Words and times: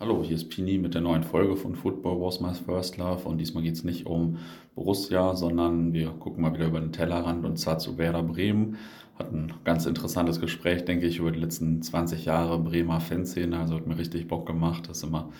Hallo, 0.00 0.22
hier 0.22 0.36
ist 0.36 0.48
Pini 0.50 0.78
mit 0.78 0.94
der 0.94 1.00
neuen 1.00 1.24
Folge 1.24 1.56
von 1.56 1.74
Football 1.74 2.20
Was 2.20 2.40
My 2.40 2.54
First 2.54 2.98
Love 2.98 3.28
und 3.28 3.38
diesmal 3.38 3.64
geht 3.64 3.74
es 3.74 3.82
nicht 3.82 4.06
um 4.06 4.38
Borussia, 4.76 5.34
sondern 5.34 5.92
wir 5.92 6.10
gucken 6.10 6.40
mal 6.40 6.54
wieder 6.54 6.68
über 6.68 6.78
den 6.78 6.92
Tellerrand 6.92 7.44
und 7.44 7.56
zwar 7.56 7.80
zu 7.80 7.98
Werder 7.98 8.22
Bremen. 8.22 8.76
Hat 9.18 9.32
ein 9.32 9.52
ganz 9.64 9.84
interessantes 9.86 10.40
Gespräch, 10.40 10.84
denke 10.84 11.06
ich, 11.06 11.18
über 11.18 11.32
die 11.32 11.40
letzten 11.40 11.82
20 11.82 12.24
Jahre 12.24 12.58
Bremer 12.58 13.00
Fanszene. 13.00 13.58
Also 13.58 13.74
hat 13.74 13.86
mir 13.86 13.98
richtig 13.98 14.28
Bock 14.28 14.46
gemacht. 14.46 14.88
Das 14.88 14.98
ist 14.98 15.02
immer 15.02 15.30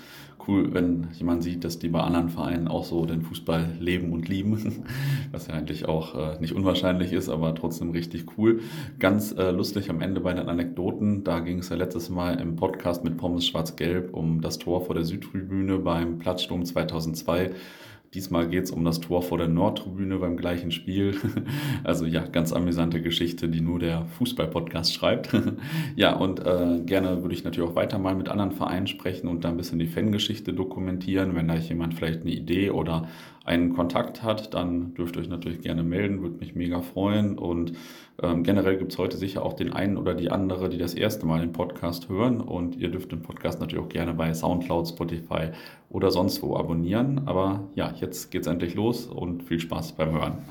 cool, 0.49 0.75
wenn 0.75 1.09
jemand 1.13 1.45
sieht, 1.45 1.63
dass 1.63 1.79
die 1.79 1.89
bei 1.89 2.01
anderen 2.01 2.29
Vereinen 2.29 2.67
auch 2.67 2.85
so 2.85 3.07
den 3.07 3.23
Fußball 3.23 3.77
leben 3.79 4.13
und 4.13 4.29
lieben. 4.29 4.85
Was 5.33 5.47
ja 5.47 5.55
eigentlich 5.55 5.87
auch 5.87 6.15
äh, 6.15 6.41
nicht 6.41 6.55
unwahrscheinlich 6.55 7.13
ist, 7.13 7.29
aber 7.29 7.55
trotzdem 7.55 7.91
richtig 7.91 8.27
cool. 8.37 8.61
Ganz 8.99 9.33
äh, 9.33 9.51
lustig 9.51 9.91
am 9.91 10.01
Ende 10.01 10.21
bei 10.21 10.33
den 10.35 10.49
Anekdoten. 10.49 11.23
Da 11.23 11.39
ging 11.39 11.59
es 11.59 11.69
ja 11.69 11.77
letztes 11.77 12.09
Mal 12.09 12.41
im 12.41 12.57
Podcast 12.57 13.05
mit 13.05 13.17
Pommes 13.17 13.47
Schwarz-Gelb 13.47 14.13
um 14.13 14.41
das 14.41 14.59
Tor 14.59 14.85
vor 14.85 14.97
der 14.97 15.05
Südtribüne 15.05 15.79
beim 15.79 16.19
Platzsturm 16.19 16.65
2002. 16.65 17.53
Diesmal 18.15 18.49
geht 18.49 18.65
es 18.65 18.71
um 18.71 18.85
das 18.85 19.01
Tor 19.01 19.23
vor 19.23 19.37
der 19.37 19.49
Nordtribüne 19.49 20.19
beim 20.19 20.37
gleichen 20.37 20.71
Spiel. 20.71 21.17
Also 21.85 22.07
ja, 22.07 22.27
ganz 22.27 22.53
amüsante 22.53 23.01
Geschichte, 23.01 23.49
die 23.49 23.61
nur 23.61 23.79
der 23.79 24.07
Fußball-Podcast 24.19 24.95
schreibt. 24.95 25.31
Ja, 25.97 26.15
und 26.15 26.41
äh, 26.41 26.81
gerne 26.85 27.23
würde 27.23 27.35
ich 27.35 27.45
natürlich 27.45 27.69
auch 27.69 27.77
weiter 27.77 27.99
mal 27.99 28.15
mit 28.15 28.29
anderen 28.29 28.53
Vereinen 28.53 28.87
sprechen 28.87 29.29
und 29.29 29.45
da 29.45 29.49
ein 29.49 29.57
bisschen 29.57 29.79
die 29.79 29.87
Fangeschichte 29.87 30.53
dokumentieren. 30.53 31.35
Wenn 31.35 31.49
da 31.49 31.55
jemand 31.57 31.95
vielleicht 31.95 32.23
eine 32.23 32.31
Idee 32.31 32.71
oder 32.71 33.09
einen 33.49 33.75
Kontakt 33.75 34.23
hat, 34.23 34.53
dann 34.53 34.95
dürft 34.95 35.17
ihr 35.17 35.23
euch 35.23 35.29
natürlich 35.29 35.63
gerne 35.63 35.83
melden, 35.83 36.23
würde 36.23 36.37
mich 36.37 36.55
mega 36.55 36.83
freuen. 36.83 37.39
Und 37.39 37.73
ähm, 38.23 38.45
generell 38.45 38.77
gibt 38.77 38.93
es 38.93 38.99
heute 38.99 39.17
sicher 39.17 39.43
auch 39.43 39.55
den 39.55 39.73
einen 39.73 39.97
oder 39.97 40.15
die 40.15 40.31
andere, 40.31 40.69
die 40.69 40.79
das 40.79 40.95
erste 40.95 41.27
Mal 41.27 41.41
den 41.41 41.53
Podcast 41.53 42.09
hören. 42.11 42.41
Und 42.41 42.77
ihr 42.77 42.91
dürft 42.91 43.11
den 43.11 43.23
Podcast 43.23 43.59
natürlich 43.59 43.85
auch 43.85 43.89
gerne 43.89 44.13
bei 44.13 44.33
Soundcloud, 44.33 44.89
Spotify 44.89 45.51
oder 45.89 46.11
sonst 46.11 46.43
wo 46.43 46.57
abonnieren. 46.57 47.27
Aber 47.27 47.69
ja, 47.75 47.93
jetzt 47.99 48.31
geht's 48.31 48.47
endlich 48.47 48.75
los 48.75 49.07
und 49.07 49.43
viel 49.43 49.59
Spaß 49.59 49.93
beim 49.93 50.13
Hören. 50.13 50.45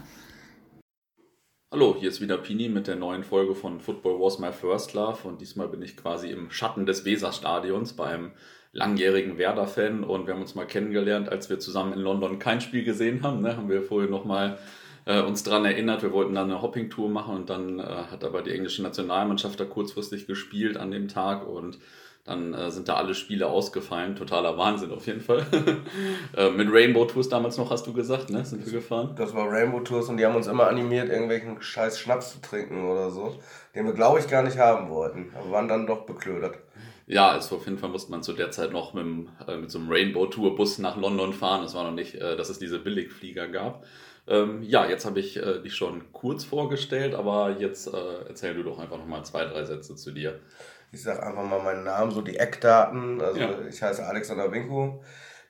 Hallo, 1.72 1.96
hier 2.00 2.10
ist 2.10 2.22
wieder 2.22 2.38
Pini 2.38 2.70
mit 2.70 2.88
der 2.88 2.96
neuen 2.96 3.24
Folge 3.24 3.54
von 3.54 3.80
Football 3.80 4.20
Was 4.22 4.40
My 4.40 4.52
First 4.52 4.94
Love 4.94 5.28
und 5.28 5.42
diesmal 5.42 5.68
bin 5.68 5.82
ich 5.82 5.98
quasi 5.98 6.32
im 6.32 6.50
Schatten 6.50 6.86
des 6.86 7.04
Weserstadions 7.06 7.94
beim 7.94 8.32
langjährigen 8.72 9.38
Werder-Fan 9.38 10.04
und 10.04 10.28
wir 10.28 10.34
haben 10.34 10.42
uns 10.42 10.56
mal 10.56 10.68
kennengelernt, 10.68 11.30
als 11.30 11.50
wir 11.50 11.60
zusammen 11.60 11.94
in 11.94 12.00
London 12.00 12.40
kein 12.40 12.62
Spiel 12.62 12.84
gesehen 12.84 13.24
haben. 13.24 13.42
Ne? 13.42 13.58
Haben 13.58 13.70
wir 13.70 13.82
vorher 13.82 14.10
nochmal 14.10 14.58
äh, 15.06 15.22
uns 15.22 15.44
daran 15.44 15.66
erinnert, 15.66 16.04
wir 16.04 16.12
wollten 16.12 16.36
dann 16.36 16.52
eine 16.52 16.62
Hopping-Tour 16.62 17.10
machen 17.10 17.36
und 17.36 17.50
dann 17.50 17.80
äh, 17.80 17.84
hat 17.84 18.24
aber 18.24 18.42
die 18.42 18.52
englische 18.52 18.84
Nationalmannschaft 18.84 19.60
da 19.60 19.66
kurzfristig 19.66 20.28
gespielt 20.28 20.78
an 20.78 20.92
dem 20.92 21.08
Tag 21.08 21.48
und 21.48 21.80
dann 22.28 22.54
äh, 22.54 22.72
sind 22.72 22.90
da 22.90 22.96
alle 22.96 23.16
Spiele 23.16 23.48
ausgefallen. 23.48 24.18
Totaler 24.18 24.58
Wahnsinn 24.58 24.92
auf 24.92 25.08
jeden 25.08 25.22
Fall. 25.22 25.46
äh, 26.36 26.50
mit 26.50 26.68
Rainbow 26.70 27.06
Tours 27.06 27.30
damals 27.30 27.58
noch, 27.58 27.72
hast 27.72 27.88
du 27.88 27.94
gesagt, 27.94 28.30
ne? 28.30 28.44
Sind 28.44 28.66
wir 28.66 28.74
gefahren? 28.74 29.16
Das 29.16 29.34
war 29.34 29.50
Rainbow 29.50 29.80
Tours 29.80 30.10
und 30.10 30.18
die 30.18 30.26
haben 30.26 30.36
uns 30.36 30.48
immer 30.48 30.68
animiert, 30.68 31.10
irgendwelchen 31.10 31.62
scheiß 31.62 31.98
Schnaps 31.98 32.34
zu 32.34 32.42
trinken 32.42 32.90
oder 32.90 33.12
so, 33.12 33.40
den 33.76 33.86
wir, 33.86 33.94
glaube 33.94 34.20
ich, 34.20 34.28
gar 34.28 34.44
nicht 34.44 34.58
haben 34.58 34.90
wollten. 34.90 35.32
Aber 35.40 35.52
waren 35.52 35.70
dann 35.70 35.88
doch 35.88 36.06
beklödert. 36.06 36.58
Ja, 37.10 37.30
also 37.30 37.56
auf 37.56 37.66
jeden 37.66 37.78
Fall 37.78 37.90
musste 37.90 38.12
man 38.12 38.22
zu 38.22 38.34
der 38.34 38.52
Zeit 38.52 38.74
noch 38.74 38.94
mit, 38.94 39.04
dem, 39.04 39.30
äh, 39.48 39.56
mit 39.56 39.72
so 39.72 39.80
einem 39.80 39.90
Rainbow 39.90 40.26
Tour 40.28 40.58
Bus 40.58 40.78
nach 40.78 40.98
London 40.98 41.32
fahren. 41.32 41.64
Es 41.64 41.74
war 41.74 41.86
noch 41.86 41.94
nicht, 41.94 42.16
äh, 42.16 42.36
dass 42.36 42.50
es 42.50 42.60
diese 42.60 42.80
Billigflieger 42.80 43.48
gab. 43.48 43.86
Ähm, 44.28 44.62
ja, 44.62 44.86
jetzt 44.86 45.06
habe 45.06 45.22
ich 45.22 45.38
äh, 45.38 45.62
dich 45.62 45.74
schon 45.74 46.12
kurz 46.12 46.44
vorgestellt, 46.44 47.16
aber 47.16 47.56
jetzt 47.60 47.88
äh, 47.88 48.26
erzähl 48.28 48.56
du 48.56 48.64
doch 48.64 48.78
einfach 48.78 48.98
nochmal 48.98 49.24
zwei, 49.24 49.46
drei 49.46 49.64
Sätze 49.64 49.96
zu 49.96 50.12
dir. 50.12 50.42
Ich 50.92 51.02
sage 51.02 51.24
einfach 51.24 51.46
mal 51.46 51.64
meinen 51.64 51.86
Namen, 51.86 52.12
so 52.12 52.22
die 52.22 52.36
Eckdaten. 52.36 53.22
Also 53.22 53.40
ja. 53.40 53.66
ich 53.70 53.82
heiße 53.82 54.06
Alexander 54.06 54.52
Winko, 54.52 55.02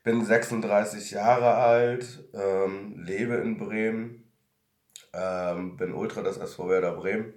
bin 0.03 0.23
36 0.23 1.09
Jahre 1.09 1.55
alt, 1.55 2.05
ähm, 2.35 2.99
lebe 3.03 3.33
in 3.33 3.57
Bremen, 3.57 4.31
ähm, 5.11 5.75
bin 5.75 5.93
Ultra 5.93 6.21
des 6.21 6.37
SV 6.37 6.69
Werder 6.69 6.93
Bremen 6.93 7.33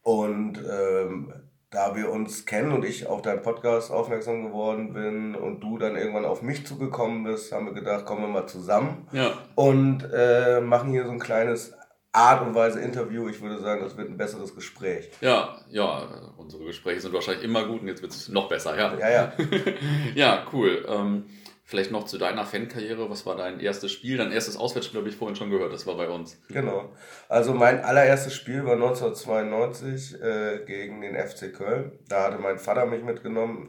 und 0.00 0.58
ähm, 0.58 1.34
da 1.70 1.94
wir 1.94 2.10
uns 2.10 2.46
kennen 2.46 2.72
und 2.72 2.84
ich 2.84 3.06
auf 3.06 3.20
deinen 3.20 3.42
Podcast 3.42 3.90
aufmerksam 3.90 4.44
geworden 4.44 4.94
bin 4.94 5.34
und 5.34 5.60
du 5.60 5.76
dann 5.76 5.96
irgendwann 5.96 6.24
auf 6.24 6.40
mich 6.40 6.66
zugekommen 6.66 7.24
bist, 7.24 7.52
haben 7.52 7.66
wir 7.66 7.74
gedacht, 7.74 8.06
kommen 8.06 8.22
wir 8.22 8.28
mal 8.28 8.46
zusammen 8.46 9.06
ja. 9.12 9.32
und 9.54 10.08
äh, 10.12 10.60
machen 10.60 10.90
hier 10.90 11.04
so 11.04 11.10
ein 11.10 11.18
kleines 11.18 11.74
Art 12.12 12.46
und 12.46 12.54
Weise 12.54 12.80
Interview. 12.80 13.28
Ich 13.28 13.40
würde 13.42 13.60
sagen, 13.60 13.82
das 13.82 13.96
wird 13.96 14.08
ein 14.08 14.16
besseres 14.16 14.54
Gespräch. 14.54 15.10
Ja, 15.20 15.58
ja, 15.70 16.32
unsere 16.38 16.64
Gespräche 16.64 17.02
sind 17.02 17.12
wahrscheinlich 17.12 17.44
immer 17.44 17.66
gut 17.66 17.82
und 17.82 17.88
jetzt 17.88 18.00
wird 18.00 18.12
es 18.12 18.28
noch 18.28 18.48
besser, 18.48 18.76
ja. 18.76 18.96
Ja, 18.98 19.10
ja. 19.10 19.32
ja, 20.14 20.46
cool. 20.52 20.86
Ähm, 20.88 21.26
Vielleicht 21.68 21.90
noch 21.90 22.04
zu 22.04 22.16
deiner 22.16 22.46
Fankarriere. 22.46 23.10
Was 23.10 23.26
war 23.26 23.36
dein 23.36 23.60
erstes 23.60 23.92
Spiel? 23.92 24.16
Dein 24.16 24.32
erstes 24.32 24.56
Auswärtsspiel 24.56 25.00
habe 25.00 25.10
ich 25.10 25.16
vorhin 25.16 25.36
schon 25.36 25.50
gehört. 25.50 25.70
Das 25.70 25.86
war 25.86 25.98
bei 25.98 26.08
uns. 26.08 26.40
Genau. 26.48 26.94
Also 27.28 27.52
mein 27.52 27.80
allererstes 27.84 28.34
Spiel 28.34 28.64
war 28.64 28.72
1992 28.72 30.18
äh, 30.22 30.64
gegen 30.64 31.02
den 31.02 31.14
FC 31.14 31.52
Köln. 31.52 31.98
Da 32.08 32.24
hatte 32.24 32.38
mein 32.38 32.58
Vater 32.58 32.86
mich 32.86 33.02
mitgenommen. 33.02 33.68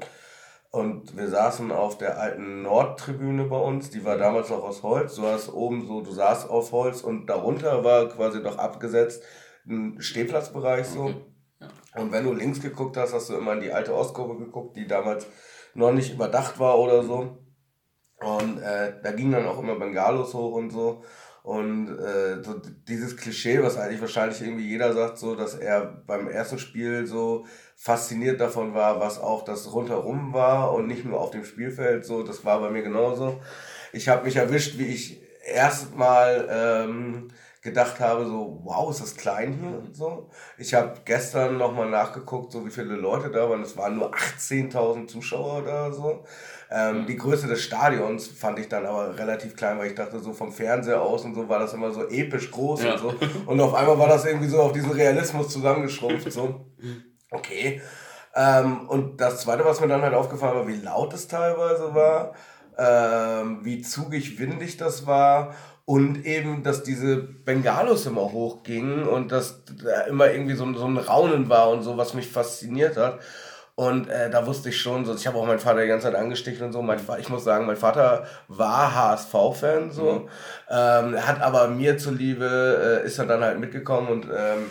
Und 0.72 1.18
wir 1.18 1.28
saßen 1.28 1.74
auf 1.74 1.98
der 1.98 2.18
alten 2.18 2.62
Nordtribüne 2.62 3.44
bei 3.44 3.60
uns. 3.60 3.90
Die 3.90 4.06
war 4.06 4.18
damals 4.18 4.50
noch 4.50 4.64
aus 4.64 4.82
Holz. 4.82 5.16
Du 5.16 5.24
hast 5.24 5.50
oben 5.50 5.86
so, 5.86 6.00
du 6.00 6.12
saßt 6.12 6.50
auf 6.50 6.72
Holz 6.72 7.02
und 7.02 7.28
darunter 7.28 7.84
war 7.84 8.08
quasi 8.08 8.40
noch 8.40 8.58
abgesetzt 8.58 9.24
ein 9.68 10.02
Stehplatzbereich 10.02 10.88
so. 10.88 11.04
Okay. 11.04 11.16
Ja. 11.60 12.02
Und 12.02 12.12
wenn 12.12 12.24
du 12.24 12.34
links 12.34 12.62
geguckt 12.62 12.98
hast, 12.98 13.14
hast 13.14 13.30
du 13.30 13.36
immer 13.36 13.54
in 13.54 13.62
die 13.62 13.74
alte 13.74 13.94
Ostkurve 13.94 14.38
geguckt, 14.38 14.78
die 14.78 14.88
damals 14.88 15.28
noch 15.74 15.92
nicht 15.92 16.14
überdacht 16.14 16.60
war 16.60 16.80
oder 16.80 17.04
so. 17.04 17.38
Und 18.22 18.62
äh, 18.62 18.94
da 19.02 19.12
ging 19.12 19.32
dann 19.32 19.46
auch 19.46 19.60
immer 19.60 19.76
Bengalos 19.76 20.34
hoch 20.34 20.54
und 20.54 20.72
so. 20.72 21.04
Und 21.42 21.98
äh, 21.98 22.44
so 22.44 22.62
dieses 22.88 23.16
Klischee, 23.16 23.64
was 23.64 23.78
eigentlich 23.78 24.02
wahrscheinlich 24.02 24.42
irgendwie 24.42 24.68
jeder 24.68 24.94
sagt, 24.94 25.18
so, 25.18 25.36
dass 25.36 25.56
er 25.56 25.86
beim 26.06 26.28
ersten 26.28 26.60
Spiel 26.60 27.08
so 27.08 27.46
fasziniert 27.76 28.42
davon 28.42 28.74
war, 28.74 29.00
was 29.00 29.20
auch 29.20 29.46
das 29.46 29.74
rundherum 29.74 30.34
war 30.34 30.74
und 30.74 30.88
nicht 30.88 31.06
nur 31.06 31.20
auf 31.20 31.32
dem 31.32 31.46
Spielfeld, 31.46 32.06
so, 32.06 32.24
das 32.24 32.44
war 32.44 32.60
bei 32.60 32.70
mir 32.70 32.84
genauso. 32.84 33.40
Ich 33.94 34.10
habe 34.10 34.26
mich 34.26 34.36
erwischt, 34.36 34.78
wie 34.78 34.88
ich 34.88 35.22
erstmal 35.46 36.48
ähm, 36.52 37.30
gedacht 37.62 38.00
habe, 38.00 38.26
so, 38.26 38.60
wow, 38.64 38.90
ist 38.90 39.02
das 39.02 39.16
klein 39.16 39.54
hier 39.54 39.78
und 39.78 39.96
so. 39.96 40.30
Ich 40.58 40.74
habe 40.74 40.94
gestern 41.06 41.58
nochmal 41.58 41.90
nachgeguckt, 41.90 42.52
so 42.52 42.66
wie 42.66 42.72
viele 42.72 42.96
Leute 42.96 43.32
da 43.32 43.50
waren. 43.50 43.62
Es 43.62 43.78
waren 43.78 43.98
nur 43.98 44.14
18.000 44.14 45.08
Zuschauer 45.08 45.64
da 45.64 45.92
so. 45.92 46.24
Ähm, 46.72 47.08
die 47.08 47.18
Größe 47.18 47.48
des 47.48 47.62
Stadions 47.62 48.28
fand 48.28 48.60
ich 48.60 48.70
dann 48.70 48.86
aber 48.86 49.18
relativ 49.18 49.56
klein, 49.56 49.80
weil 49.80 49.88
ich 49.88 49.96
dachte, 49.96 50.20
so 50.20 50.34
vom 50.34 50.52
Fernseher 50.52 51.02
aus 51.02 51.26
und 51.26 51.34
so 51.34 51.50
war 51.50 51.58
das 51.58 51.74
immer 51.74 51.92
so 51.92 52.08
episch 52.08 52.52
groß 52.52 52.84
ja. 52.84 52.94
und 52.94 53.00
so. 53.00 53.14
Und 53.48 53.60
auf 53.60 53.74
einmal 53.74 53.98
war 53.98 54.08
das 54.08 54.26
irgendwie 54.26 54.48
so 54.48 54.62
auf 54.62 54.72
diesen 54.72 54.92
Realismus 54.92 55.50
zusammengeschrumpft. 55.50 56.32
So. 56.32 56.66
Okay. 57.32 57.80
Ähm, 58.36 58.90
und 58.90 59.22
das 59.22 59.42
zweite, 59.42 59.64
was 59.66 59.82
mir 59.82 59.88
dann 59.88 60.02
halt 60.02 60.16
aufgefallen 60.16 60.56
war, 60.56 60.68
wie 60.68 60.78
laut 60.78 61.14
es 61.14 61.28
teilweise 61.28 61.94
war, 61.94 62.34
ähm, 62.76 63.60
wie 63.64 63.82
zugig 63.82 64.40
windig 64.40 64.78
das 64.78 65.06
war 65.06 65.54
und 65.86 66.26
eben, 66.26 66.64
dass 66.64 66.84
diese 66.84 67.18
Bengalos 67.18 68.06
immer 68.06 68.32
hochgingen 68.32 69.08
und 69.08 69.32
dass 69.32 69.64
da 69.66 70.02
immer 70.02 70.32
irgendwie 70.32 70.56
so, 70.56 70.72
so 70.74 70.86
ein 70.86 70.98
Raunen 70.98 71.50
war 71.50 71.70
und 71.72 71.82
so, 71.82 71.98
was 71.98 72.14
mich 72.14 72.28
fasziniert 72.28 72.96
hat. 72.96 73.20
Und 73.80 74.10
äh, 74.10 74.30
da 74.30 74.46
wusste 74.46 74.68
ich 74.68 74.82
schon, 74.82 75.06
so, 75.06 75.16
ich 75.16 75.26
habe 75.26 75.38
auch 75.38 75.46
meinen 75.46 75.60
Vater 75.60 75.80
die 75.80 75.88
ganze 75.88 76.08
Zeit 76.08 76.16
angestichen 76.16 76.66
und 76.66 76.74
so. 76.74 76.82
Mein, 76.82 77.00
ich 77.18 77.30
muss 77.30 77.46
sagen, 77.46 77.66
mein 77.66 77.78
Vater 77.78 78.26
war 78.50 78.94
HSV-Fan, 78.94 79.92
so. 79.92 80.12
Mhm. 80.12 80.30
Ähm, 80.70 81.26
hat 81.26 81.42
aber 81.42 81.70
mir 81.70 81.98
zuliebe, 81.98 83.02
äh, 83.02 83.08
ist 83.08 83.20
er 83.20 83.26
dann 83.26 83.42
halt 83.42 83.58
mitgekommen 83.58 84.10
und 84.10 84.26
ähm, 84.26 84.70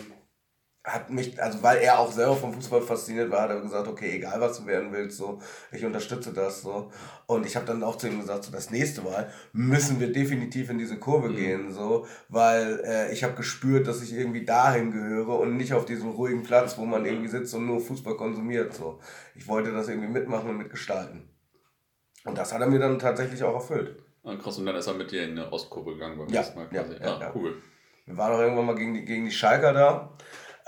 hat 0.93 1.09
mich, 1.09 1.41
also 1.41 1.61
weil 1.63 1.77
er 1.79 1.99
auch 1.99 2.11
selber 2.11 2.35
vom 2.35 2.53
Fußball 2.53 2.81
fasziniert 2.81 3.31
war, 3.31 3.41
hat 3.43 3.51
er 3.51 3.61
gesagt, 3.61 3.87
okay, 3.87 4.17
egal 4.17 4.41
was 4.41 4.59
du 4.59 4.65
werden 4.65 4.91
willst, 4.91 5.17
so, 5.17 5.39
ich 5.71 5.85
unterstütze 5.85 6.33
das 6.33 6.61
so. 6.61 6.91
Und 7.27 7.45
ich 7.45 7.55
habe 7.55 7.65
dann 7.65 7.83
auch 7.83 7.97
zu 7.97 8.07
ihm 8.07 8.19
gesagt, 8.19 8.43
so 8.43 8.51
das 8.51 8.71
nächste 8.71 9.01
Mal 9.01 9.31
müssen 9.53 9.99
wir 9.99 10.11
definitiv 10.11 10.69
in 10.69 10.77
diese 10.77 10.97
Kurve 10.97 11.29
mhm. 11.29 11.35
gehen, 11.35 11.71
so, 11.71 12.05
weil 12.27 12.81
äh, 12.85 13.13
ich 13.13 13.23
habe 13.23 13.35
gespürt, 13.35 13.87
dass 13.87 14.01
ich 14.01 14.13
irgendwie 14.13 14.45
dahin 14.45 14.91
gehöre 14.91 15.39
und 15.39 15.57
nicht 15.57 15.73
auf 15.73 15.85
diesem 15.85 16.09
ruhigen 16.09 16.43
Platz, 16.43 16.77
wo 16.77 16.85
man 16.85 17.05
irgendwie 17.05 17.29
sitzt 17.29 17.53
und 17.53 17.65
nur 17.65 17.79
Fußball 17.79 18.15
konsumiert. 18.15 18.73
So. 18.73 18.99
Ich 19.35 19.47
wollte 19.47 19.71
das 19.71 19.87
irgendwie 19.87 20.09
mitmachen 20.09 20.49
und 20.49 20.57
mitgestalten. 20.57 21.29
Und 22.25 22.37
das 22.37 22.53
hat 22.53 22.61
er 22.61 22.67
mir 22.67 22.79
dann 22.79 22.99
tatsächlich 22.99 23.43
auch 23.43 23.53
erfüllt. 23.53 24.03
Ah, 24.23 24.35
krass, 24.35 24.57
und 24.57 24.65
dann 24.65 24.75
ist 24.75 24.87
er 24.87 24.93
mit 24.93 25.11
dir 25.11 25.23
in 25.23 25.31
eine 25.31 25.51
Ostkurve 25.51 25.93
gegangen 25.93 26.17
beim 26.17 26.29
ja, 26.29 26.43
Mal 26.55 26.67
quasi. 26.67 26.93
Ja, 26.95 26.99
ja, 26.99 27.19
ja, 27.19 27.31
cool. 27.33 27.55
Wir 28.05 28.17
waren 28.17 28.33
auch 28.33 28.39
irgendwann 28.39 28.65
mal 28.65 28.75
gegen 28.75 28.93
die, 28.95 29.05
gegen 29.05 29.25
die 29.25 29.31
Schalker 29.31 29.71
da. 29.71 30.17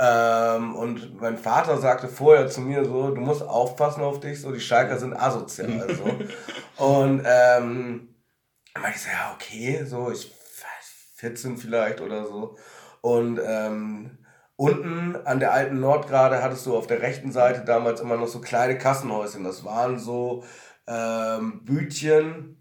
Ähm, 0.03 0.75
und 0.75 1.21
mein 1.21 1.37
Vater 1.37 1.77
sagte 1.77 2.07
vorher 2.07 2.47
zu 2.47 2.61
mir 2.61 2.83
so, 2.83 3.11
du 3.11 3.21
musst 3.21 3.43
aufpassen 3.43 4.01
auf 4.01 4.19
dich, 4.19 4.41
so 4.41 4.51
die 4.51 4.59
Schalker 4.59 4.97
sind 4.97 5.13
asozial. 5.13 5.87
so. 6.77 6.83
Und 6.83 7.23
ähm, 7.23 8.15
dann 8.73 8.83
ich 8.89 9.01
so, 9.01 9.09
ja, 9.09 9.35
okay, 9.35 9.83
so, 9.85 10.11
ich 10.11 10.31
14 11.21 11.57
vielleicht 11.57 12.01
oder 12.01 12.25
so. 12.25 12.57
Und 13.01 13.39
ähm, 13.45 14.17
unten 14.55 15.15
an 15.25 15.39
der 15.39 15.53
alten 15.53 15.79
Nordgrade 15.79 16.41
hattest 16.41 16.65
du 16.65 16.75
auf 16.75 16.87
der 16.87 17.01
rechten 17.01 17.31
Seite 17.31 17.63
damals 17.63 18.01
immer 18.01 18.17
noch 18.17 18.27
so 18.27 18.41
kleine 18.41 18.77
Kassenhäuschen. 18.77 19.43
Das 19.43 19.63
waren 19.63 19.99
so 19.99 20.43
ähm, 20.87 21.63
Bütchen, 21.63 22.60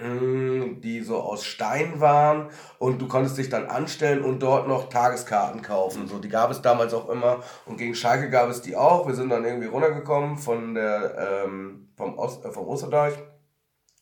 die 0.00 1.00
so 1.02 1.16
aus 1.16 1.44
Stein 1.44 2.00
waren 2.00 2.50
und 2.78 3.00
du 3.00 3.08
konntest 3.08 3.38
dich 3.38 3.48
dann 3.48 3.66
anstellen 3.66 4.22
und 4.22 4.40
dort 4.40 4.68
noch 4.68 4.88
Tageskarten 4.88 5.62
kaufen. 5.62 6.06
So, 6.06 6.18
die 6.18 6.28
gab 6.28 6.50
es 6.50 6.62
damals 6.62 6.94
auch 6.94 7.08
immer 7.08 7.40
und 7.66 7.78
gegen 7.78 7.94
Schalke 7.94 8.30
gab 8.30 8.48
es 8.48 8.60
die 8.60 8.76
auch. 8.76 9.06
Wir 9.06 9.14
sind 9.14 9.30
dann 9.30 9.44
irgendwie 9.44 9.66
runtergekommen 9.66 10.38
von 10.38 10.74
der, 10.74 11.44
ähm, 11.44 11.88
vom, 11.96 12.18
Ost, 12.18 12.44
äh, 12.44 12.52
vom 12.52 12.68
Osterdeich 12.68 13.14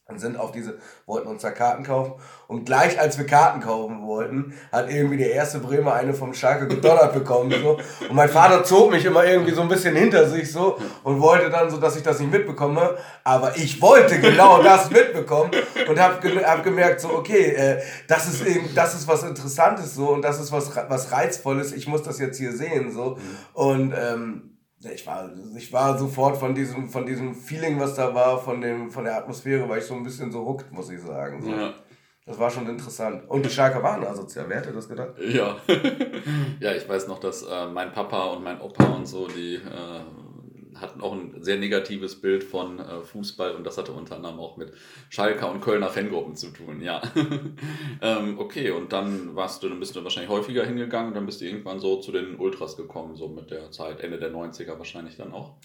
und 0.08 0.20
sind 0.20 0.38
auf 0.38 0.52
diese, 0.52 0.78
wollten 1.06 1.26
uns 1.26 1.42
da 1.42 1.50
Karten 1.50 1.82
kaufen. 1.82 2.12
Und 2.46 2.64
gleich 2.64 2.98
als 3.00 3.18
wir 3.18 3.26
Karten 3.26 3.60
kaufen 3.60 4.06
wollten, 4.06 4.54
hat 4.70 4.88
irgendwie 4.88 5.16
der 5.16 5.32
erste 5.32 5.58
Bremer 5.58 5.94
eine 5.94 6.14
vom 6.14 6.32
Schalke 6.32 6.68
gedonnert 6.68 7.12
bekommen. 7.12 7.52
So. 7.60 7.78
Und 8.08 8.14
mein 8.14 8.28
Vater 8.28 8.62
zog 8.62 8.92
mich 8.92 9.04
immer 9.04 9.24
irgendwie 9.24 9.50
so 9.50 9.62
ein 9.62 9.68
bisschen 9.68 9.96
hinter 9.96 10.28
sich 10.28 10.52
so 10.52 10.78
und 11.02 11.20
wollte 11.20 11.50
dann 11.50 11.70
so, 11.70 11.78
dass 11.78 11.96
ich 11.96 12.04
das 12.04 12.20
nicht 12.20 12.30
mitbekomme. 12.30 12.96
Aber 13.24 13.56
ich 13.56 13.82
wollte 13.82 14.20
genau 14.20 14.62
das 14.62 14.90
mitbekommen 14.90 15.50
und 15.88 15.98
habe 15.98 16.44
hab 16.44 16.62
gemerkt, 16.62 17.00
so, 17.00 17.08
okay, 17.08 17.54
äh, 17.54 17.82
das, 18.06 18.28
ist 18.28 18.46
eben, 18.46 18.72
das 18.76 18.94
ist 18.94 19.08
was 19.08 19.24
Interessantes 19.24 19.96
so 19.96 20.10
und 20.10 20.22
das 20.22 20.38
ist 20.38 20.52
was, 20.52 20.70
was 20.88 21.10
Reizvolles. 21.10 21.72
Ich 21.72 21.88
muss 21.88 22.04
das 22.04 22.20
jetzt 22.20 22.38
hier 22.38 22.52
sehen. 22.52 22.92
so 22.92 23.18
Und 23.54 23.92
ähm, 23.92 24.55
ich 24.92 25.06
war, 25.06 25.30
ich 25.56 25.72
war 25.72 25.98
sofort 25.98 26.36
von 26.36 26.54
diesem, 26.54 26.88
von 26.88 27.06
diesem 27.06 27.34
Feeling, 27.34 27.78
was 27.80 27.94
da 27.94 28.14
war, 28.14 28.38
von, 28.38 28.60
dem, 28.60 28.90
von 28.90 29.04
der 29.04 29.16
Atmosphäre, 29.16 29.68
war 29.68 29.78
ich 29.78 29.84
so 29.84 29.94
ein 29.94 30.02
bisschen 30.02 30.30
so 30.30 30.44
hooked, 30.44 30.72
muss 30.72 30.90
ich 30.90 31.00
sagen. 31.00 31.42
So. 31.42 31.50
Ja. 31.50 31.74
Das 32.26 32.38
war 32.40 32.50
schon 32.50 32.68
interessant. 32.68 33.22
Und 33.28 33.46
die 33.46 33.50
Schalker 33.50 33.82
waren 33.82 34.04
asozial. 34.04 34.46
Wer 34.48 34.56
hätte 34.58 34.72
das 34.72 34.88
gedacht? 34.88 35.10
Ja. 35.20 35.56
ja, 36.60 36.72
ich 36.72 36.88
weiß 36.88 37.06
noch, 37.06 37.20
dass 37.20 37.42
äh, 37.42 37.66
mein 37.68 37.92
Papa 37.92 38.24
und 38.32 38.42
mein 38.42 38.60
Opa 38.60 38.84
und 38.84 39.06
so, 39.06 39.28
die 39.28 39.54
äh, 39.54 40.00
hatten 40.80 41.00
auch 41.00 41.12
ein 41.12 41.42
sehr 41.42 41.56
negatives 41.56 42.20
Bild 42.20 42.44
von 42.44 42.78
äh, 42.78 43.02
Fußball 43.02 43.54
und 43.54 43.64
das 43.64 43.78
hatte 43.78 43.92
unter 43.92 44.16
anderem 44.16 44.38
auch 44.38 44.56
mit 44.56 44.72
Schalker 45.10 45.50
und 45.50 45.60
Kölner 45.60 45.88
Fangruppen 45.88 46.36
zu 46.36 46.48
tun, 46.48 46.80
ja. 46.80 47.02
ähm, 48.02 48.38
okay, 48.38 48.70
und 48.70 48.92
dann 48.92 49.34
warst 49.36 49.62
du, 49.62 49.68
dann 49.68 49.80
bist 49.80 49.96
du 49.96 50.04
wahrscheinlich 50.04 50.30
häufiger 50.30 50.64
hingegangen, 50.64 51.14
dann 51.14 51.26
bist 51.26 51.40
du 51.40 51.44
irgendwann 51.44 51.80
so 51.80 52.00
zu 52.00 52.12
den 52.12 52.36
Ultras 52.36 52.76
gekommen, 52.76 53.16
so 53.16 53.28
mit 53.28 53.50
der 53.50 53.70
Zeit, 53.70 54.00
Ende 54.00 54.18
der 54.18 54.32
90er 54.32 54.78
wahrscheinlich 54.78 55.16
dann 55.16 55.32
auch. 55.32 55.56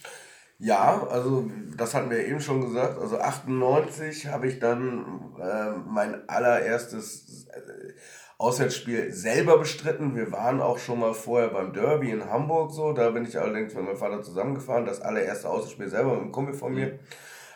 Ja, 0.64 1.08
also 1.08 1.50
das 1.76 1.96
hatten 1.96 2.12
wir 2.12 2.24
eben 2.24 2.40
schon 2.40 2.62
gesagt. 2.62 3.00
Also 3.00 3.18
98 3.18 4.28
habe 4.28 4.48
ich 4.48 4.60
dann 4.60 5.34
äh, 5.40 5.72
mein 5.88 6.30
allererstes 6.30 7.48
äh, 7.48 7.94
Auswärtsspiel 8.42 9.14
selber 9.14 9.60
bestritten. 9.60 10.16
Wir 10.16 10.32
waren 10.32 10.62
auch 10.62 10.80
schon 10.80 11.00
mal 11.00 11.14
vorher 11.14 11.50
beim 11.50 11.74
Derby 11.74 12.10
in 12.10 12.28
Hamburg 12.28 12.72
so. 12.72 12.92
Da 12.92 13.12
bin 13.12 13.24
ich 13.24 13.40
allerdings 13.40 13.76
mit 13.76 13.86
meinem 13.86 13.98
Vater 13.98 14.24
zusammengefahren. 14.24 14.86
Das 14.86 15.00
allererste 15.00 15.48
Auswärtsspiel 15.48 15.90
selber 15.90 16.14
mit 16.14 16.22
einem 16.22 16.32
Kumpel 16.32 16.56
von 16.56 16.74
mir. 16.74 16.98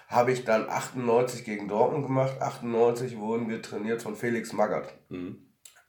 Habe 0.08 0.32
ich 0.32 0.46
dann 0.46 0.70
98 0.70 1.44
gegen 1.44 1.68
Dortmund 1.68 2.06
gemacht. 2.06 2.40
98 2.40 3.18
wurden 3.18 3.50
wir 3.50 3.64
trainiert 3.64 4.04
von 4.04 4.16
Felix 4.16 4.54
Magath. 4.54 4.94
Mhm. 5.10 5.40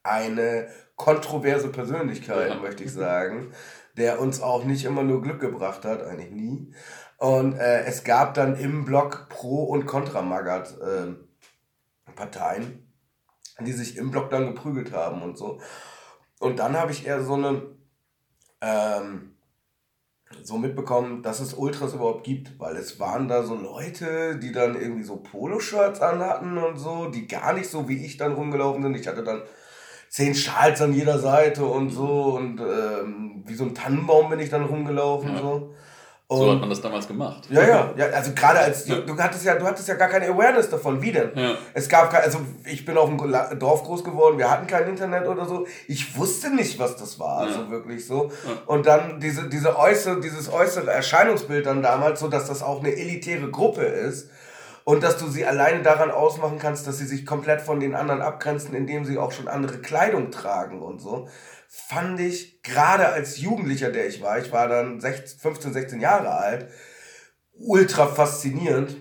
Eine 0.02 0.68
kontroverse 0.94 1.68
Persönlichkeit, 1.68 2.48
ja. 2.48 2.58
möchte 2.58 2.82
ich 2.82 2.94
sagen, 2.94 3.52
der 3.98 4.18
uns 4.18 4.40
auch 4.40 4.64
nicht 4.64 4.86
immer 4.86 5.02
nur 5.02 5.20
Glück 5.20 5.40
gebracht 5.40 5.84
hat, 5.84 6.02
eigentlich 6.02 6.30
nie. 6.30 6.72
Und 7.18 7.58
äh, 7.58 7.84
es 7.84 8.02
gab 8.02 8.32
dann 8.32 8.56
im 8.56 8.86
Block 8.86 9.28
Pro- 9.28 9.64
und 9.64 9.84
Kontra-Magath-Parteien. 9.84 12.62
Äh, 12.62 12.85
die 13.60 13.72
sich 13.72 13.96
im 13.96 14.10
Block 14.10 14.30
dann 14.30 14.46
geprügelt 14.46 14.92
haben 14.92 15.22
und 15.22 15.38
so. 15.38 15.60
Und 16.38 16.58
dann 16.58 16.76
habe 16.76 16.92
ich 16.92 17.06
eher 17.06 17.22
so 17.22 17.34
eine, 17.34 17.62
ähm, 18.60 19.36
so 20.42 20.58
mitbekommen, 20.58 21.22
dass 21.22 21.40
es 21.40 21.54
Ultras 21.54 21.94
überhaupt 21.94 22.24
gibt, 22.24 22.58
weil 22.58 22.76
es 22.76 22.98
waren 22.98 23.28
da 23.28 23.42
so 23.42 23.54
Leute, 23.54 24.38
die 24.38 24.52
dann 24.52 24.74
irgendwie 24.74 25.04
so 25.04 25.16
Poloshirts 25.16 26.00
anhatten 26.00 26.58
und 26.58 26.76
so, 26.76 27.06
die 27.06 27.26
gar 27.26 27.52
nicht 27.52 27.70
so 27.70 27.88
wie 27.88 28.04
ich 28.04 28.16
dann 28.16 28.32
rumgelaufen 28.32 28.82
sind. 28.82 28.96
Ich 28.96 29.06
hatte 29.06 29.24
dann 29.24 29.42
zehn 30.08 30.34
Schals 30.34 30.82
an 30.82 30.92
jeder 30.92 31.18
Seite 31.18 31.64
und 31.64 31.90
so 31.90 32.36
und 32.36 32.60
ähm, 32.60 33.44
wie 33.46 33.54
so 33.54 33.64
ein 33.64 33.74
Tannenbaum 33.74 34.30
bin 34.30 34.40
ich 34.40 34.50
dann 34.50 34.64
rumgelaufen 34.64 35.34
ja. 35.34 35.40
so. 35.40 35.74
Und 36.28 36.38
so 36.38 36.50
hat 36.50 36.58
man 36.58 36.70
das 36.70 36.80
damals 36.80 37.06
gemacht. 37.06 37.44
Ja, 37.50 37.62
ja, 37.62 37.94
ja 37.96 38.06
also 38.06 38.32
gerade 38.34 38.58
als 38.58 38.84
du, 38.84 38.96
du 38.96 39.16
hattest 39.16 39.44
ja, 39.44 39.54
du 39.54 39.64
hattest 39.64 39.86
ja 39.86 39.94
gar 39.94 40.08
keine 40.08 40.26
Awareness 40.26 40.68
davon. 40.68 41.00
Wie 41.00 41.12
denn? 41.12 41.30
Ja. 41.36 41.54
Es 41.72 41.88
gab 41.88 42.12
also 42.14 42.40
ich 42.64 42.84
bin 42.84 42.98
auf 42.98 43.08
dem 43.08 43.58
Dorf 43.60 43.84
groß 43.84 44.02
geworden, 44.02 44.36
wir 44.36 44.50
hatten 44.50 44.66
kein 44.66 44.88
Internet 44.88 45.28
oder 45.28 45.46
so. 45.46 45.68
Ich 45.86 46.18
wusste 46.18 46.52
nicht, 46.52 46.80
was 46.80 46.96
das 46.96 47.20
war, 47.20 47.42
ja. 47.42 47.46
also 47.46 47.70
wirklich 47.70 48.04
so. 48.04 48.32
Ja. 48.44 48.62
Und 48.66 48.86
dann 48.86 49.20
diese, 49.20 49.48
diese 49.48 49.78
äußere, 49.78 50.20
dieses 50.20 50.52
äußere 50.52 50.90
Erscheinungsbild 50.90 51.64
dann 51.64 51.80
damals, 51.80 52.18
so 52.18 52.26
dass 52.26 52.46
das 52.48 52.60
auch 52.60 52.80
eine 52.80 52.92
elitäre 52.92 53.48
Gruppe 53.48 53.82
ist 53.82 54.28
und 54.82 55.04
dass 55.04 55.18
du 55.18 55.28
sie 55.28 55.46
alleine 55.46 55.82
daran 55.82 56.10
ausmachen 56.10 56.58
kannst, 56.58 56.88
dass 56.88 56.98
sie 56.98 57.06
sich 57.06 57.24
komplett 57.24 57.60
von 57.60 57.78
den 57.78 57.94
anderen 57.94 58.20
abgrenzen, 58.20 58.74
indem 58.74 59.04
sie 59.04 59.18
auch 59.18 59.30
schon 59.30 59.46
andere 59.46 59.78
Kleidung 59.78 60.32
tragen 60.32 60.82
und 60.82 61.00
so 61.00 61.28
fand 61.76 62.18
ich, 62.20 62.62
gerade 62.62 63.08
als 63.08 63.38
Jugendlicher, 63.38 63.90
der 63.90 64.08
ich 64.08 64.22
war, 64.22 64.38
ich 64.38 64.50
war 64.50 64.66
dann 64.66 65.00
16, 65.00 65.38
15, 65.38 65.72
16 65.72 66.00
Jahre 66.00 66.30
alt, 66.30 66.68
ultra 67.52 68.06
faszinierend 68.06 68.96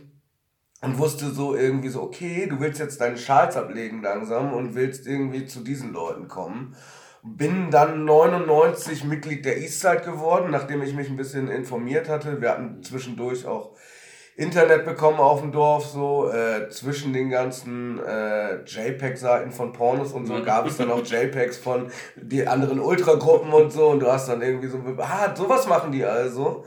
und 0.82 0.98
wusste 1.00 1.32
so 1.32 1.56
irgendwie 1.56 1.90
so, 1.90 2.04
okay, 2.04 2.48
du 2.48 2.60
willst 2.60 2.80
jetzt 2.80 3.02
deine 3.02 3.18
Schals 3.18 3.56
ablegen 3.56 4.02
langsam 4.02 4.54
und 4.54 4.76
willst 4.76 5.08
irgendwie 5.08 5.46
zu 5.46 5.62
diesen 5.62 5.94
Leuten 5.94 6.28
kommen. 6.28 6.76
Bin 7.24 7.72
dann 7.72 8.06
99 8.06 9.06
Mitglied 9.06 9.46
der 9.46 9.58
Eastside 9.58 10.02
geworden, 10.02 10.52
nachdem 10.52 10.84
ich 10.84 10.94
mich 10.94 11.10
ein 11.10 11.18
bisschen 11.18 11.48
informiert 11.48 12.08
hatte. 12.08 12.40
Wir 12.40 12.52
hatten 12.52 12.84
zwischendurch 12.84 13.48
auch 13.48 13.76
Internet 14.38 14.84
bekommen 14.84 15.20
auf 15.20 15.40
dem 15.40 15.54
Dorf, 15.54 15.86
so 15.86 16.30
äh, 16.30 16.68
zwischen 16.70 17.14
den 17.14 17.30
ganzen 17.30 18.00
äh, 18.04 18.64
JPEG-Seiten 18.66 19.52
von 19.52 19.72
Pornos 19.72 20.12
und 20.12 20.26
so 20.26 20.34
mhm. 20.34 20.44
gab 20.44 20.68
es 20.68 20.76
dann 20.76 20.92
auch 20.92 21.06
JPEGs 21.06 21.58
von 21.58 21.90
die 22.18 22.46
anderen 22.46 22.82
Ultragruppen 22.82 23.54
und 23.54 23.72
so 23.72 23.88
und 23.88 24.02
du 24.02 24.12
hast 24.12 24.28
dann 24.28 24.42
irgendwie 24.42 24.68
so, 24.68 24.80
ah, 24.98 25.34
sowas 25.34 25.68
machen 25.68 25.94
die 25.94 26.04
also. 26.04 26.66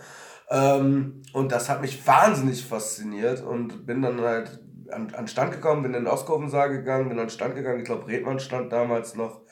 Ähm, 0.48 1.22
und 1.34 1.52
das 1.52 1.68
hat 1.68 1.82
mich 1.82 2.06
wahnsinnig 2.06 2.64
fasziniert 2.64 3.42
und 3.42 3.84
bin 3.84 4.00
dann 4.00 4.18
halt 4.22 4.60
an, 4.90 5.12
an 5.14 5.28
Stand 5.28 5.52
gekommen, 5.52 5.82
bin 5.82 5.92
in 5.92 6.04
den 6.04 6.10
Ostkurvensaal 6.10 6.70
gegangen, 6.70 7.10
bin 7.10 7.18
an 7.18 7.28
Stand 7.28 7.54
gegangen, 7.54 7.80
ich 7.80 7.84
glaube 7.84 8.06
Redmann 8.08 8.40
stand 8.40 8.72
damals 8.72 9.14
noch 9.14 9.42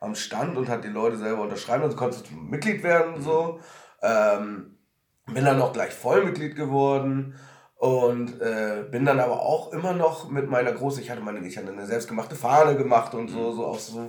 am 0.00 0.16
Stand 0.16 0.56
und 0.56 0.68
hat 0.68 0.82
die 0.82 0.88
Leute 0.88 1.18
selber 1.18 1.42
unterschreiben, 1.42 1.84
also 1.84 1.96
konntest 1.96 2.28
du 2.28 2.34
Mitglied 2.34 2.82
werden 2.82 3.22
so. 3.22 3.60
Ähm, 4.02 4.76
bin 5.32 5.44
dann 5.44 5.62
auch 5.62 5.72
gleich 5.72 5.92
Vollmitglied 5.92 6.56
geworden 6.56 7.36
und 7.80 8.42
äh, 8.42 8.84
bin 8.90 9.06
dann 9.06 9.20
aber 9.20 9.40
auch 9.40 9.72
immer 9.72 9.94
noch 9.94 10.28
mit 10.28 10.50
meiner 10.50 10.70
großen, 10.70 11.02
ich 11.02 11.08
hatte 11.08 11.22
meine, 11.22 11.46
ich 11.46 11.56
hatte 11.56 11.72
eine 11.72 11.86
selbstgemachte 11.86 12.34
Fahne 12.34 12.76
gemacht 12.76 13.14
und 13.14 13.28
so, 13.28 13.52
so 13.52 13.64
aus 13.64 13.86
so 13.86 14.06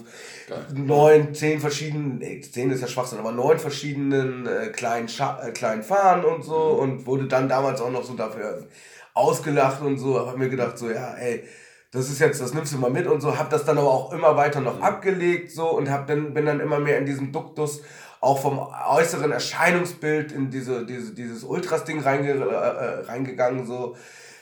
Geil. 0.50 0.66
neun, 0.74 1.34
zehn 1.34 1.62
verschiedenen, 1.62 2.18
nee, 2.18 2.42
zehn 2.42 2.70
ist 2.70 2.82
ja 2.82 2.88
Schwachsinn, 2.90 3.20
aber 3.20 3.32
neun 3.32 3.60
verschiedenen 3.60 4.46
äh, 4.46 4.68
kleinen, 4.68 5.08
Scha 5.08 5.42
äh, 5.42 5.51
kleinen 5.51 5.84
Fahnen 5.84 6.25
und 6.25 6.44
so 6.44 6.74
mhm. 6.74 6.80
und 6.80 7.06
wurde 7.06 7.28
dann 7.28 7.48
damals 7.48 7.80
auch 7.80 7.92
noch 7.92 8.04
so 8.04 8.13
dafür 8.13 8.68
ausgelacht 9.13 9.82
und 9.82 10.00
so, 10.00 10.20
habe 10.20 10.38
mir 10.38 10.50
gedacht 10.50 10.78
so, 10.78 10.92
ja, 10.92 11.13
ey, 11.13 11.46
das 11.94 12.10
ist 12.10 12.20
jetzt, 12.20 12.42
das 12.42 12.54
nimmst 12.54 12.74
du 12.74 12.78
mal 12.78 12.92
mit 12.92 13.08
und 13.08 13.22
so, 13.22 13.40
hab 13.40 13.50
das 13.51 13.63
dann 13.63 13.78
aber 13.78 13.90
auch 13.90 14.12
immer 14.12 14.36
weiter 14.36 14.60
noch 14.60 14.80
mhm. 14.80 14.84
abgelegt 14.84 15.50
so 15.50 15.70
und 15.70 15.90
hab 15.90 16.08
dann, 16.08 16.34
bin 16.34 16.46
dann 16.46 16.60
immer 16.60 16.80
mehr 16.82 16.98
in 16.98 17.06
diesem 17.06 17.32
Duktus 17.32 17.84
auch 18.22 18.40
vom 18.40 18.60
äußeren 18.60 19.32
Erscheinungsbild 19.32 20.32
in 20.32 20.51
diese, 20.51 20.86
diese, 20.86 21.13
dieses 21.13 21.44
Ultras-Ding 21.44 22.01
reinge, 22.01 22.32
äh, 22.32 22.36
äh, 22.36 23.06
reingegangen, 23.06 23.66
so. 23.66 23.98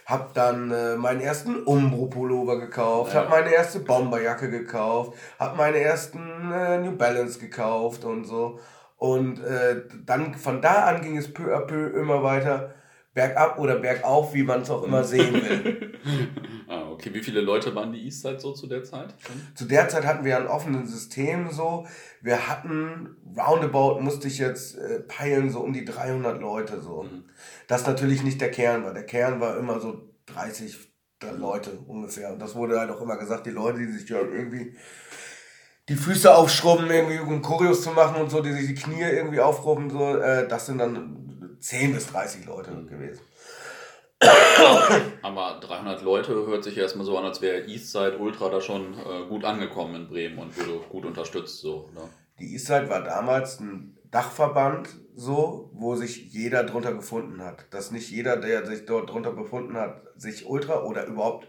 Hab 0.05 0.33
dann 0.33 0.71
äh, 0.71 0.95
meinen 0.95 1.21
ersten 1.21 1.63
Umbro-Pullover 1.63 2.59
gekauft, 2.59 3.13
ja. 3.13 3.21
hab 3.21 3.29
meine 3.29 3.53
erste 3.53 3.79
Bomberjacke 3.79 4.49
gekauft, 4.49 5.13
hab 5.37 5.55
meine 5.55 5.77
ersten 5.77 6.51
äh, 6.51 6.79
New 6.79 6.97
Balance 6.97 7.37
gekauft 7.37 8.05
und 8.05 8.25
so. 8.25 8.59
Und 8.97 9.39
äh, 9.43 9.83
dann 10.05 10.33
von 10.33 10.63
da 10.63 10.85
an 10.85 11.01
ging 11.01 11.15
es 11.15 11.31
peu 11.31 11.55
à 11.55 11.61
peu 11.61 11.89
immer 11.89 12.23
weiter 12.23 12.73
bergab 13.13 13.59
oder 13.59 13.75
bergauf, 13.75 14.33
wie 14.33 14.43
man 14.43 14.61
es 14.61 14.71
auch 14.71 14.83
immer 14.83 15.03
sehen 15.03 15.33
will. 15.33 15.93
okay. 16.99 17.13
Wie 17.13 17.23
viele 17.23 17.41
Leute 17.41 17.73
waren 17.75 17.91
die 17.91 18.05
Eastside 18.05 18.39
so 18.39 18.53
zu 18.53 18.67
der 18.67 18.83
Zeit? 18.83 19.15
Zu 19.55 19.65
der 19.65 19.89
Zeit 19.89 20.05
hatten 20.05 20.25
wir 20.25 20.37
ein 20.37 20.47
offenes 20.47 20.91
System 20.91 21.51
so. 21.51 21.87
Wir 22.21 22.47
hatten, 22.47 23.15
roundabout 23.37 23.99
musste 24.01 24.27
ich 24.27 24.37
jetzt 24.37 24.77
äh, 24.77 24.99
peilen, 24.99 25.49
so 25.49 25.61
um 25.61 25.73
die 25.73 25.85
300 25.85 26.39
Leute 26.39 26.81
so. 26.81 27.03
Mhm. 27.03 27.25
Das 27.67 27.85
natürlich 27.85 28.23
nicht 28.23 28.41
der 28.41 28.51
Kern 28.51 28.83
war. 28.83 28.93
Der 28.93 29.05
Kern 29.05 29.39
war 29.39 29.57
immer 29.57 29.79
so 29.79 30.09
30 30.27 30.77
Leute 31.37 31.71
ungefähr. 31.87 32.31
Und 32.31 32.39
das 32.39 32.55
wurde 32.55 32.79
halt 32.79 32.91
auch 32.91 33.01
immer 33.01 33.17
gesagt, 33.17 33.45
die 33.45 33.51
Leute, 33.51 33.79
die 33.79 33.91
sich 33.91 34.09
ja 34.09 34.19
irgendwie 34.19 34.75
die 35.89 35.95
Füße 35.95 36.33
aufschrubben, 36.33 36.89
irgendwie 36.89 37.19
um 37.19 37.41
Choreos 37.41 37.81
zu 37.81 37.91
machen 37.91 38.21
und 38.21 38.29
so, 38.29 38.41
die 38.41 38.53
sich 38.53 38.67
die 38.67 38.75
Knie 38.75 39.01
irgendwie 39.01 39.39
aufrufen, 39.39 39.89
so, 39.89 40.17
äh, 40.17 40.47
das 40.47 40.67
sind 40.67 40.77
dann 40.77 41.57
10 41.59 41.93
bis 41.93 42.07
30 42.07 42.45
Leute 42.45 42.71
mhm. 42.71 42.87
gewesen. 42.87 43.21
Aber 45.21 45.59
300 45.61 46.01
Leute 46.01 46.33
hört 46.33 46.63
sich 46.63 46.77
erstmal 46.77 47.05
so 47.05 47.17
an, 47.17 47.25
als 47.25 47.41
wäre 47.41 47.65
Eastside 47.65 48.17
Ultra 48.17 48.49
da 48.49 48.59
schon 48.59 48.93
äh, 48.93 49.27
gut 49.27 49.45
angekommen 49.45 49.95
in 49.95 50.07
Bremen 50.09 50.39
und 50.39 50.57
wurde 50.57 50.79
gut 50.89 51.05
unterstützt. 51.05 51.59
So, 51.59 51.89
ne? 51.93 52.01
die 52.39 52.53
Eastside 52.53 52.89
war 52.89 53.01
damals 53.03 53.59
ein 53.59 53.97
Dachverband, 54.11 54.89
so, 55.15 55.69
wo 55.73 55.95
sich 55.95 56.33
jeder 56.33 56.63
drunter 56.63 56.93
gefunden 56.93 57.43
hat. 57.43 57.65
Dass 57.71 57.91
nicht 57.91 58.09
jeder, 58.09 58.37
der 58.37 58.65
sich 58.65 58.85
dort 58.85 59.09
drunter 59.09 59.31
befunden 59.31 59.77
hat, 59.77 60.01
sich 60.17 60.45
Ultra 60.45 60.83
oder 60.83 61.05
überhaupt 61.05 61.47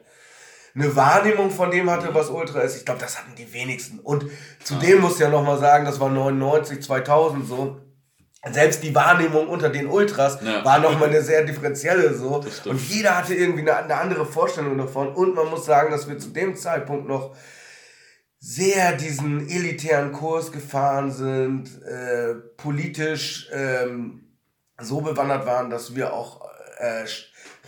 eine 0.75 0.95
Wahrnehmung 0.95 1.50
von 1.50 1.71
dem 1.71 1.91
hatte, 1.91 2.15
was 2.15 2.31
Ultra 2.31 2.61
ist. 2.61 2.77
Ich 2.77 2.85
glaube, 2.85 3.00
das 3.00 3.19
hatten 3.19 3.35
die 3.37 3.53
wenigsten. 3.53 3.99
Und 3.99 4.27
zudem 4.62 4.97
ja. 4.97 5.00
muss 5.00 5.15
ich 5.15 5.21
ja 5.21 5.29
nochmal 5.29 5.59
sagen, 5.59 5.85
das 5.85 5.99
war 5.99 6.11
99, 6.11 6.83
2000 6.83 7.47
so. 7.47 7.81
Selbst 8.53 8.83
die 8.83 8.95
Wahrnehmung 8.95 9.49
unter 9.49 9.69
den 9.69 9.87
Ultras 9.87 10.39
ja. 10.43 10.65
war 10.65 10.79
nochmal 10.79 11.11
eine 11.11 11.21
sehr 11.21 11.45
differenzielle 11.45 12.15
so. 12.15 12.43
Und 12.65 12.89
jeder 12.89 13.19
hatte 13.19 13.35
irgendwie 13.35 13.61
eine, 13.61 13.77
eine 13.77 13.97
andere 13.97 14.25
Vorstellung 14.25 14.79
davon. 14.79 15.15
Und 15.15 15.35
man 15.35 15.51
muss 15.51 15.67
sagen, 15.67 15.91
dass 15.91 16.09
wir 16.09 16.19
zu 16.19 16.31
dem 16.31 16.57
Zeitpunkt 16.57 17.07
noch 17.07 17.37
sehr 18.39 18.97
diesen 18.97 19.47
elitären 19.47 20.13
Kurs 20.13 20.53
gefahren 20.53 21.13
sind, 21.13 21.83
äh, 21.83 22.35
politisch 22.57 23.51
ähm, 23.53 24.39
so 24.81 25.03
bewandert 25.03 25.45
waren, 25.45 25.69
dass 25.69 25.95
wir 25.95 26.15
auch 26.15 26.41
äh, 26.79 27.05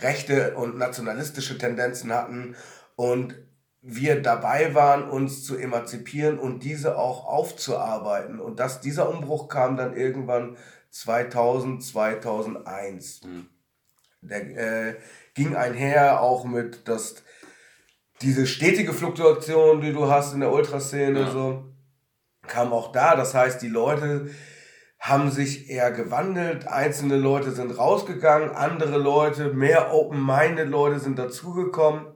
rechte 0.01 0.55
und 0.55 0.79
nationalistische 0.79 1.59
Tendenzen 1.59 2.11
hatten 2.11 2.55
und 2.95 3.35
wir 3.83 4.21
dabei 4.21 4.73
waren, 4.73 5.09
uns 5.09 5.43
zu 5.43 5.57
emanzipieren 5.57 6.39
und 6.39 6.63
diese 6.63 6.97
auch 6.97 7.25
aufzuarbeiten. 7.25 8.39
Und 8.39 8.59
dass 8.59 8.79
dieser 8.79 9.09
Umbruch 9.09 9.49
kam 9.49 9.75
dann 9.75 9.95
irgendwann 9.95 10.55
2000, 10.89 11.83
2001. 11.83 13.21
Mhm. 13.23 13.47
Der 14.21 14.87
äh, 14.87 14.95
ging 15.33 15.55
einher 15.55 16.21
auch 16.21 16.45
mit, 16.45 16.87
dass 16.87 17.23
diese 18.21 18.47
stetige 18.47 18.93
Fluktuation, 18.93 19.81
die 19.81 19.91
du 19.91 20.09
hast 20.09 20.33
in 20.33 20.39
der 20.39 20.53
Ultraszene, 20.53 21.19
ja. 21.19 21.31
so, 21.31 21.65
kam 22.47 22.71
auch 22.71 22.93
da. 22.93 23.17
Das 23.17 23.33
heißt, 23.33 23.61
die 23.61 23.67
Leute 23.67 24.29
haben 24.97 25.29
sich 25.29 25.69
eher 25.69 25.91
gewandelt. 25.91 26.67
Einzelne 26.67 27.17
Leute 27.17 27.51
sind 27.51 27.77
rausgegangen, 27.77 28.51
andere 28.51 28.97
Leute, 28.97 29.53
mehr 29.53 29.93
open-minded 29.93 30.69
Leute 30.69 31.01
sind 31.01 31.19
dazugekommen. 31.19 32.12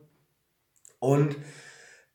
Und 0.99 1.37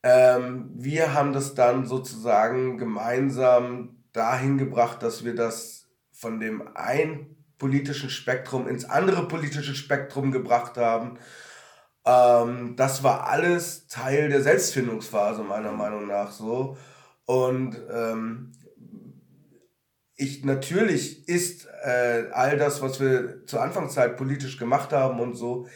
ähm, 0.03 0.71
wir 0.75 1.15
haben 1.15 1.33
das 1.33 1.55
dann 1.55 1.87
sozusagen 1.87 2.79
gemeinsam 2.79 4.05
dahin 4.13 4.59
gebracht, 4.59 5.03
dass 5.03 5.25
wir 5.25 5.35
das 5.35 5.89
von 6.13 6.41
dem 6.41 6.77
einen 6.77 7.37
politischen 7.59 8.11
Spektrum 8.11 8.67
ins 8.67 8.85
andere 8.85 9.29
politische 9.29 9.75
Spektrum 9.75 10.33
gebracht 10.33 10.77
haben. 10.77 11.19
Ähm, 12.05 12.75
das 12.77 13.05
war 13.05 13.29
alles 13.29 13.87
Teil 13.87 14.29
der 14.29 14.43
Selbstfindungsphase, 14.43 15.43
meiner 15.45 15.73
Meinung 15.73 16.09
nach 16.09 16.33
so. 16.33 16.77
Und 17.25 17.81
ähm, 17.91 18.53
ich 20.17 20.45
natürlich 20.45 21.29
ist 21.29 21.67
äh, 21.85 22.25
all 22.33 22.57
das, 22.57 22.83
was 22.83 23.01
wir 23.01 23.47
zur 23.47 23.63
Anfangszeit 23.63 24.17
politisch 24.17 24.59
gemacht 24.59 24.93
haben 24.93 25.21
und 25.21 25.35
so, 25.35 25.69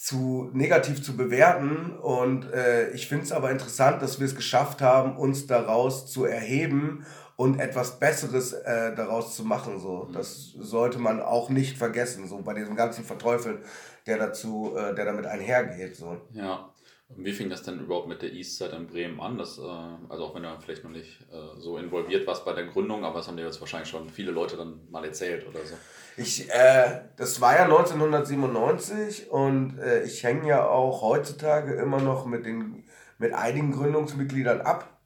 zu 0.00 0.48
negativ 0.52 1.02
zu 1.02 1.16
bewerten. 1.16 1.98
Und 1.98 2.52
äh, 2.52 2.90
ich 2.90 3.08
finde 3.08 3.24
es 3.24 3.32
aber 3.32 3.50
interessant, 3.50 4.00
dass 4.00 4.20
wir 4.20 4.26
es 4.26 4.36
geschafft 4.36 4.80
haben, 4.80 5.16
uns 5.16 5.46
daraus 5.46 6.10
zu 6.10 6.24
erheben 6.24 7.04
und 7.34 7.58
etwas 7.58 7.98
Besseres 7.98 8.52
äh, 8.52 8.94
daraus 8.94 9.34
zu 9.34 9.44
machen. 9.44 9.80
So, 9.80 10.06
mhm. 10.08 10.12
das 10.12 10.52
sollte 10.58 10.98
man 10.98 11.20
auch 11.20 11.50
nicht 11.50 11.76
vergessen. 11.76 12.28
So 12.28 12.38
bei 12.42 12.54
diesem 12.54 12.76
ganzen 12.76 13.04
Verteufeln, 13.04 13.58
der 14.06 14.18
dazu, 14.18 14.74
äh, 14.76 14.94
der 14.94 15.04
damit 15.04 15.26
einhergeht. 15.26 15.96
So. 15.96 16.16
Ja. 16.30 16.70
Wie 17.16 17.32
fing 17.32 17.48
das 17.48 17.62
denn 17.62 17.80
überhaupt 17.80 18.06
mit 18.06 18.20
der 18.20 18.32
Eastside 18.32 18.76
in 18.76 18.86
Bremen 18.86 19.18
an? 19.20 19.38
Das, 19.38 19.58
äh, 19.58 19.62
also 19.62 20.24
auch 20.24 20.34
wenn 20.34 20.42
du 20.42 20.60
vielleicht 20.60 20.84
noch 20.84 20.90
nicht 20.90 21.22
äh, 21.32 21.58
so 21.58 21.78
involviert 21.78 22.26
warst 22.26 22.44
bei 22.44 22.52
der 22.52 22.66
Gründung, 22.66 23.04
aber 23.04 23.18
das 23.18 23.28
haben 23.28 23.36
dir 23.38 23.44
jetzt 23.44 23.60
wahrscheinlich 23.60 23.88
schon 23.88 24.10
viele 24.10 24.30
Leute 24.30 24.56
dann 24.56 24.80
mal 24.90 25.04
erzählt 25.04 25.46
oder 25.48 25.64
so. 25.64 25.74
Ich, 26.18 26.50
äh, 26.50 27.00
das 27.16 27.40
war 27.40 27.56
ja 27.56 27.64
1997 27.64 29.30
und 29.30 29.78
äh, 29.78 30.02
ich 30.02 30.22
hänge 30.22 30.48
ja 30.48 30.68
auch 30.68 31.00
heutzutage 31.00 31.74
immer 31.74 32.00
noch 32.00 32.26
mit, 32.26 32.44
den, 32.44 32.84
mit 33.16 33.32
einigen 33.32 33.72
Gründungsmitgliedern 33.72 34.60
ab, 34.60 35.00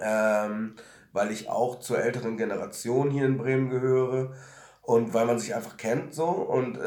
ähm, 0.00 0.74
weil 1.12 1.32
ich 1.32 1.50
auch 1.50 1.80
zur 1.80 1.98
älteren 1.98 2.38
Generation 2.38 3.10
hier 3.10 3.26
in 3.26 3.36
Bremen 3.36 3.68
gehöre 3.68 4.34
und 4.80 5.12
weil 5.12 5.26
man 5.26 5.38
sich 5.38 5.54
einfach 5.54 5.76
kennt 5.76 6.14
so 6.14 6.28
und 6.28 6.78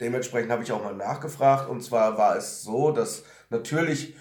dementsprechend 0.00 0.50
habe 0.50 0.62
ich 0.62 0.72
auch 0.72 0.82
mal 0.82 0.94
nachgefragt 0.94 1.68
und 1.68 1.82
zwar 1.82 2.18
war 2.18 2.36
es 2.36 2.62
so, 2.62 2.90
dass 2.90 3.24
natürlich 3.50 4.16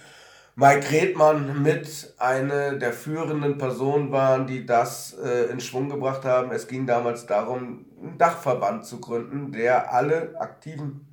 Mike 0.55 0.91
Redmann 0.91 1.63
mit 1.63 2.13
eine 2.19 2.77
der 2.77 2.93
führenden 2.93 3.57
Personen 3.57 4.11
waren, 4.11 4.45
die 4.45 4.65
das 4.67 5.13
äh, 5.13 5.51
in 5.51 5.59
Schwung 5.59 5.89
gebracht 5.89 6.25
haben. 6.25 6.51
Es 6.51 6.67
ging 6.67 6.85
damals 6.85 7.25
darum, 7.25 7.85
einen 7.99 8.19
Dachverband 8.19 8.85
zu 8.85 8.99
gründen, 8.99 9.51
der 9.51 9.91
alle 9.91 10.35
aktiven 10.39 11.07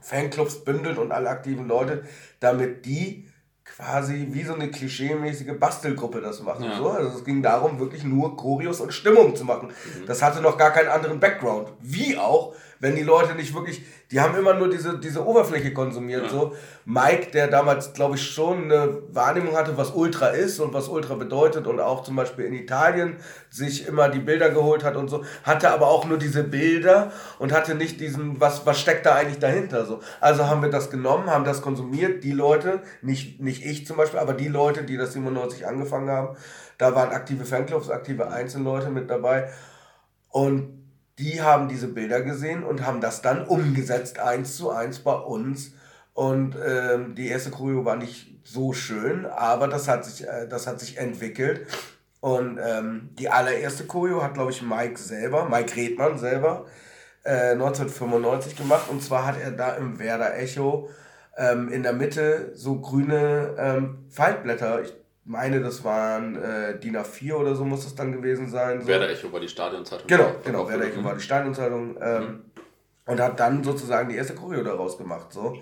Fanclubs 0.00 0.64
bündelt 0.64 0.96
und 0.96 1.12
alle 1.12 1.28
aktiven 1.28 1.68
Leute, 1.68 2.04
damit 2.40 2.86
die 2.86 3.28
quasi 3.76 4.28
wie 4.30 4.44
so 4.44 4.54
eine 4.54 4.70
klischeemäßige 4.70 5.58
Bastelgruppe 5.58 6.20
das 6.20 6.42
machen. 6.42 6.64
Ja. 6.64 6.78
So, 6.78 6.88
also 6.88 7.18
es 7.18 7.24
ging 7.24 7.42
darum, 7.42 7.78
wirklich 7.78 8.02
nur 8.02 8.36
Choreos 8.36 8.80
und 8.80 8.94
Stimmung 8.94 9.36
zu 9.36 9.44
machen. 9.44 9.68
Mhm. 9.68 10.06
Das 10.06 10.22
hatte 10.22 10.40
noch 10.40 10.56
gar 10.56 10.70
keinen 10.70 10.88
anderen 10.88 11.20
Background. 11.20 11.72
Wie 11.80 12.16
auch, 12.16 12.54
wenn 12.80 12.94
die 12.94 13.02
Leute 13.02 13.34
nicht 13.34 13.54
wirklich, 13.54 13.82
die 14.10 14.20
haben 14.20 14.36
immer 14.36 14.54
nur 14.54 14.70
diese, 14.70 14.98
diese 14.98 15.26
Oberfläche 15.26 15.72
konsumiert. 15.72 16.24
Ja. 16.24 16.28
So. 16.28 16.54
Mike, 16.84 17.30
der 17.32 17.48
damals, 17.48 17.92
glaube 17.92 18.16
ich, 18.16 18.22
schon 18.22 18.64
eine 18.64 19.02
Wahrnehmung 19.10 19.56
hatte, 19.56 19.76
was 19.76 19.90
Ultra 19.90 20.28
ist 20.28 20.60
und 20.60 20.72
was 20.72 20.88
Ultra 20.88 21.14
bedeutet 21.14 21.66
und 21.66 21.80
auch 21.80 22.02
zum 22.02 22.16
Beispiel 22.16 22.46
in 22.46 22.54
Italien 22.54 23.16
sich 23.50 23.86
immer 23.86 24.08
die 24.08 24.20
Bilder 24.20 24.50
geholt 24.50 24.84
hat 24.84 24.96
und 24.96 25.08
so, 25.08 25.24
hatte 25.42 25.70
aber 25.70 25.88
auch 25.88 26.06
nur 26.06 26.18
diese 26.18 26.44
Bilder 26.44 27.12
und 27.38 27.52
hatte 27.52 27.74
nicht 27.74 28.00
diesen, 28.00 28.40
was, 28.40 28.64
was 28.64 28.80
steckt 28.80 29.04
da 29.04 29.14
eigentlich 29.14 29.38
dahinter. 29.38 29.84
So. 29.84 30.00
Also 30.20 30.46
haben 30.46 30.62
wir 30.62 30.70
das 30.70 30.90
genommen, 30.90 31.28
haben 31.28 31.44
das 31.44 31.60
konsumiert, 31.60 32.24
die 32.24 32.32
Leute, 32.32 32.80
nicht, 33.02 33.40
nicht 33.40 33.64
ich 33.64 33.86
zum 33.86 33.96
Beispiel, 33.96 34.20
aber 34.20 34.34
die 34.34 34.48
Leute, 34.48 34.84
die 34.84 34.96
das 34.96 35.12
97 35.12 35.66
angefangen 35.66 36.10
haben, 36.10 36.36
da 36.78 36.94
waren 36.94 37.10
aktive 37.10 37.44
Fanclubs, 37.44 37.90
aktive 37.90 38.30
Einzelleute 38.30 38.88
mit 38.88 39.10
dabei. 39.10 39.50
Und 40.30 40.77
die 41.18 41.42
haben 41.42 41.68
diese 41.68 41.88
Bilder 41.88 42.22
gesehen 42.22 42.62
und 42.62 42.86
haben 42.86 43.00
das 43.00 43.22
dann 43.22 43.46
umgesetzt, 43.46 44.18
eins 44.18 44.56
zu 44.56 44.70
eins 44.70 45.00
bei 45.00 45.14
uns. 45.14 45.72
Und 46.14 46.56
ähm, 46.64 47.14
die 47.14 47.28
erste 47.28 47.50
Choreo 47.50 47.84
war 47.84 47.96
nicht 47.96 48.40
so 48.44 48.72
schön, 48.72 49.26
aber 49.26 49.68
das 49.68 49.88
hat 49.88 50.04
sich, 50.04 50.26
äh, 50.26 50.48
das 50.48 50.66
hat 50.66 50.80
sich 50.80 50.98
entwickelt. 50.98 51.66
Und 52.20 52.58
ähm, 52.60 53.10
die 53.18 53.28
allererste 53.28 53.84
Choreo 53.84 54.22
hat, 54.22 54.34
glaube 54.34 54.50
ich, 54.50 54.62
Mike 54.62 54.98
selber, 54.98 55.48
Mike 55.48 55.76
Redmann 55.76 56.18
selber, 56.18 56.66
äh, 57.24 57.52
1995 57.52 58.56
gemacht. 58.56 58.88
Und 58.90 59.02
zwar 59.02 59.26
hat 59.26 59.40
er 59.40 59.52
da 59.52 59.76
im 59.76 59.98
Werder 59.98 60.36
Echo 60.36 60.90
ähm, 61.36 61.68
in 61.68 61.82
der 61.84 61.92
Mitte 61.92 62.52
so 62.54 62.80
grüne 62.80 63.54
ähm, 63.58 64.06
Faltblätter, 64.08 64.82
ich 64.82 64.92
meine, 65.28 65.60
das 65.60 65.84
waren 65.84 66.36
äh, 66.36 66.78
DIN 66.78 66.96
A4 66.96 67.34
oder 67.34 67.54
so 67.54 67.64
muss 67.64 67.84
das 67.84 67.94
dann 67.94 68.12
gewesen 68.12 68.48
sein. 68.48 68.80
So. 68.80 68.88
Werder 68.88 69.10
Echo 69.10 69.32
war 69.32 69.40
die 69.40 69.48
Stadionzeitung. 69.48 70.06
Genau, 70.06 70.32
genau, 70.44 70.68
Werder 70.68 70.86
Echo 70.86 71.04
war 71.04 71.14
die 71.14 71.20
Stadionzeitung. 71.20 71.96
Ähm, 72.00 72.22
mhm. 72.22 72.42
Und 73.06 73.20
hat 73.20 73.40
dann 73.40 73.64
sozusagen 73.64 74.08
die 74.08 74.16
erste 74.16 74.34
Choreo 74.34 74.62
daraus 74.62 74.98
gemacht, 74.98 75.32
so. 75.32 75.56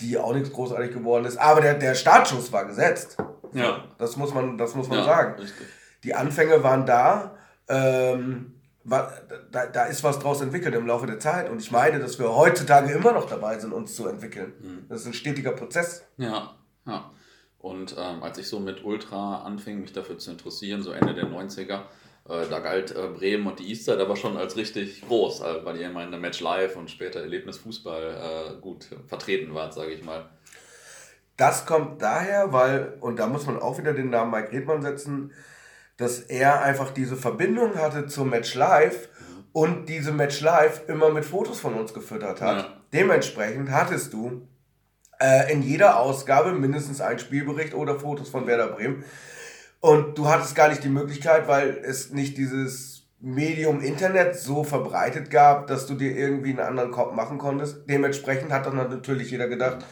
Die 0.00 0.16
auch 0.16 0.32
nichts 0.32 0.50
großartig 0.52 0.92
geworden 0.92 1.26
ist. 1.26 1.36
Aber 1.36 1.60
der, 1.60 1.74
der 1.74 1.94
Startschuss 1.94 2.52
war 2.52 2.64
gesetzt. 2.64 3.18
Ja. 3.52 3.84
Das 3.98 4.16
muss 4.16 4.32
man, 4.32 4.56
das 4.56 4.74
muss 4.74 4.88
man 4.88 4.98
ja, 4.98 5.04
sagen. 5.04 5.40
Richtig. 5.40 5.66
Die 6.04 6.14
Anfänge 6.14 6.62
waren 6.62 6.86
da. 6.86 7.36
Ähm, 7.68 8.54
war, 8.84 9.12
da, 9.50 9.66
da 9.66 9.84
ist 9.84 10.02
was 10.02 10.18
draus 10.18 10.40
entwickelt 10.40 10.74
im 10.74 10.86
Laufe 10.86 11.06
der 11.06 11.18
Zeit. 11.18 11.50
Und 11.50 11.60
ich 11.60 11.70
meine, 11.70 11.98
dass 11.98 12.18
wir 12.18 12.34
heutzutage 12.34 12.92
immer 12.92 13.12
noch 13.12 13.28
dabei 13.28 13.58
sind, 13.58 13.72
uns 13.72 13.94
zu 13.94 14.08
entwickeln. 14.08 14.54
Mhm. 14.60 14.86
Das 14.88 15.02
ist 15.02 15.06
ein 15.06 15.12
stetiger 15.12 15.52
Prozess. 15.52 16.06
Ja, 16.16 16.54
ja. 16.86 17.10
Und 17.60 17.94
ähm, 17.98 18.22
als 18.22 18.38
ich 18.38 18.48
so 18.48 18.58
mit 18.58 18.84
Ultra 18.84 19.42
anfing, 19.42 19.80
mich 19.80 19.92
dafür 19.92 20.18
zu 20.18 20.30
interessieren, 20.30 20.82
so 20.82 20.92
Ende 20.92 21.14
der 21.14 21.26
90er, 21.26 21.82
äh, 22.28 22.46
da 22.48 22.58
galt 22.60 22.94
äh, 22.96 23.08
Bremen 23.08 23.46
und 23.46 23.58
die 23.58 23.68
Eastside 23.68 24.00
aber 24.00 24.16
schon 24.16 24.36
als 24.36 24.56
richtig 24.56 25.06
groß, 25.06 25.40
äh, 25.40 25.64
weil 25.64 25.76
ihr 25.76 25.88
immer 25.88 26.02
in 26.02 26.10
der 26.10 26.20
Match 26.20 26.40
Live 26.40 26.76
und 26.76 26.90
später 26.90 27.20
Erlebnisfußball 27.20 28.54
äh, 28.56 28.60
gut 28.60 28.88
vertreten 29.06 29.54
wart, 29.54 29.74
sage 29.74 29.92
ich 29.92 30.02
mal. 30.02 30.30
Das 31.36 31.66
kommt 31.66 32.00
daher, 32.00 32.52
weil, 32.52 32.98
und 33.00 33.18
da 33.18 33.26
muss 33.26 33.46
man 33.46 33.58
auch 33.58 33.78
wieder 33.78 33.92
den 33.92 34.10
Namen 34.10 34.30
Mike 34.30 34.52
Redmann 34.52 34.82
setzen, 34.82 35.32
dass 35.96 36.20
er 36.20 36.62
einfach 36.62 36.92
diese 36.92 37.16
Verbindung 37.16 37.76
hatte 37.76 38.06
zur 38.06 38.24
Match 38.24 38.54
Live 38.54 39.08
und 39.52 39.88
diese 39.88 40.12
Match 40.12 40.40
Live 40.40 40.88
immer 40.88 41.10
mit 41.10 41.24
Fotos 41.24 41.60
von 41.60 41.74
uns 41.74 41.92
gefüttert 41.92 42.40
hat. 42.40 42.58
Ja. 42.58 42.76
Dementsprechend 42.92 43.70
hattest 43.70 44.12
du 44.12 44.46
äh, 45.20 45.52
in 45.52 45.62
jeder 45.62 45.98
Ausgabe 45.98 46.52
mindestens 46.52 47.00
ein 47.00 47.18
Spielbericht 47.18 47.74
oder 47.74 47.98
Fotos 47.98 48.28
von 48.28 48.46
Werder 48.46 48.68
Bremen. 48.68 49.04
Und 49.80 50.18
du 50.18 50.28
hattest 50.28 50.54
gar 50.54 50.68
nicht 50.68 50.84
die 50.84 50.88
Möglichkeit, 50.88 51.48
weil 51.48 51.78
es 51.84 52.10
nicht 52.10 52.36
dieses 52.36 53.02
Medium 53.20 53.80
Internet 53.82 54.36
so 54.36 54.64
verbreitet 54.64 55.30
gab, 55.30 55.66
dass 55.66 55.86
du 55.86 55.94
dir 55.94 56.16
irgendwie 56.16 56.50
einen 56.50 56.60
anderen 56.60 56.90
Kopf 56.90 57.12
machen 57.14 57.38
konntest. 57.38 57.88
Dementsprechend 57.88 58.50
hat 58.50 58.66
dann 58.66 58.76
natürlich 58.76 59.30
jeder 59.30 59.48
gedacht, 59.48 59.84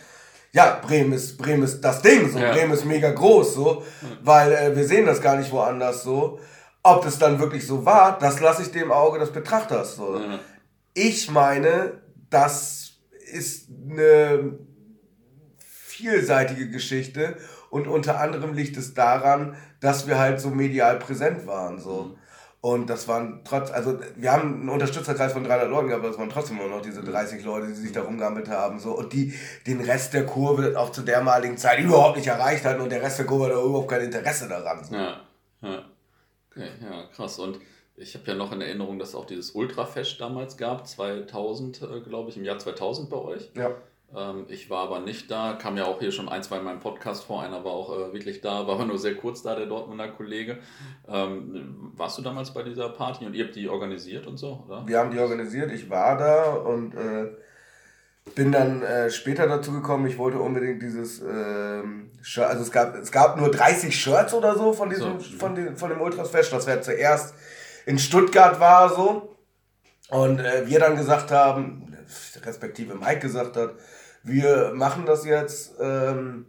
ja, 0.52 0.80
Bremen 0.82 1.12
ist, 1.12 1.36
Bremen 1.36 1.62
ist 1.62 1.82
das 1.82 2.00
Ding, 2.00 2.30
so. 2.30 2.38
Ja. 2.38 2.52
Bremen 2.52 2.72
ist 2.72 2.86
mega 2.86 3.10
groß, 3.10 3.54
so, 3.54 3.82
weil 4.22 4.52
äh, 4.52 4.74
wir 4.74 4.86
sehen 4.86 5.04
das 5.04 5.20
gar 5.20 5.36
nicht 5.36 5.52
woanders 5.52 6.02
so. 6.02 6.40
Ob 6.82 7.04
das 7.04 7.18
dann 7.18 7.38
wirklich 7.38 7.66
so 7.66 7.84
war, 7.84 8.18
das 8.18 8.40
lasse 8.40 8.62
ich 8.62 8.70
dem 8.70 8.90
Auge 8.90 9.18
des 9.18 9.30
Betrachters, 9.30 9.96
so. 9.96 10.18
Ja. 10.18 10.38
Ich 10.94 11.30
meine, 11.30 12.00
das 12.30 12.92
ist 13.30 13.68
eine 13.90 14.58
vielseitige 15.98 16.70
Geschichte 16.70 17.36
und 17.70 17.88
unter 17.88 18.20
anderem 18.20 18.54
liegt 18.54 18.76
es 18.76 18.94
daran, 18.94 19.56
dass 19.80 20.06
wir 20.06 20.18
halt 20.18 20.40
so 20.40 20.50
medial 20.50 20.98
präsent 20.98 21.46
waren, 21.46 21.80
so. 21.80 22.04
Mhm. 22.04 22.18
Und 22.60 22.90
das 22.90 23.06
waren 23.06 23.42
trotz, 23.44 23.70
also 23.70 24.00
wir 24.16 24.32
haben 24.32 24.62
einen 24.62 24.68
Unterstützerkreis 24.68 25.32
von 25.32 25.44
300 25.44 25.70
Leuten 25.70 25.88
gehabt, 25.88 26.04
aber 26.04 26.12
es 26.12 26.18
waren 26.18 26.28
trotzdem 26.28 26.58
immer 26.58 26.68
noch 26.68 26.82
diese 26.82 27.04
30 27.04 27.44
Leute, 27.44 27.68
die 27.68 27.74
sich 27.74 27.92
da 27.92 28.02
rumgehammelt 28.02 28.48
haben. 28.48 28.80
So. 28.80 28.98
Und 28.98 29.12
die 29.12 29.32
den 29.64 29.80
Rest 29.80 30.12
der 30.12 30.26
Kurve 30.26 30.76
auch 30.76 30.90
zu 30.90 31.02
dermaligen 31.02 31.56
Zeit 31.56 31.78
überhaupt 31.78 32.16
nicht 32.16 32.26
erreicht 32.26 32.64
hatten 32.64 32.80
und 32.80 32.90
der 32.90 33.00
Rest 33.00 33.20
der 33.20 33.26
Kurve 33.26 33.44
hat 33.44 33.52
überhaupt 33.52 33.88
kein 33.88 34.00
Interesse 34.00 34.48
daran. 34.48 34.82
So. 34.82 34.92
Ja, 34.92 35.20
ja. 35.62 35.84
Okay, 36.50 36.68
ja, 36.82 37.04
krass. 37.14 37.38
Und 37.38 37.60
ich 37.94 38.14
habe 38.14 38.26
ja 38.26 38.34
noch 38.34 38.50
in 38.50 38.60
Erinnerung, 38.60 38.98
dass 38.98 39.10
es 39.10 39.14
auch 39.14 39.26
dieses 39.26 39.52
Ultrafest 39.52 40.20
damals 40.20 40.56
gab, 40.56 40.84
2000, 40.84 41.82
äh, 41.82 42.00
glaube 42.00 42.30
ich, 42.30 42.36
im 42.36 42.44
Jahr 42.44 42.58
2000 42.58 43.08
bei 43.08 43.18
euch. 43.18 43.50
Ja. 43.54 43.70
Ähm, 44.16 44.46
ich 44.48 44.70
war 44.70 44.84
aber 44.84 45.00
nicht 45.00 45.30
da, 45.30 45.54
kam 45.60 45.76
ja 45.76 45.84
auch 45.84 45.98
hier 45.98 46.12
schon 46.12 46.28
ein, 46.28 46.42
zwei 46.42 46.58
in 46.58 46.64
meinem 46.64 46.80
Podcast 46.80 47.24
vor. 47.24 47.42
Einer 47.42 47.64
war 47.64 47.72
auch 47.72 47.92
äh, 47.92 48.12
wirklich 48.12 48.40
da, 48.40 48.66
war 48.66 48.76
aber 48.76 48.86
nur 48.86 48.98
sehr 48.98 49.14
kurz 49.14 49.42
da, 49.42 49.54
der 49.54 49.66
Dortmunder 49.66 50.08
Kollege. 50.08 50.58
Ähm, 51.06 51.92
warst 51.96 52.18
du 52.18 52.22
damals 52.22 52.52
bei 52.52 52.62
dieser 52.62 52.88
Party 52.88 53.26
und 53.26 53.34
ihr 53.34 53.44
habt 53.44 53.56
die 53.56 53.68
organisiert 53.68 54.26
und 54.26 54.38
so, 54.38 54.64
oder? 54.66 54.86
Wir 54.86 54.98
haben 54.98 55.10
die 55.10 55.18
organisiert, 55.18 55.72
ich 55.72 55.90
war 55.90 56.16
da 56.16 56.52
und 56.52 56.94
äh, 56.94 57.28
bin 58.34 58.52
dann 58.52 58.82
äh, 58.82 59.10
später 59.10 59.46
dazu 59.46 59.72
gekommen, 59.72 60.06
ich 60.06 60.18
wollte 60.18 60.38
unbedingt 60.38 60.82
dieses 60.82 61.20
ähm, 61.20 62.10
Shirt, 62.22 62.46
also 62.46 62.62
es 62.62 62.70
gab, 62.70 62.94
es 62.94 63.12
gab 63.12 63.38
nur 63.38 63.50
30 63.50 63.98
Shirts 63.98 64.34
oder 64.34 64.56
so 64.56 64.72
von 64.72 64.90
diesem, 64.90 65.20
so. 65.20 65.36
von, 65.38 65.54
dem, 65.54 65.76
von 65.76 65.90
dem 65.90 66.00
Ultras 66.00 66.30
Fest, 66.30 66.52
das 66.52 66.66
wäre 66.66 66.80
zuerst 66.80 67.34
in 67.88 67.98
Stuttgart 67.98 68.60
war 68.60 68.94
so. 68.94 69.34
Und 70.10 70.40
äh, 70.40 70.66
wir 70.66 70.78
dann 70.78 70.96
gesagt 70.96 71.30
haben, 71.30 71.96
respektive 72.44 72.94
Mike 72.94 73.20
gesagt 73.20 73.56
hat, 73.56 73.74
wir 74.28 74.72
machen 74.74 75.06
das 75.06 75.24
jetzt 75.24 75.74
ähm, 75.80 76.46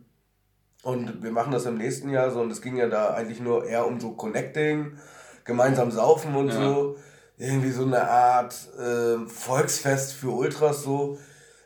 und 0.83 1.24
wir 1.24 1.31
machen 1.31 1.51
das 1.51 1.65
im 1.65 1.77
nächsten 1.77 2.09
Jahr 2.09 2.31
so 2.31 2.41
und 2.41 2.51
es 2.51 2.62
ging 2.62 2.77
ja 2.77 2.88
da 2.88 3.13
eigentlich 3.13 3.39
nur 3.39 3.65
eher 3.65 3.88
um 3.88 4.00
so 4.00 4.12
Connecting, 4.12 4.98
gemeinsam 5.45 5.91
saufen 5.91 6.36
und 6.36 6.50
ja. 6.50 6.55
so. 6.55 6.95
Irgendwie 7.38 7.71
so 7.71 7.86
eine 7.86 8.01
Art 8.09 8.53
äh, 8.77 9.25
Volksfest 9.25 10.13
für 10.13 10.29
Ultras 10.29 10.83
so. 10.83 11.17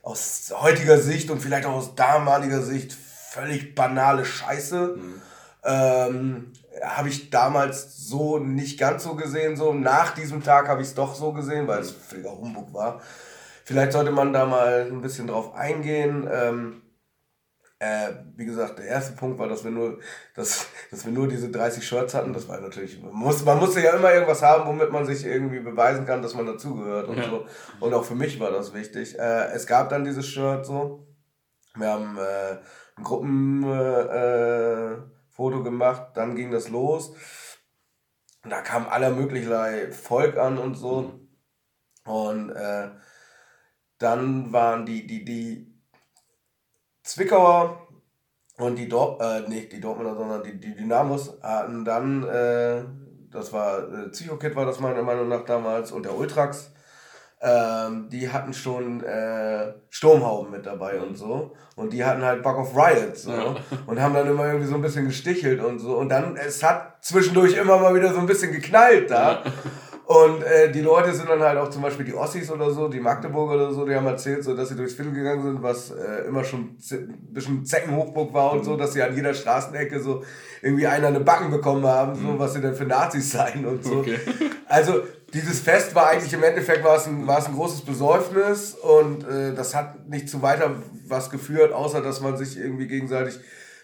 Aus 0.04 0.54
heutiger 0.56 1.00
Sicht 1.00 1.32
und 1.32 1.42
vielleicht 1.42 1.66
auch 1.66 1.74
aus 1.74 1.96
damaliger 1.96 2.62
Sicht 2.62 2.94
völlig 2.94 3.74
banale 3.74 4.24
Scheiße. 4.24 4.98
Mhm. 4.98 5.22
Ähm, 5.64 6.54
habe 6.84 7.10
ich 7.10 7.30
damals 7.30 8.08
so 8.08 8.38
nicht 8.38 8.80
ganz 8.80 9.04
so 9.04 9.16
gesehen. 9.16 9.56
So 9.56 9.74
nach 9.74 10.14
diesem 10.14 10.44
Tag 10.44 10.68
habe 10.68 10.82
ich 10.82 10.90
es 10.90 10.94
doch 10.94 11.16
so 11.16 11.34
gesehen, 11.34 11.68
weil 11.68 11.80
es 11.80 11.92
völliger 11.92 12.38
Humbug 12.38 12.74
war. 12.74 13.02
Vielleicht 13.64 13.94
sollte 13.94 14.12
man 14.12 14.34
da 14.34 14.46
mal 14.46 14.88
ein 14.92 15.02
bisschen 15.02 15.28
drauf 15.28 15.56
eingehen. 15.56 16.30
Ähm, 16.32 16.84
äh, 17.84 18.14
wie 18.36 18.46
gesagt, 18.46 18.80
der 18.80 18.86
erste 18.86 19.14
Punkt 19.14 19.38
war, 19.40 19.50
dass 19.50 19.64
wir 19.64 19.72
nur, 19.72 20.00
dass, 20.36 20.68
dass 20.90 21.06
wir 21.06 21.12
nur 21.12 21.28
diese 21.28 21.50
30 21.50 21.86
Shirts 21.86 22.14
hatten. 22.14 22.34
Das 22.34 22.48
war 22.48 22.62
natürlich, 22.62 23.02
man, 23.02 23.14
muss, 23.14 23.44
man 23.44 23.60
musste 23.60 23.82
ja 23.82 23.96
immer 23.96 24.14
irgendwas 24.14 24.42
haben, 24.42 24.68
womit 24.68 24.92
man 24.92 25.06
sich 25.06 25.26
irgendwie 25.26 25.60
beweisen 25.60 26.06
kann, 26.06 26.22
dass 26.22 26.34
man 26.34 26.46
dazugehört 26.46 27.10
und 27.10 27.18
ja. 27.18 27.30
so. 27.30 27.46
Und 27.80 27.94
auch 27.94 28.06
für 28.06 28.16
mich 28.16 28.40
war 28.40 28.52
das 28.52 28.74
wichtig. 28.74 29.20
Äh, 29.20 29.52
es 29.54 29.68
gab 29.68 29.90
dann 29.90 30.06
dieses 30.06 30.26
Shirt 30.26 30.66
so. 30.66 31.08
Wir 31.76 31.90
haben 31.90 32.18
äh, 32.18 32.58
ein 32.96 33.04
Gruppenfoto 33.04 35.60
äh, 35.60 35.64
gemacht, 35.64 36.12
dann 36.14 36.36
ging 36.36 36.52
das 36.52 36.70
los. 36.70 37.14
Und 38.44 38.50
da 38.50 38.62
kam 38.62 38.88
aller 38.88 39.10
möglichen 39.10 39.92
Volk 39.92 40.38
an 40.38 40.58
und 40.58 40.76
so. 40.76 41.20
Und 42.06 42.50
äh, 42.52 42.90
dann 44.04 44.52
waren 44.52 44.86
die, 44.86 45.08
die, 45.08 45.24
die 45.24 45.74
Zwickauer 47.04 47.88
und 48.58 48.76
die 48.76 48.88
Dort, 48.88 49.22
äh, 49.22 49.50
nicht 49.50 49.72
die 49.72 49.82
Dortmunder, 49.82 50.16
sondern 50.16 50.44
die, 50.44 50.60
die 50.60 50.76
Dynamos 50.76 51.40
hatten 51.42 51.86
dann, 51.86 52.24
äh, 52.24 52.84
das 53.32 53.52
war, 53.52 53.80
äh, 53.92 54.10
Psychokit 54.10 54.56
war 54.56 54.66
das 54.66 54.80
meiner 54.80 55.02
Meinung 55.02 55.28
nach 55.28 55.46
damals 55.46 55.92
und 55.92 56.04
der 56.04 56.16
Ultrax, 56.16 56.72
ähm, 57.42 58.08
die 58.10 58.30
hatten 58.32 58.54
schon 58.54 59.04
äh, 59.04 59.74
Sturmhauben 59.90 60.52
mit 60.52 60.66
dabei 60.66 61.00
und 61.02 61.18
so. 61.18 61.54
Und 61.76 61.92
die 61.92 62.06
hatten 62.06 62.22
halt 62.22 62.42
Buck 62.42 62.58
of 62.58 62.76
Riot 62.76 63.18
so. 63.18 63.32
Ja. 63.32 63.56
Und 63.88 64.00
haben 64.00 64.14
dann 64.14 64.28
immer 64.28 64.46
irgendwie 64.46 64.68
so 64.68 64.76
ein 64.76 64.82
bisschen 64.82 65.06
gestichelt 65.06 65.60
und 65.60 65.80
so. 65.80 65.98
Und 65.98 66.08
dann, 66.08 66.38
es 66.38 66.64
hat 66.64 67.04
zwischendurch 67.04 67.58
immer 67.58 67.80
mal 67.80 67.96
wieder 67.96 68.14
so 68.14 68.20
ein 68.20 68.28
bisschen 68.28 68.54
geknallt 68.54 69.10
da. 69.12 69.44
Ja. 69.44 69.52
Und 70.06 70.44
äh, 70.44 70.70
die 70.70 70.82
Leute 70.82 71.14
sind 71.14 71.30
dann 71.30 71.42
halt 71.42 71.58
auch 71.58 71.70
zum 71.70 71.82
Beispiel 71.82 72.06
die 72.06 72.14
Ossis 72.14 72.52
oder 72.52 72.72
so, 72.72 72.90
die 72.90 73.00
Magdeburger 73.00 73.56
oder 73.56 73.74
so, 73.74 73.86
die 73.86 73.96
haben 73.96 74.06
erzählt, 74.06 74.44
so, 74.44 74.54
dass 74.54 74.68
sie 74.68 74.76
durchs 74.76 74.96
Viertel 74.96 75.14
gegangen 75.14 75.44
sind, 75.44 75.64
was 75.64 75.92
äh, 75.92 76.28
immer 76.28 76.44
schon 76.44 76.76
ein 76.92 77.18
bisschen 77.32 77.66
Zeckenhochburg 77.66 78.34
war 78.34 78.52
und 78.52 78.66
so, 78.66 78.76
dass 78.76 78.92
sie 78.94 79.02
an 79.02 79.16
jeder 79.16 79.34
Straßenecke 79.34 80.02
so 80.02 80.24
irgendwie 80.62 80.88
einer 80.88 81.08
eine 81.08 81.22
Backen 81.22 81.52
bekommen 81.52 81.86
haben, 81.86 82.16
so, 82.16 82.28
mhm. 82.28 82.40
was 82.40 82.54
sie 82.54 82.60
denn 82.60 82.76
für 82.76 82.86
Nazis 82.86 83.32
seien 83.32 83.66
und 83.66 83.86
so. 83.86 84.00
Okay. 84.00 84.20
Also 84.68 85.04
dieses 85.34 85.62
Fest 85.62 85.96
war 85.96 86.10
eigentlich 86.10 86.34
im 86.34 86.44
Endeffekt 86.44 86.84
war 86.84 86.98
es 86.98 87.08
ein, 87.08 87.26
war 87.26 87.40
es 87.40 87.48
ein 87.48 87.56
großes 87.56 87.82
Besäufnis 87.82 88.76
und 88.76 89.24
äh, 89.24 89.54
das 89.56 89.74
hat 89.74 90.10
nicht 90.10 90.28
zu 90.28 90.42
weiter 90.42 90.72
was 91.08 91.30
geführt, 91.30 91.72
außer 91.72 92.02
dass 92.02 92.20
man 92.20 92.36
sich 92.36 92.58
irgendwie 92.58 92.88
gegenseitig 92.88 93.40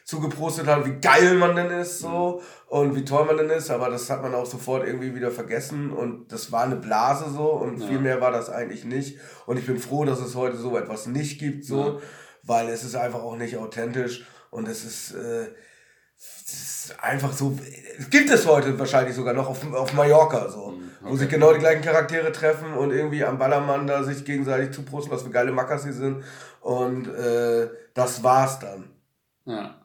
zugeprostet 0.10 0.66
hat, 0.66 0.88
wie 0.88 1.00
geil 1.00 1.36
man 1.36 1.56
denn 1.56 1.70
ist 1.70 2.00
so 2.00 2.42
und 2.66 2.96
wie 2.96 3.06
toll 3.06 3.26
man 3.26 3.38
denn 3.38 3.52
ist, 3.52 3.70
aber 3.70 3.92
das 3.92 4.10
hat 4.10 4.24
man 4.24 4.34
auch 4.34 4.48
sofort 4.48 4.84
irgendwie 4.88 5.14
wieder 5.14 5.30
vergessen 5.30 5.92
und 5.92 6.32
das 6.32 6.52
war 6.52 6.64
eine 6.64 6.78
Blase 6.78 7.30
so 7.30 7.52
und 7.52 7.80
ja. 7.80 7.88
viel 7.88 8.00
mehr 8.00 8.20
war 8.20 8.32
das 8.32 8.50
eigentlich 8.50 8.86
nicht 8.86 9.20
und 9.46 9.60
ich 9.60 9.68
bin 9.68 9.78
froh, 9.78 10.06
dass 10.06 10.20
es 10.20 10.34
heute 10.34 10.58
so 10.58 10.76
etwas 10.80 11.06
nicht 11.06 11.40
gibt 11.40 11.64
so, 11.64 11.80
ja. 11.80 11.98
weil 12.42 12.70
es 12.70 12.84
ist 12.84 12.96
einfach 12.96 13.22
auch 13.22 13.36
nicht 13.36 13.58
authentisch 13.58 14.26
und 14.50 14.68
es 14.68 14.84
ist, 14.84 15.12
äh, 15.12 15.50
es 16.18 16.88
ist 16.88 17.04
einfach 17.04 17.32
so, 17.32 17.60
es 18.00 18.10
gibt 18.10 18.32
es 18.32 18.48
heute 18.48 18.80
wahrscheinlich 18.80 19.16
sogar 19.16 19.36
noch 19.36 19.48
auf, 19.48 19.72
auf 19.76 19.94
Mallorca 19.94 20.50
so, 20.50 20.70
okay. 20.70 20.78
Mhm, 20.78 20.90
wo 21.02 21.16
sich 21.18 21.30
genau 21.30 21.54
die 21.54 21.60
gleichen 21.60 21.84
Charaktere 21.84 22.32
treffen 22.32 22.74
und 22.74 22.90
irgendwie 22.90 23.24
am 23.24 23.38
Ballermann 23.38 23.86
da 23.86 24.02
sich 24.02 24.26
gegenseitig 24.26 24.72
zuprosten, 24.72 25.14
was 25.14 25.22
für 25.22 25.30
geile 25.30 25.52
Mackers 25.52 25.84
sie 25.84 25.94
sind 25.94 26.24
und 26.62 27.08
äh, 27.10 27.70
das 27.94 28.24
war's 28.24 28.58
dann. 28.58 28.90
Ja. 29.46 29.76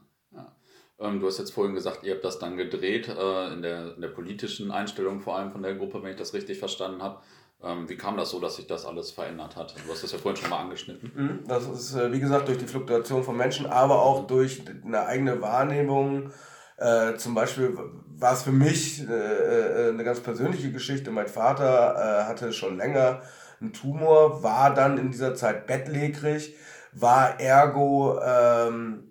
Ähm, 1.05 1.21
du 1.21 1.27
hast 1.27 1.39
jetzt 1.39 1.53
vorhin 1.53 1.75
gesagt, 1.75 2.03
ihr 2.03 2.15
habt 2.15 2.25
das 2.25 2.39
dann 2.39 2.57
gedreht, 2.57 3.09
äh, 3.09 3.53
in, 3.53 3.63
der, 3.63 3.95
in 3.95 4.01
der 4.01 4.09
politischen 4.09 4.71
Einstellung 4.71 5.21
vor 5.21 5.37
allem 5.37 5.53
von 5.53 5.63
der 5.63 5.75
Gruppe, 5.75 6.03
wenn 6.03 6.11
ich 6.11 6.17
das 6.17 6.33
richtig 6.33 6.59
verstanden 6.59 7.03
habe. 7.03 7.21
Ähm, 7.63 7.89
wie 7.89 7.97
kam 7.97 8.17
das 8.17 8.31
so, 8.31 8.41
dass 8.41 8.57
sich 8.57 8.67
das 8.67 8.87
alles 8.87 9.11
verändert 9.11 9.57
hat? 9.57 9.75
Du 9.87 9.93
hast 9.93 10.03
das 10.03 10.13
ja 10.13 10.19
vorhin 10.19 10.41
schon 10.41 10.51
mal 10.51 10.61
angeschnitten. 10.61 11.13
Mhm, 11.15 11.49
das 11.49 11.69
ist, 11.69 11.95
äh, 11.95 12.13
wie 12.13 12.21
gesagt, 12.21 12.49
durch 12.49 12.59
die 12.59 12.67
Fluktuation 12.67 13.23
von 13.23 13.37
Menschen, 13.37 13.67
aber 13.67 14.03
auch 14.03 14.27
durch 14.27 14.63
eine 14.85 15.07
eigene 15.07 15.41
Wahrnehmung. 15.41 16.31
Äh, 16.77 17.15
zum 17.17 17.35
Beispiel 17.35 17.77
war 18.17 18.33
es 18.33 18.43
für 18.43 18.53
mich 18.53 19.07
äh, 19.09 19.89
eine 19.89 20.05
ganz 20.05 20.21
persönliche 20.21 20.73
Geschichte. 20.73 21.11
Mein 21.11 21.29
Vater 21.29 22.27
hatte 22.27 22.53
schon 22.53 22.77
länger 22.77 23.23
einen 23.61 23.73
Tumor, 23.73 24.43
war 24.43 24.75
dann 24.75 24.99
in 24.99 25.11
dieser 25.11 25.35
Zeit 25.35 25.67
bettlägerig, 25.67 26.57
war 26.93 27.41
ergo 27.41 28.21
ähm, 28.23 29.04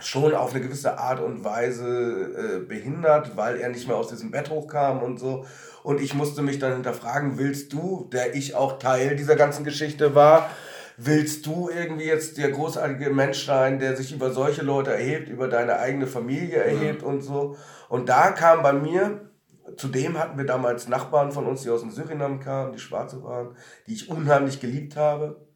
schon 0.00 0.34
auf 0.34 0.52
eine 0.52 0.60
gewisse 0.60 0.98
Art 0.98 1.20
und 1.20 1.44
Weise 1.44 1.86
äh, 1.86 2.58
behindert, 2.60 3.36
weil 3.36 3.58
er 3.58 3.68
nicht 3.68 3.86
mehr 3.86 3.96
aus 3.96 4.08
diesem 4.08 4.30
Bett 4.30 4.50
hochkam 4.50 5.02
und 5.02 5.18
so. 5.18 5.46
Und 5.82 6.00
ich 6.00 6.14
musste 6.14 6.42
mich 6.42 6.58
dann 6.58 6.72
hinterfragen, 6.72 7.38
willst 7.38 7.72
du, 7.72 8.08
der 8.12 8.34
ich 8.34 8.54
auch 8.54 8.78
Teil 8.78 9.16
dieser 9.16 9.36
ganzen 9.36 9.64
Geschichte 9.64 10.14
war, 10.14 10.50
willst 10.96 11.46
du 11.46 11.68
irgendwie 11.68 12.06
jetzt 12.06 12.38
der 12.38 12.50
großartige 12.50 13.10
Mensch 13.10 13.46
sein, 13.46 13.78
der 13.78 13.96
sich 13.96 14.12
über 14.12 14.32
solche 14.32 14.62
Leute 14.62 14.92
erhebt, 14.92 15.28
über 15.28 15.48
deine 15.48 15.78
eigene 15.78 16.06
Familie 16.06 16.58
erhebt 16.58 17.02
ja. 17.02 17.08
und 17.08 17.22
so. 17.22 17.56
Und 17.88 18.08
da 18.08 18.30
kam 18.32 18.62
bei 18.62 18.72
mir, 18.72 19.30
zudem 19.76 20.18
hatten 20.18 20.38
wir 20.38 20.46
damals 20.46 20.88
Nachbarn 20.88 21.32
von 21.32 21.46
uns, 21.46 21.62
die 21.62 21.70
aus 21.70 21.80
dem 21.80 21.90
Surinam 21.90 22.40
kamen, 22.40 22.72
die 22.72 22.78
Schwarze 22.78 23.22
waren, 23.22 23.56
die 23.86 23.94
ich 23.94 24.08
unheimlich 24.08 24.60
geliebt 24.60 24.96
habe. 24.96 25.46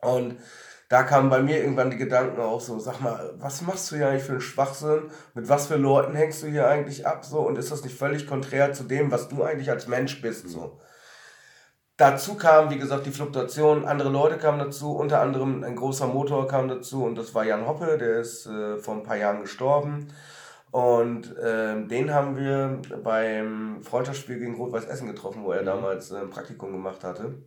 Und 0.00 0.36
da 0.88 1.02
kamen 1.02 1.28
bei 1.28 1.42
mir 1.42 1.58
irgendwann 1.58 1.90
die 1.90 1.98
Gedanken 1.98 2.40
auch 2.40 2.60
so, 2.60 2.78
sag 2.78 3.00
mal, 3.00 3.34
was 3.36 3.60
machst 3.60 3.90
du 3.90 3.96
hier 3.96 4.08
eigentlich 4.08 4.24
für 4.24 4.32
einen 4.32 4.40
Schwachsinn? 4.40 5.10
Mit 5.34 5.48
was 5.48 5.66
für 5.66 5.76
Leuten 5.76 6.14
hängst 6.14 6.42
du 6.42 6.46
hier 6.46 6.66
eigentlich 6.66 7.06
ab? 7.06 7.26
So, 7.26 7.40
und 7.40 7.58
ist 7.58 7.70
das 7.70 7.84
nicht 7.84 7.96
völlig 7.96 8.26
konträr 8.26 8.72
zu 8.72 8.84
dem, 8.84 9.10
was 9.10 9.28
du 9.28 9.42
eigentlich 9.42 9.70
als 9.70 9.86
Mensch 9.86 10.22
bist? 10.22 10.48
So. 10.48 10.80
Dazu 11.98 12.36
kam, 12.36 12.70
wie 12.70 12.78
gesagt, 12.78 13.04
die 13.04 13.10
Fluktuation, 13.10 13.84
andere 13.84 14.08
Leute 14.08 14.38
kamen 14.38 14.58
dazu, 14.60 14.92
unter 14.96 15.20
anderem 15.20 15.62
ein 15.62 15.76
großer 15.76 16.06
Motor 16.06 16.48
kam 16.48 16.68
dazu 16.68 17.04
und 17.04 17.16
das 17.16 17.34
war 17.34 17.44
Jan 17.44 17.66
Hoppe, 17.66 17.98
der 17.98 18.20
ist 18.20 18.46
äh, 18.46 18.78
vor 18.78 18.94
ein 18.94 19.02
paar 19.02 19.16
Jahren 19.16 19.42
gestorben. 19.42 20.08
Und 20.70 21.36
äh, 21.36 21.86
den 21.86 22.14
haben 22.14 22.36
wir 22.36 22.80
beim 23.02 23.82
Freundschaftsspiel 23.82 24.38
gegen 24.38 24.54
Rot-Weiß 24.54 24.84
Essen 24.84 25.06
getroffen, 25.06 25.42
wo 25.44 25.52
er 25.52 25.62
mhm. 25.62 25.66
damals 25.66 26.10
äh, 26.10 26.18
ein 26.18 26.30
Praktikum 26.30 26.72
gemacht 26.72 27.04
hatte. 27.04 27.42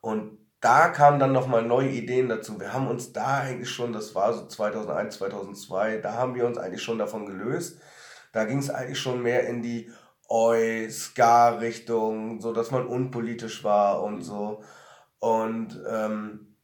Und 0.00 0.39
da 0.60 0.88
kamen 0.88 1.18
dann 1.18 1.32
nochmal 1.32 1.62
neue 1.62 1.88
Ideen 1.88 2.28
dazu. 2.28 2.60
Wir 2.60 2.72
haben 2.72 2.88
uns 2.88 3.12
da 3.12 3.38
eigentlich 3.38 3.70
schon, 3.70 3.92
das 3.92 4.14
war 4.14 4.32
so 4.34 4.46
2001, 4.46 5.16
2002, 5.16 5.98
da 5.98 6.12
haben 6.14 6.34
wir 6.34 6.46
uns 6.46 6.58
eigentlich 6.58 6.82
schon 6.82 6.98
davon 6.98 7.26
gelöst. 7.26 7.80
Da 8.32 8.44
ging 8.44 8.58
es 8.58 8.70
eigentlich 8.70 8.98
schon 8.98 9.22
mehr 9.22 9.46
in 9.48 9.62
die 9.62 9.90
Oi, 10.28 10.88
Ska-Richtung, 10.88 12.40
so 12.40 12.52
dass 12.52 12.70
man 12.70 12.86
unpolitisch 12.86 13.64
war 13.64 14.02
und 14.02 14.22
so. 14.22 14.62
Und 15.18 15.82
ähm, 15.90 16.56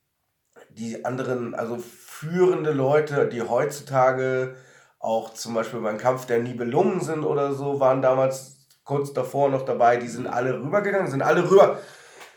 die 0.71 1.05
anderen, 1.05 1.55
also 1.55 1.79
führende 1.79 2.73
Leute, 2.73 3.29
die 3.29 3.43
heutzutage 3.43 4.57
auch 4.99 5.33
zum 5.35 5.55
Beispiel 5.55 5.81
beim 5.81 5.99
Kampf 5.99 6.27
der 6.27 6.39
Nibelungen 6.41 7.01
sind 7.01 7.25
oder 7.25 7.55
so, 7.55 7.81
waren 7.81 8.03
damals 8.03 8.67
kurz 8.85 9.13
davor 9.13 9.49
noch 9.49 9.65
dabei. 9.65 9.97
Die 9.97 10.09
sind 10.09 10.27
alle 10.27 10.61
rübergegangen, 10.61 11.11
sind 11.11 11.23
alle 11.23 11.51
rüber 11.51 11.79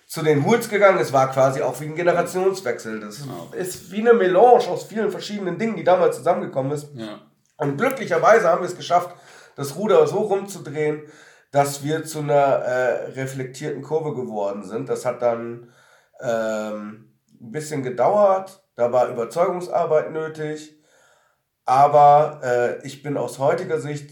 zu 0.09 0.23
den 0.23 0.43
Hools 0.43 0.69
gegangen. 0.69 0.97
Es 0.97 1.13
war 1.13 1.31
quasi 1.31 1.61
auch 1.61 1.79
wie 1.79 1.85
ein 1.85 1.95
Generationswechsel. 1.95 2.99
Das 2.99 3.19
ja. 3.19 3.55
ist 3.55 3.91
wie 3.91 3.99
eine 3.99 4.13
Melange 4.13 4.67
aus 4.67 4.83
vielen 4.85 5.11
verschiedenen 5.11 5.59
Dingen, 5.59 5.75
die 5.75 5.83
damals 5.83 6.17
zusammengekommen 6.17 6.71
ist. 6.71 6.89
Ja. 6.95 7.21
Und 7.57 7.77
glücklicherweise 7.77 8.49
haben 8.49 8.61
wir 8.61 8.67
es 8.67 8.75
geschafft, 8.75 9.15
das 9.55 9.75
Ruder 9.75 10.07
so 10.07 10.17
rumzudrehen, 10.17 11.03
dass 11.51 11.83
wir 11.83 12.05
zu 12.05 12.19
einer 12.19 12.33
äh, 12.33 13.11
reflektierten 13.11 13.83
Kurve 13.83 14.15
geworden 14.15 14.63
sind. 14.63 14.89
Das 14.89 15.05
hat 15.05 15.21
dann 15.21 15.71
ähm, 16.19 17.13
ein 17.39 17.51
bisschen 17.51 17.83
gedauert. 17.83 18.63
Da 18.75 18.91
war 18.91 19.09
Überzeugungsarbeit 19.09 20.11
nötig. 20.11 20.75
Aber 21.65 22.39
äh, 22.43 22.87
ich 22.87 23.03
bin 23.03 23.15
aus 23.15 23.37
heutiger 23.37 23.79
Sicht 23.79 24.09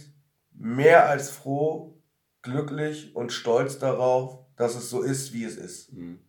mehr 0.53 1.09
als 1.09 1.31
froh, 1.31 1.99
glücklich 2.43 3.15
und 3.15 3.31
stolz 3.31 3.79
darauf, 3.79 4.46
dass 4.57 4.75
es 4.75 4.89
so 4.89 5.01
ist, 5.01 5.33
wie 5.33 5.45
es 5.45 5.55
ist. 5.55 5.93
Mhm. 5.93 6.19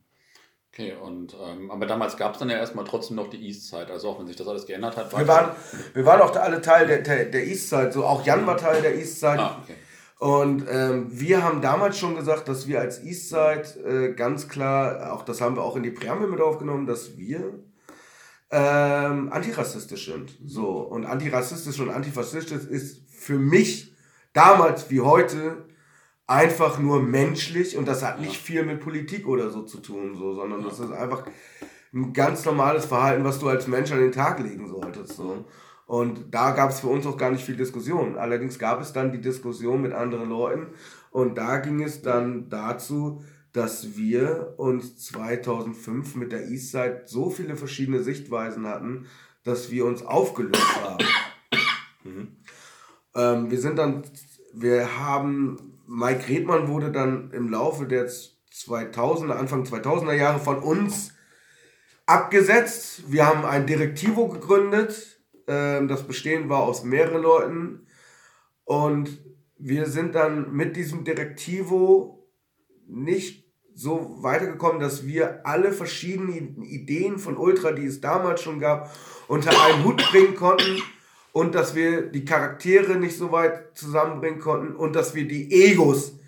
Okay, 0.73 0.95
und 0.95 1.35
ähm, 1.43 1.71
aber 1.73 1.87
damals 1.87 2.17
gab 2.17 2.35
es 2.35 2.39
dann 2.39 2.51
ja 2.51 2.57
erstmal 2.57 2.85
trotzdem 2.85 3.17
noch 3.17 3.29
die 3.31 3.49
Eastside, 3.49 3.91
also 3.91 4.11
auch 4.11 4.21
wenn 4.21 4.29
sich 4.29 4.37
das 4.37 4.47
alles 4.47 4.65
geändert 4.65 4.97
hat. 4.97 5.13
War 5.13 5.21
wir, 5.21 5.27
waren, 5.27 5.51
wir 5.95 6.07
waren 6.07 6.21
auch 6.21 6.37
alle 6.37 6.61
Teil 6.61 6.87
der, 6.87 6.99
der, 7.03 7.25
der 7.25 7.47
Eastside, 7.47 7.91
so 7.91 8.05
auch 8.05 8.25
Jan 8.25 8.47
war 8.47 8.57
Teil 8.57 8.81
der 8.83 8.97
Eastside. 8.97 9.41
Ah, 9.41 9.61
okay. 9.65 9.75
Und 10.19 10.67
ähm, 10.69 11.07
wir 11.11 11.43
haben 11.43 11.63
damals 11.63 11.99
schon 11.99 12.17
gesagt, 12.17 12.49
dass 12.49 12.67
wir 12.67 12.81
als 12.81 13.03
Eastside 13.03 13.63
äh, 13.85 14.15
ganz 14.15 14.49
klar, 14.49 15.13
auch 15.13 15.25
das 15.25 15.41
haben 15.41 15.57
wir 15.57 15.63
auch 15.63 15.77
in 15.77 15.85
die 15.85 15.91
Präambel 15.91 16.29
mit 16.29 16.41
aufgenommen, 16.41 16.87
dass 16.87 17.17
wir 17.17 17.61
ähm, 18.51 19.33
antirassistisch 19.33 20.07
sind. 20.07 20.37
So, 20.45 20.81
und 20.81 21.07
antirassistisch 21.07 21.79
und 21.81 21.91
antifaschistisch 21.91 22.65
ist 22.65 23.03
für 23.09 23.39
mich 23.39 23.95
damals 24.33 24.91
wie 24.91 25.01
heute 25.01 25.68
einfach 26.29 26.79
nur 26.79 27.03
menschlich 27.03 27.77
und 27.77 27.89
das 27.89 28.05
hat 28.05 28.21
nicht 28.21 28.37
viel 28.37 28.63
mit 28.63 28.81
Politik 28.81 29.27
oder 29.27 29.51
so 29.51 29.63
zu 29.63 29.79
tun, 29.79 30.15
so, 30.15 30.35
sondern 30.35 30.63
das 30.63 30.79
ist 30.79 30.93
einfach 30.93 31.25
ein 31.93 32.13
ganz 32.13 32.45
normales 32.45 32.85
Verhalten, 32.85 33.25
was 33.25 33.39
du 33.39 33.49
als 33.49 33.67
Mensch 33.67 33.91
an 33.91 33.99
den 33.99 34.13
Tag 34.13 34.39
legen 34.39 34.69
solltest. 34.69 35.15
So. 35.15 35.47
Und 35.87 36.27
da 36.35 36.51
gab 36.51 36.69
es 36.69 36.81
für 36.81 36.89
uns 36.89 37.07
auch 37.07 37.17
gar 37.17 37.31
nicht 37.31 37.45
viel 37.45 37.57
Diskussion. 37.57 38.19
Allerdings 38.19 38.59
gab 38.59 38.83
es 38.83 38.93
dann 38.93 39.11
die 39.11 39.23
Diskussion 39.23 39.81
mit 39.81 39.95
anderen 39.95 40.29
Leuten 40.29 40.67
und 41.11 41.39
da 41.39 41.57
ging 41.57 41.83
es 41.83 42.03
dann 42.03 42.51
dazu, 42.51 43.25
dass 43.55 43.97
wir 43.97 44.53
uns 44.59 44.99
2005 44.99 46.15
mit 46.15 46.31
der 46.33 46.47
Eastside 46.49 47.05
so 47.07 47.31
viele 47.31 47.57
verschiedene 47.57 48.03
Sichtweisen 48.03 48.67
hatten, 48.67 49.07
dass 49.45 49.71
wir 49.71 49.87
uns 49.87 50.05
aufgelöst 50.05 50.83
haben. 50.83 51.05
Mhm. 52.05 52.37
Ähm, 53.17 53.51
wir 53.51 53.59
sind 53.59 53.77
dann, 53.77 54.05
wir 54.55 55.01
haben 55.01 55.78
Mike 55.89 56.29
Redmann 56.29 56.69
wurde 56.69 56.93
dann 56.93 57.31
im 57.33 57.49
Laufe 57.49 57.87
der 57.87 58.09
2000er, 58.09 59.33
Anfang 59.33 59.65
2000er 59.65 60.13
Jahre 60.13 60.39
von 60.39 60.59
uns 60.59 61.15
abgesetzt. 62.05 63.11
Wir 63.11 63.27
haben 63.27 63.47
ein 63.47 63.67
Direktivo 63.67 64.29
gegründet. 64.29 65.19
Ähm, 65.47 65.89
das 65.89 66.07
Bestehen 66.07 66.51
war 66.51 66.61
aus 66.61 66.85
mehreren 66.85 67.23
Leuten. 67.23 67.87
Und 68.65 69.19
wir 69.57 69.87
sind 69.87 70.15
dann 70.15 70.53
mit 70.53 70.77
diesem 70.77 71.05
Direktivo 71.05 72.29
nicht 72.87 73.47
so 73.75 74.19
weitergekommen, 74.23 74.81
dass 74.81 75.07
wir 75.07 75.47
alle 75.47 75.73
verschiedenen 75.73 76.63
Ideen 76.63 77.19
von 77.19 77.39
Ultra, 77.39 77.73
die 77.73 77.87
es 77.87 78.03
damals 78.03 78.43
schon 78.43 78.61
gab, 78.61 78.95
unter 79.27 79.51
einen 79.51 79.85
Hut 79.85 80.05
bringen 80.11 80.35
konnten 80.35 80.83
und 81.39 81.55
dass 81.55 81.77
wir 81.77 82.03
die 82.03 82.25
Charaktere 82.25 82.97
nicht 82.97 83.17
so 83.17 83.31
weit 83.31 83.79
zusammenbringen 83.79 84.41
konnten 84.41 84.75
und 84.75 84.97
dass 84.97 85.15
wir 85.15 85.29
die 85.29 85.53
Egos 85.53 86.19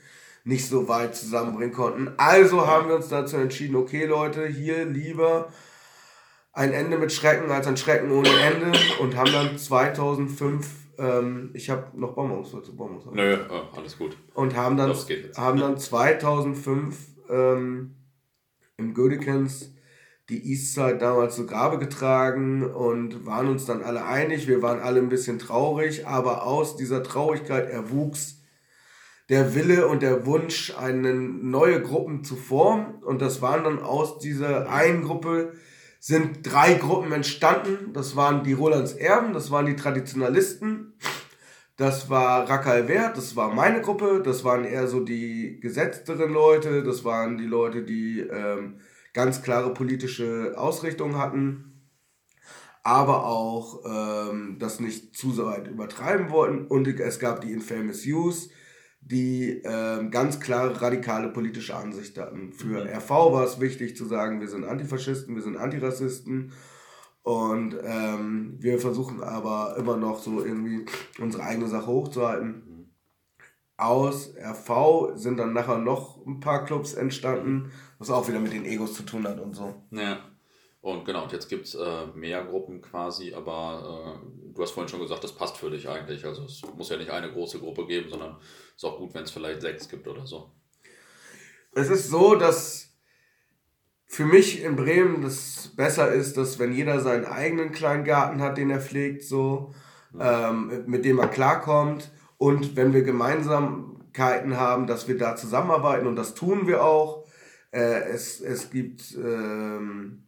nicht 0.45 0.69
so 0.69 0.87
weit 0.87 1.17
zusammenbringen 1.17 1.75
konnten. 1.75 2.13
Also 2.17 2.65
haben 2.69 2.89
wir 2.89 2.95
uns 2.95 3.09
dazu 3.09 3.37
entschieden, 3.37 3.75
okay 3.75 4.07
Leute, 4.07 4.47
hier 4.47 4.85
lieber 4.85 5.49
ein 6.53 6.73
Ende 6.73 6.97
mit 6.97 7.11
Schrecken 7.11 7.51
als 7.51 7.67
ein 7.67 7.77
Schrecken 7.77 8.13
ohne 8.13 8.29
Ende 8.29 8.71
und 9.01 9.17
haben 9.17 9.33
dann 9.33 9.59
2005 9.59 10.69
ähm, 10.99 11.51
ich 11.55 11.71
habe 11.71 11.87
noch 11.95 12.15
Bonbons, 12.15 12.53
willst 12.53 12.69
du 12.69 12.77
Bonbons 12.77 13.07
haben? 13.07 13.17
Nö, 13.17 13.37
oh, 13.51 13.77
alles 13.77 13.99
gut. 13.99 14.17
Und 14.35 14.55
haben 14.55 14.77
dann, 14.77 14.95
haben 15.37 15.59
dann 15.59 15.77
2005 15.77 16.97
ähm, 17.29 17.97
im 18.77 18.95
Gödekens 18.95 19.75
die 20.31 20.51
Eastside 20.51 20.97
damals 20.99 21.37
zu 21.37 21.47
Grabe 21.47 21.79
getragen 21.79 22.65
und 22.65 23.27
waren 23.27 23.49
uns 23.49 23.67
dann 23.67 23.83
alle 23.83 24.05
einig. 24.05 24.49
Wir 24.49 24.63
waren 24.63 24.81
alle 24.81 25.01
ein 25.01 25.09
bisschen 25.09 25.39
traurig, 25.39 26.07
aber 26.07 26.45
aus 26.45 26.77
dieser 26.77 27.03
Traurigkeit 27.03 27.69
erwuchs 27.69 28.37
der 29.29 29.55
Wille 29.55 29.87
und 29.87 30.03
der 30.03 30.27
Wunsch, 30.27 30.75
eine 30.77 31.15
neue 31.15 31.81
Gruppen 31.81 32.25
zu 32.25 32.37
formen. 32.37 33.03
Und 33.03 33.23
das 33.23 33.41
waren 33.43 33.65
dann 33.65 33.81
aus 33.81 34.19
dieser 34.19 34.71
einen 34.71 35.03
Gruppe 35.03 35.53
sind 36.01 36.51
drei 36.51 36.75
Gruppen 36.75 37.13
entstanden. 37.13 37.93
Das 37.93 38.17
waren 38.17 38.43
die 38.43 38.55
Rolands 38.55 38.93
Erben, 38.93 39.35
das 39.35 39.51
waren 39.51 39.67
die 39.67 39.77
Traditionalisten, 39.77 40.95
das 41.77 42.11
war 42.11 42.49
Rakal 42.49 42.89
Wert, 42.89 43.17
das 43.17 43.37
war 43.37 43.55
meine 43.55 43.83
Gruppe, 43.83 44.23
das 44.25 44.43
waren 44.43 44.65
eher 44.65 44.89
so 44.89 45.01
die 45.01 45.61
gesetzteren 45.61 46.33
Leute, 46.33 46.83
das 46.83 47.05
waren 47.05 47.37
die 47.39 47.47
Leute, 47.47 47.83
die 47.83 48.21
ähm, 48.21 48.81
ganz 49.13 49.43
klare 49.43 49.75
politische 49.75 50.55
Ausrichtung 50.57 51.19
hatten, 51.19 51.89
aber 52.83 53.27
auch 53.27 53.85
ähm, 53.85 54.57
das 54.59 54.81
nicht 54.81 55.17
zu 55.17 55.37
weit 55.45 55.69
übertreiben 55.69 56.31
wollten. 56.31 56.67
Und 56.67 56.87
es 56.87 57.19
gab 57.19 57.41
die 57.41 57.53
Infamous 57.53 58.07
Use, 58.07 58.51
die 59.01 59.63
ähm, 59.65 60.11
ganz 60.11 60.41
klare 60.41 60.81
radikale 60.81 61.29
politische 61.29 61.75
Ansicht 61.75 62.19
hatten. 62.19 62.53
Für 62.53 62.85
mhm. 62.85 62.91
RV 62.91 63.11
war 63.11 63.45
es 63.45 63.61
wichtig 63.61 63.97
zu 63.97 64.05
sagen, 64.07 64.41
wir 64.41 64.49
sind 64.49 64.65
Antifaschisten, 64.65 65.35
wir 65.35 65.43
sind 65.43 65.57
Antirassisten. 65.57 66.53
Und 67.23 67.77
ähm, 67.85 68.57
wir 68.59 68.79
versuchen 68.79 69.23
aber 69.23 69.77
immer 69.79 69.97
noch 69.97 70.23
so 70.23 70.43
irgendwie 70.43 70.87
unsere 71.19 71.43
eigene 71.43 71.69
Sache 71.69 71.87
hochzuhalten. 71.87 72.70
Aus 73.81 74.35
RV 74.37 75.13
sind 75.15 75.39
dann 75.39 75.53
nachher 75.53 75.79
noch 75.79 76.25
ein 76.27 76.41
paar 76.41 76.65
Clubs 76.65 76.95
entstanden, 76.95 77.73
was 77.99 78.11
auch 78.11 78.29
wieder 78.29 78.41
mit 78.41 78.53
den 78.53 78.65
Egos 78.65 78.95
zu 78.95 79.03
tun 79.03 79.27
hat 79.27 79.41
und 79.41 79.55
so. 79.55 79.83
Ja. 79.91 80.19
Und 80.83 81.05
genau, 81.05 81.25
und 81.25 81.33
jetzt 81.33 81.49
gibt 81.49 81.67
es 81.67 81.75
äh, 81.75 82.07
mehr 82.15 82.43
Gruppen 82.45 82.81
quasi, 82.81 83.35
aber 83.35 84.19
äh, 84.19 84.55
du 84.55 84.63
hast 84.63 84.71
vorhin 84.71 84.89
schon 84.89 85.01
gesagt, 85.01 85.23
das 85.23 85.35
passt 85.35 85.59
für 85.59 85.71
dich 85.71 85.89
eigentlich. 85.89 86.25
Also 86.25 86.45
es 86.45 86.63
muss 86.77 86.89
ja 86.89 86.97
nicht 86.97 87.11
eine 87.11 87.31
große 87.31 87.59
Gruppe 87.59 87.87
geben, 87.87 88.09
sondern 88.09 88.37
es 88.41 88.77
ist 88.77 88.85
auch 88.85 88.97
gut, 88.97 89.13
wenn 89.15 89.25
es 89.25 89.31
vielleicht 89.31 89.61
sechs 89.61 89.89
gibt 89.89 90.09
oder 90.09 90.27
so. 90.27 90.51
Es 91.73 91.91
ist 91.91 92.09
so, 92.09 92.35
dass 92.35 92.95
für 94.07 94.25
mich 94.25 94.63
in 94.63 94.75
Bremen 94.75 95.21
das 95.21 95.73
besser 95.77 96.11
ist, 96.13 96.37
dass 96.37 96.59
wenn 96.59 96.73
jeder 96.73 97.01
seinen 97.01 97.27
eigenen 97.27 97.73
kleinen 97.73 98.05
Garten 98.05 98.41
hat, 98.41 98.57
den 98.57 98.71
er 98.71 98.81
pflegt, 98.81 99.23
so, 99.23 99.75
ähm, 100.19 100.85
mit 100.87 101.05
dem 101.05 101.19
er 101.19 101.29
klarkommt 101.29 102.11
und 102.41 102.75
wenn 102.75 102.95
wir 102.95 103.03
Gemeinsamkeiten 103.03 104.57
haben, 104.57 104.87
dass 104.87 105.07
wir 105.07 105.19
da 105.19 105.37
zusammenarbeiten 105.37 106.07
und 106.07 106.17
das 106.17 106.33
tun 106.33 106.67
wir 106.67 106.83
auch 106.83 107.27
äh, 107.71 108.09
es, 108.09 108.41
es 108.41 108.71
gibt 108.71 109.15
ähm, 109.23 110.25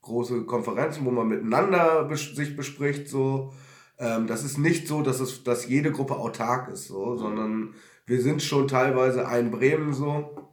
große 0.00 0.44
Konferenzen, 0.44 1.04
wo 1.04 1.12
man 1.12 1.28
miteinander 1.28 2.04
bes 2.04 2.34
sich 2.34 2.56
bespricht. 2.56 3.08
So. 3.08 3.52
Ähm, 3.96 4.26
das 4.26 4.42
ist 4.42 4.58
nicht 4.58 4.88
so, 4.88 5.02
dass, 5.02 5.20
es, 5.20 5.44
dass 5.44 5.68
jede 5.68 5.92
Gruppe 5.92 6.16
autark 6.16 6.68
ist, 6.68 6.88
so, 6.88 7.16
sondern 7.16 7.74
wir 8.06 8.20
sind 8.20 8.42
schon 8.42 8.66
teilweise 8.66 9.28
ein 9.28 9.52
Bremen 9.52 9.92
so. 9.92 10.52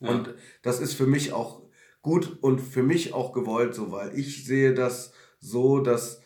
Ja. 0.00 0.10
Und 0.10 0.34
das 0.62 0.80
ist 0.80 0.94
für 0.94 1.06
mich 1.06 1.32
auch 1.32 1.62
gut 2.02 2.36
und 2.40 2.60
für 2.60 2.82
mich 2.82 3.14
auch 3.14 3.32
gewollt 3.32 3.76
so, 3.76 3.92
weil 3.92 4.18
ich 4.18 4.44
sehe 4.44 4.74
das 4.74 5.12
so, 5.38 5.78
dass 5.78 6.20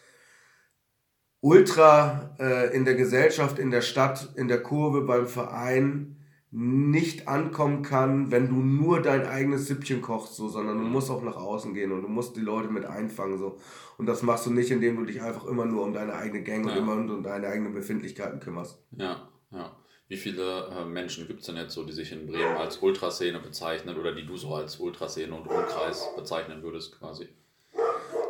Ultra 1.43 2.37
äh, 2.39 2.75
in 2.75 2.85
der 2.85 2.95
Gesellschaft, 2.95 3.59
in 3.59 3.73
der 3.73 3.81
Stadt, 3.83 4.29
in 4.37 4.47
der 4.47 4.63
Kurve, 4.63 5.01
beim 5.03 5.27
Verein 5.27 6.17
nicht 6.53 7.27
ankommen 7.27 7.83
kann, 7.83 8.31
wenn 8.31 8.49
du 8.49 8.55
nur 8.55 9.03
dein 9.03 9.27
eigenes 9.27 9.67
Süppchen 9.67 10.03
kochst, 10.03 10.37
so, 10.37 10.49
sondern 10.49 10.79
du 10.79 10.85
musst 10.85 11.11
auch 11.11 11.23
nach 11.23 11.37
außen 11.37 11.75
gehen 11.75 11.91
und 11.91 12.03
du 12.03 12.09
musst 12.09 12.37
die 12.37 12.43
Leute 12.43 12.69
mit 12.69 12.85
einfangen. 12.85 13.39
So. 13.39 13.59
Und 13.99 14.07
das 14.07 14.23
machst 14.23 14.47
du 14.47 14.51
nicht, 14.51 14.71
indem 14.71 14.97
du 14.99 15.05
dich 15.05 15.21
einfach 15.21 15.45
immer 15.47 15.65
nur 15.65 15.83
um 15.83 15.93
deine 15.93 16.15
eigene 16.15 16.45
Gang 16.45 16.65
ja. 16.65 16.73
und 16.73 16.79
immer 16.79 16.93
um 16.93 17.23
deine 17.25 17.49
eigenen 17.49 17.75
Befindlichkeiten 17.75 18.39
kümmerst. 18.39 18.79
Ja, 18.93 19.29
ja. 19.51 19.77
Wie 20.07 20.17
viele 20.19 20.67
äh, 20.67 20.85
Menschen 20.85 21.27
gibt 21.27 21.41
es 21.41 21.47
denn 21.47 21.57
jetzt 21.57 21.73
so, 21.73 21.85
die 21.85 21.93
sich 21.93 22.13
in 22.13 22.27
Bremen 22.27 22.57
als 22.57 22.77
Ultraszene 22.77 23.41
bezeichnen 23.41 23.97
oder 23.99 24.15
die 24.15 24.27
du 24.27 24.37
so 24.37 24.55
als 24.55 24.77
Ultraszene 24.77 25.35
und 25.35 25.49
Umkreis 25.49 26.07
bezeichnen 26.15 26.63
würdest 26.63 26.99
quasi? 26.99 27.31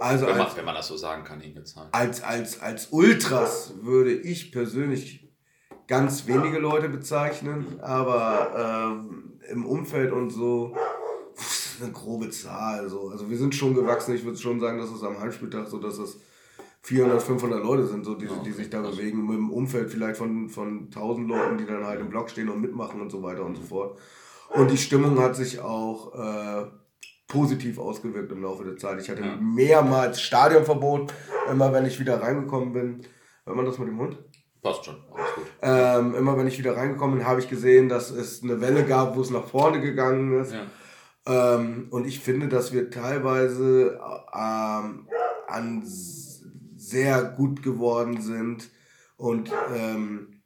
Also 0.03 0.27
wenn, 0.27 0.37
man, 0.37 0.47
als, 0.47 0.57
wenn 0.57 0.65
man 0.65 0.75
das 0.75 0.89
so 0.89 0.97
sagen 0.97 1.23
kann, 1.23 1.41
in 1.41 1.65
Zahlen. 1.65 1.89
Als, 1.93 2.23
als, 2.23 2.61
als 2.61 2.89
Ultras 2.91 3.75
würde 3.83 4.13
ich 4.13 4.51
persönlich 4.51 5.33
ganz 5.87 6.27
wenige 6.27 6.59
Leute 6.59 6.89
bezeichnen, 6.89 7.79
aber 7.81 8.99
ähm, 8.99 9.39
im 9.49 9.65
Umfeld 9.65 10.13
und 10.13 10.31
so 10.31 10.77
eine 11.81 11.93
grobe 11.93 12.31
Zahl. 12.31 12.89
So. 12.89 13.11
Also 13.11 13.31
wir 13.31 13.39
sind 13.39 13.55
schon 13.55 13.75
gewachsen. 13.75 14.15
Ich 14.15 14.25
würde 14.25 14.39
schon 14.39 14.59
sagen, 14.59 14.79
dass 14.79 14.91
es 14.91 15.03
am 15.05 15.21
Heimspieltag 15.21 15.69
so, 15.69 15.79
dass 15.79 15.99
es 15.99 16.19
400, 16.83 17.23
500 17.23 17.63
Leute 17.63 17.87
sind, 17.87 18.05
so, 18.05 18.15
die, 18.15 18.29
die 18.45 18.53
sich 18.53 18.71
da 18.71 18.81
bewegen, 18.81 19.25
mit 19.25 19.37
dem 19.37 19.51
Umfeld 19.51 19.89
vielleicht 19.91 20.17
von, 20.17 20.49
von 20.49 20.87
1000 20.87 21.29
Leuten, 21.29 21.59
die 21.59 21.67
dann 21.67 21.87
halt 21.87 22.01
im 22.01 22.11
Block 22.11 22.29
stehen 22.29 22.49
und 22.49 22.61
mitmachen 22.61 23.01
und 23.01 23.11
so 23.11 23.23
weiter 23.23 23.45
und 23.45 23.57
so 23.57 23.63
fort. 23.63 23.99
Und 24.51 24.71
die 24.71 24.77
Stimmung 24.77 25.19
hat 25.21 25.37
sich 25.37 25.61
auch 25.61 26.13
äh, 26.15 26.67
positiv 27.33 27.79
ausgewirkt 27.79 28.31
im 28.31 28.43
Laufe 28.43 28.63
der 28.65 28.77
Zeit. 28.77 29.01
Ich 29.01 29.09
hatte 29.09 29.23
ja. 29.23 29.37
mehrmals 29.37 30.21
Stadionverbot, 30.21 31.13
immer 31.51 31.73
wenn 31.73 31.87
ich 31.87 31.99
wieder 31.99 32.21
reingekommen 32.21 32.73
bin. 32.73 33.01
Hört 33.45 33.57
man 33.57 33.65
das 33.65 33.79
mit 33.79 33.89
dem 33.89 33.99
Hund? 33.99 34.19
Passt 34.61 34.85
schon, 34.85 34.97
alles 35.13 35.35
gut. 35.35 35.45
Ähm, 35.63 36.15
immer 36.15 36.37
wenn 36.37 36.47
ich 36.47 36.59
wieder 36.59 36.77
reingekommen 36.77 37.19
bin, 37.19 37.27
habe 37.27 37.41
ich 37.41 37.49
gesehen, 37.49 37.89
dass 37.89 38.11
es 38.11 38.43
eine 38.43 38.61
Welle 38.61 38.85
gab, 38.85 39.17
wo 39.17 39.23
es 39.23 39.31
nach 39.31 39.47
vorne 39.47 39.81
gegangen 39.81 40.41
ist. 40.41 40.53
Ja. 40.53 40.67
Ähm, 41.57 41.89
und 41.91 42.07
ich 42.07 42.21
finde, 42.21 42.49
dass 42.49 42.73
wir 42.73 42.91
teilweise 42.91 43.99
ähm, 44.35 45.09
an 45.49 45.83
sehr 45.85 47.23
gut 47.25 47.63
geworden 47.63 48.21
sind 48.21 48.71
und 49.17 49.51
ähm, 49.75 50.43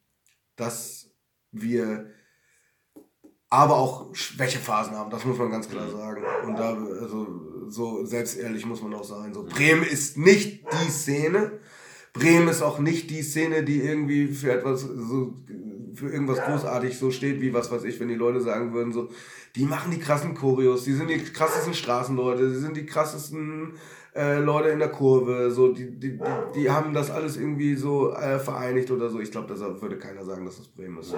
dass 0.55 1.11
wir 1.51 2.11
aber 3.49 3.77
auch 3.77 4.13
Schwächephasen 4.13 4.95
haben, 4.95 5.09
das 5.09 5.23
muss 5.25 5.37
man 5.37 5.49
ganz 5.49 5.69
klar 5.69 5.89
sagen. 5.89 6.23
Und 6.45 6.55
da, 6.57 6.73
also, 6.73 7.27
so 7.69 8.05
selbstehrlich 8.05 8.65
muss 8.65 8.81
man 8.81 8.93
auch 8.93 9.03
sein. 9.03 9.33
So, 9.33 9.43
Bremen 9.43 9.83
ist 9.83 10.17
nicht 10.17 10.63
die 10.71 10.91
Szene. 10.91 11.59
Bremen 12.13 12.47
ist 12.47 12.61
auch 12.61 12.79
nicht 12.79 13.09
die 13.09 13.21
Szene, 13.21 13.63
die 13.63 13.79
irgendwie 13.79 14.27
für 14.27 14.51
etwas 14.51 14.81
so, 14.81 15.35
für 15.93 16.09
irgendwas 16.09 16.39
großartig 16.39 16.97
so 16.97 17.11
steht, 17.11 17.41
wie 17.41 17.53
was 17.53 17.71
weiß 17.71 17.83
ich, 17.83 17.99
wenn 17.99 18.07
die 18.07 18.15
Leute 18.15 18.41
sagen 18.41 18.73
würden, 18.73 18.91
so, 18.91 19.09
die 19.55 19.65
machen 19.65 19.91
die 19.91 19.99
krassen 19.99 20.35
Choreos, 20.35 20.83
die 20.83 20.93
sind 20.93 21.09
die 21.09 21.17
krassesten 21.19 21.73
Straßenleute, 21.73 22.49
die 22.49 22.55
sind 22.55 22.75
die 22.75 22.85
krassesten 22.85 23.73
äh, 24.17 24.39
Leute 24.39 24.69
in 24.69 24.79
der 24.79 24.89
Kurve, 24.89 25.51
so, 25.51 25.71
die, 25.71 25.99
die, 25.99 26.19
die, 26.55 26.69
haben 26.69 26.93
das 26.93 27.11
alles 27.11 27.37
irgendwie 27.37 27.75
so 27.75 28.13
äh, 28.13 28.39
vereinigt 28.39 28.89
oder 28.89 29.09
so. 29.09 29.19
Ich 29.19 29.31
glaube, 29.31 29.47
deshalb 29.49 29.81
würde 29.81 29.99
keiner 29.99 30.25
sagen, 30.25 30.45
dass 30.45 30.57
das 30.57 30.67
Bremen 30.67 30.97
ist. 30.97 31.11
So. 31.11 31.17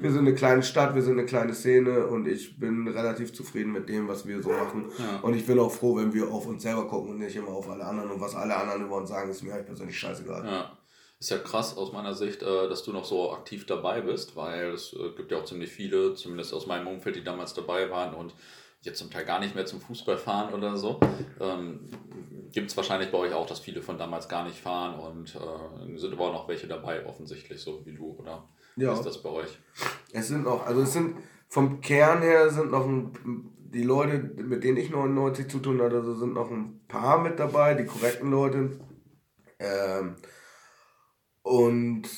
Wir 0.00 0.12
sind 0.12 0.20
eine 0.20 0.34
kleine 0.34 0.62
Stadt, 0.62 0.94
wir 0.94 1.02
sind 1.02 1.18
eine 1.18 1.26
kleine 1.26 1.52
Szene 1.52 2.06
und 2.06 2.28
ich 2.28 2.58
bin 2.58 2.86
relativ 2.86 3.32
zufrieden 3.32 3.72
mit 3.72 3.88
dem, 3.88 4.06
was 4.06 4.26
wir 4.26 4.40
so 4.42 4.50
machen. 4.50 4.86
Ja. 4.98 5.20
Und 5.22 5.34
ich 5.34 5.46
bin 5.46 5.58
auch 5.58 5.72
froh, 5.72 5.96
wenn 5.96 6.14
wir 6.14 6.30
auf 6.30 6.46
uns 6.46 6.62
selber 6.62 6.86
gucken 6.86 7.10
und 7.10 7.18
nicht 7.18 7.34
immer 7.34 7.48
auf 7.48 7.68
alle 7.68 7.84
anderen. 7.84 8.10
Und 8.10 8.20
was 8.20 8.36
alle 8.36 8.54
anderen 8.54 8.84
über 8.84 8.96
uns 8.96 9.08
sagen, 9.08 9.30
ist 9.30 9.42
mir 9.42 9.52
halt 9.52 9.66
persönlich 9.66 9.98
scheißegal. 9.98 10.46
Ja. 10.46 10.78
Ist 11.18 11.30
ja 11.30 11.38
krass 11.38 11.76
aus 11.76 11.92
meiner 11.92 12.14
Sicht, 12.14 12.42
äh, 12.42 12.68
dass 12.68 12.84
du 12.84 12.92
noch 12.92 13.04
so 13.04 13.32
aktiv 13.32 13.66
dabei 13.66 14.00
bist, 14.00 14.36
weil 14.36 14.70
es 14.70 14.92
äh, 14.92 15.10
gibt 15.16 15.32
ja 15.32 15.38
auch 15.38 15.44
ziemlich 15.44 15.70
viele, 15.70 16.14
zumindest 16.14 16.54
aus 16.54 16.68
meinem 16.68 16.86
Umfeld, 16.86 17.16
die 17.16 17.24
damals 17.24 17.54
dabei 17.54 17.90
waren 17.90 18.14
und 18.14 18.34
jetzt 18.82 18.98
zum 18.98 19.10
Teil 19.10 19.24
gar 19.24 19.40
nicht 19.40 19.54
mehr 19.54 19.66
zum 19.66 19.80
Fußball 19.80 20.18
fahren 20.18 20.54
oder 20.54 20.76
so. 20.76 21.00
Ähm, 21.40 21.80
Gibt 22.52 22.70
es 22.70 22.76
wahrscheinlich 22.76 23.10
bei 23.10 23.18
euch 23.18 23.34
auch, 23.34 23.46
dass 23.46 23.60
viele 23.60 23.82
von 23.82 23.98
damals 23.98 24.28
gar 24.28 24.44
nicht 24.44 24.58
fahren 24.58 24.98
und 24.98 25.34
äh, 25.34 25.98
sind 25.98 26.12
aber 26.12 26.28
auch 26.28 26.32
noch 26.32 26.48
welche 26.48 26.66
dabei, 26.66 27.04
offensichtlich, 27.04 27.60
so 27.60 27.84
wie 27.84 27.94
du, 27.94 28.16
oder? 28.18 28.48
Ja. 28.76 28.90
Wie 28.90 28.94
ist 28.94 29.04
das 29.04 29.22
bei 29.22 29.28
euch? 29.28 29.58
Es 30.12 30.28
sind 30.28 30.44
noch, 30.44 30.64
also 30.66 30.82
es 30.82 30.92
sind 30.92 31.16
vom 31.48 31.80
Kern 31.80 32.22
her 32.22 32.50
sind 32.50 32.70
noch 32.70 32.86
ein, 32.86 33.12
die 33.72 33.82
Leute, 33.82 34.18
mit 34.18 34.64
denen 34.64 34.76
ich 34.78 34.90
99 34.90 35.48
zu 35.48 35.58
tun 35.58 35.80
hatte, 35.82 35.96
also 35.96 36.14
sind 36.14 36.34
noch 36.34 36.50
ein 36.50 36.80
paar 36.88 37.18
mit 37.18 37.38
dabei, 37.38 37.74
die 37.74 37.84
korrekten 37.84 38.30
Leute. 38.30 38.78
Ähm, 39.58 40.16
und 41.42 42.08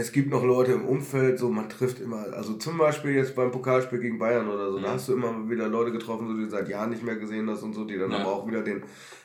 es 0.00 0.12
gibt 0.12 0.30
noch 0.30 0.42
Leute 0.42 0.72
im 0.72 0.86
Umfeld, 0.86 1.38
so 1.38 1.50
man 1.50 1.68
trifft 1.68 2.00
immer, 2.00 2.32
also 2.32 2.54
zum 2.54 2.78
Beispiel 2.78 3.12
jetzt 3.12 3.36
beim 3.36 3.50
Pokalspiel 3.50 3.98
gegen 3.98 4.18
Bayern 4.18 4.48
oder 4.48 4.72
so, 4.72 4.78
mhm. 4.78 4.82
da 4.82 4.92
hast 4.92 5.08
du 5.08 5.12
immer 5.12 5.48
wieder 5.48 5.68
Leute 5.68 5.92
getroffen, 5.92 6.26
so, 6.26 6.34
die 6.34 6.44
du 6.44 6.50
seit 6.50 6.68
Jahren 6.68 6.90
nicht 6.90 7.02
mehr 7.02 7.16
gesehen 7.16 7.48
hast 7.50 7.62
und 7.62 7.74
so, 7.74 7.84
die 7.84 7.98
dann 7.98 8.10
ja. 8.10 8.18
aber 8.18 8.32
auch 8.32 8.48
wieder 8.48 8.62
den, 8.62 8.82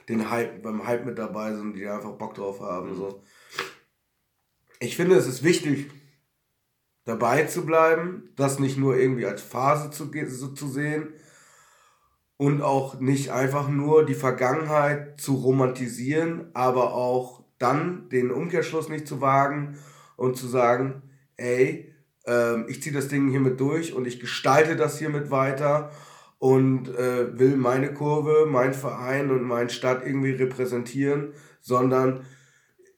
den 0.09 0.29
Hype, 0.29 0.61
beim 0.61 0.85
Hype 0.85 1.05
mit 1.05 1.17
dabei 1.17 1.53
sind, 1.53 1.77
die 1.77 1.87
einfach 1.87 2.11
Bock 2.11 2.35
drauf 2.35 2.59
haben. 2.59 2.91
Mhm. 2.91 2.95
So. 2.95 3.23
Ich 4.79 4.97
finde, 4.97 5.15
es 5.15 5.27
ist 5.27 5.43
wichtig, 5.43 5.89
dabei 7.05 7.45
zu 7.45 7.65
bleiben, 7.65 8.31
das 8.35 8.59
nicht 8.59 8.77
nur 8.77 8.97
irgendwie 8.97 9.25
als 9.25 9.41
Phase 9.41 9.91
zu, 9.91 10.11
so 10.27 10.47
zu 10.49 10.67
sehen 10.67 11.13
und 12.35 12.61
auch 12.61 12.99
nicht 12.99 13.31
einfach 13.31 13.69
nur 13.69 14.05
die 14.05 14.13
Vergangenheit 14.13 15.21
zu 15.21 15.35
romantisieren, 15.35 16.49
aber 16.53 16.93
auch 16.93 17.43
dann 17.59 18.09
den 18.09 18.29
Umkehrschluss 18.29 18.89
nicht 18.89 19.07
zu 19.07 19.21
wagen 19.21 19.77
und 20.15 20.37
zu 20.37 20.47
sagen, 20.47 21.03
ey, 21.37 21.93
äh, 22.25 22.61
ich 22.69 22.81
ziehe 22.81 22.95
das 22.95 23.07
Ding 23.07 23.29
hiermit 23.29 23.59
durch 23.59 23.93
und 23.93 24.05
ich 24.05 24.19
gestalte 24.19 24.75
das 24.75 24.97
hiermit 24.97 25.31
weiter 25.31 25.91
und 26.39 26.89
äh, 26.89 27.37
will 27.37 27.55
meine 27.57 27.93
Kurve, 27.93 28.45
mein 28.47 28.73
Verein 28.73 29.31
und 29.31 29.43
meine 29.43 29.69
Stadt 29.69 30.05
irgendwie 30.05 30.31
repräsentieren, 30.31 31.33
sondern 31.61 32.25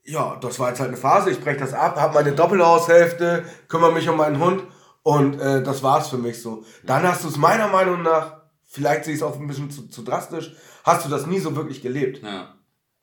ja, 0.03 0.37
das 0.37 0.59
war 0.59 0.69
jetzt 0.69 0.79
halt 0.79 0.89
eine 0.89 0.97
Phase, 0.97 1.29
ich 1.31 1.41
breche 1.41 1.59
das 1.59 1.73
ab, 1.73 1.97
habe 1.97 2.13
meine 2.13 2.31
Doppelhaushälfte, 2.31 3.43
kümmere 3.67 3.91
mich 3.91 4.07
um 4.07 4.17
meinen 4.17 4.39
Hund 4.39 4.63
und 5.03 5.39
äh, 5.39 5.61
das 5.61 5.83
war's 5.83 6.09
für 6.09 6.17
mich 6.17 6.41
so. 6.41 6.63
Dann 6.85 7.03
hast 7.03 7.23
du 7.23 7.27
es 7.27 7.37
meiner 7.37 7.67
Meinung 7.67 8.03
nach, 8.03 8.41
vielleicht 8.65 9.03
sehe 9.03 9.13
ich 9.13 9.19
es 9.19 9.23
auch 9.23 9.37
ein 9.37 9.47
bisschen 9.47 9.69
zu, 9.69 9.89
zu 9.89 10.03
drastisch, 10.03 10.55
hast 10.83 11.05
du 11.05 11.09
das 11.09 11.27
nie 11.27 11.39
so 11.39 11.55
wirklich 11.55 11.81
gelebt. 11.81 12.23
Ja. 12.23 12.55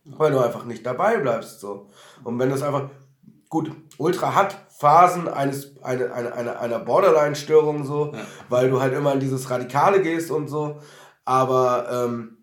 Weil 0.04 0.32
du 0.32 0.38
einfach 0.38 0.64
nicht 0.64 0.84
dabei 0.84 1.16
bleibst 1.16 1.60
so. 1.60 1.90
Und 2.22 2.38
wenn 2.38 2.50
das 2.50 2.62
einfach, 2.62 2.90
Gut, 3.54 3.70
Ultra 3.98 4.34
hat 4.34 4.66
Phasen 4.80 5.28
eines, 5.28 5.80
eine, 5.80 6.12
eine, 6.12 6.34
eine, 6.34 6.58
einer 6.58 6.80
Borderline-Störung 6.80 7.84
so, 7.84 8.10
ja. 8.12 8.18
weil 8.48 8.68
du 8.68 8.80
halt 8.80 8.92
immer 8.94 9.12
in 9.12 9.20
dieses 9.20 9.48
Radikale 9.48 10.02
gehst 10.02 10.32
und 10.32 10.48
so. 10.48 10.80
Aber 11.24 11.86
ähm, 11.88 12.38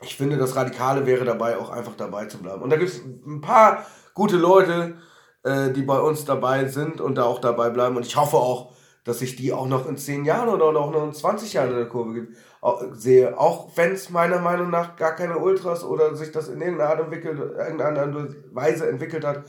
ich 0.00 0.16
finde, 0.16 0.38
das 0.38 0.56
Radikale 0.56 1.04
wäre 1.04 1.26
dabei 1.26 1.58
auch 1.58 1.68
einfach 1.68 1.94
dabei 1.94 2.24
zu 2.24 2.38
bleiben. 2.38 2.62
Und 2.62 2.70
da 2.70 2.76
gibt 2.76 2.88
es 2.88 3.02
ein 3.04 3.42
paar 3.42 3.84
gute 4.14 4.38
Leute, 4.38 4.96
äh, 5.42 5.72
die 5.72 5.82
bei 5.82 6.00
uns 6.00 6.24
dabei 6.24 6.64
sind 6.64 7.02
und 7.02 7.16
da 7.16 7.24
auch 7.24 7.40
dabei 7.42 7.68
bleiben. 7.68 7.98
Und 7.98 8.06
ich 8.06 8.16
hoffe 8.16 8.38
auch, 8.38 8.72
dass 9.04 9.20
ich 9.20 9.36
die 9.36 9.52
auch 9.52 9.66
noch 9.66 9.86
in 9.86 9.98
10 9.98 10.24
Jahren 10.24 10.48
oder 10.48 10.64
auch 10.64 10.90
noch 10.90 11.04
in 11.04 11.12
20 11.12 11.52
Jahren 11.52 11.72
in 11.72 11.76
der 11.76 11.90
Kurve 11.90 12.14
gibt, 12.14 12.34
auch, 12.62 12.82
sehe. 12.92 13.38
Auch 13.38 13.76
wenn 13.76 13.92
es 13.92 14.08
meiner 14.08 14.38
Meinung 14.38 14.70
nach 14.70 14.96
gar 14.96 15.14
keine 15.16 15.36
Ultras 15.36 15.84
oder 15.84 16.16
sich 16.16 16.32
das 16.32 16.48
in 16.48 16.62
irgendeiner 16.62 16.88
Art, 16.88 17.12
irgendeiner 17.12 18.28
Weise 18.52 18.88
entwickelt 18.88 19.26
hat, 19.26 19.44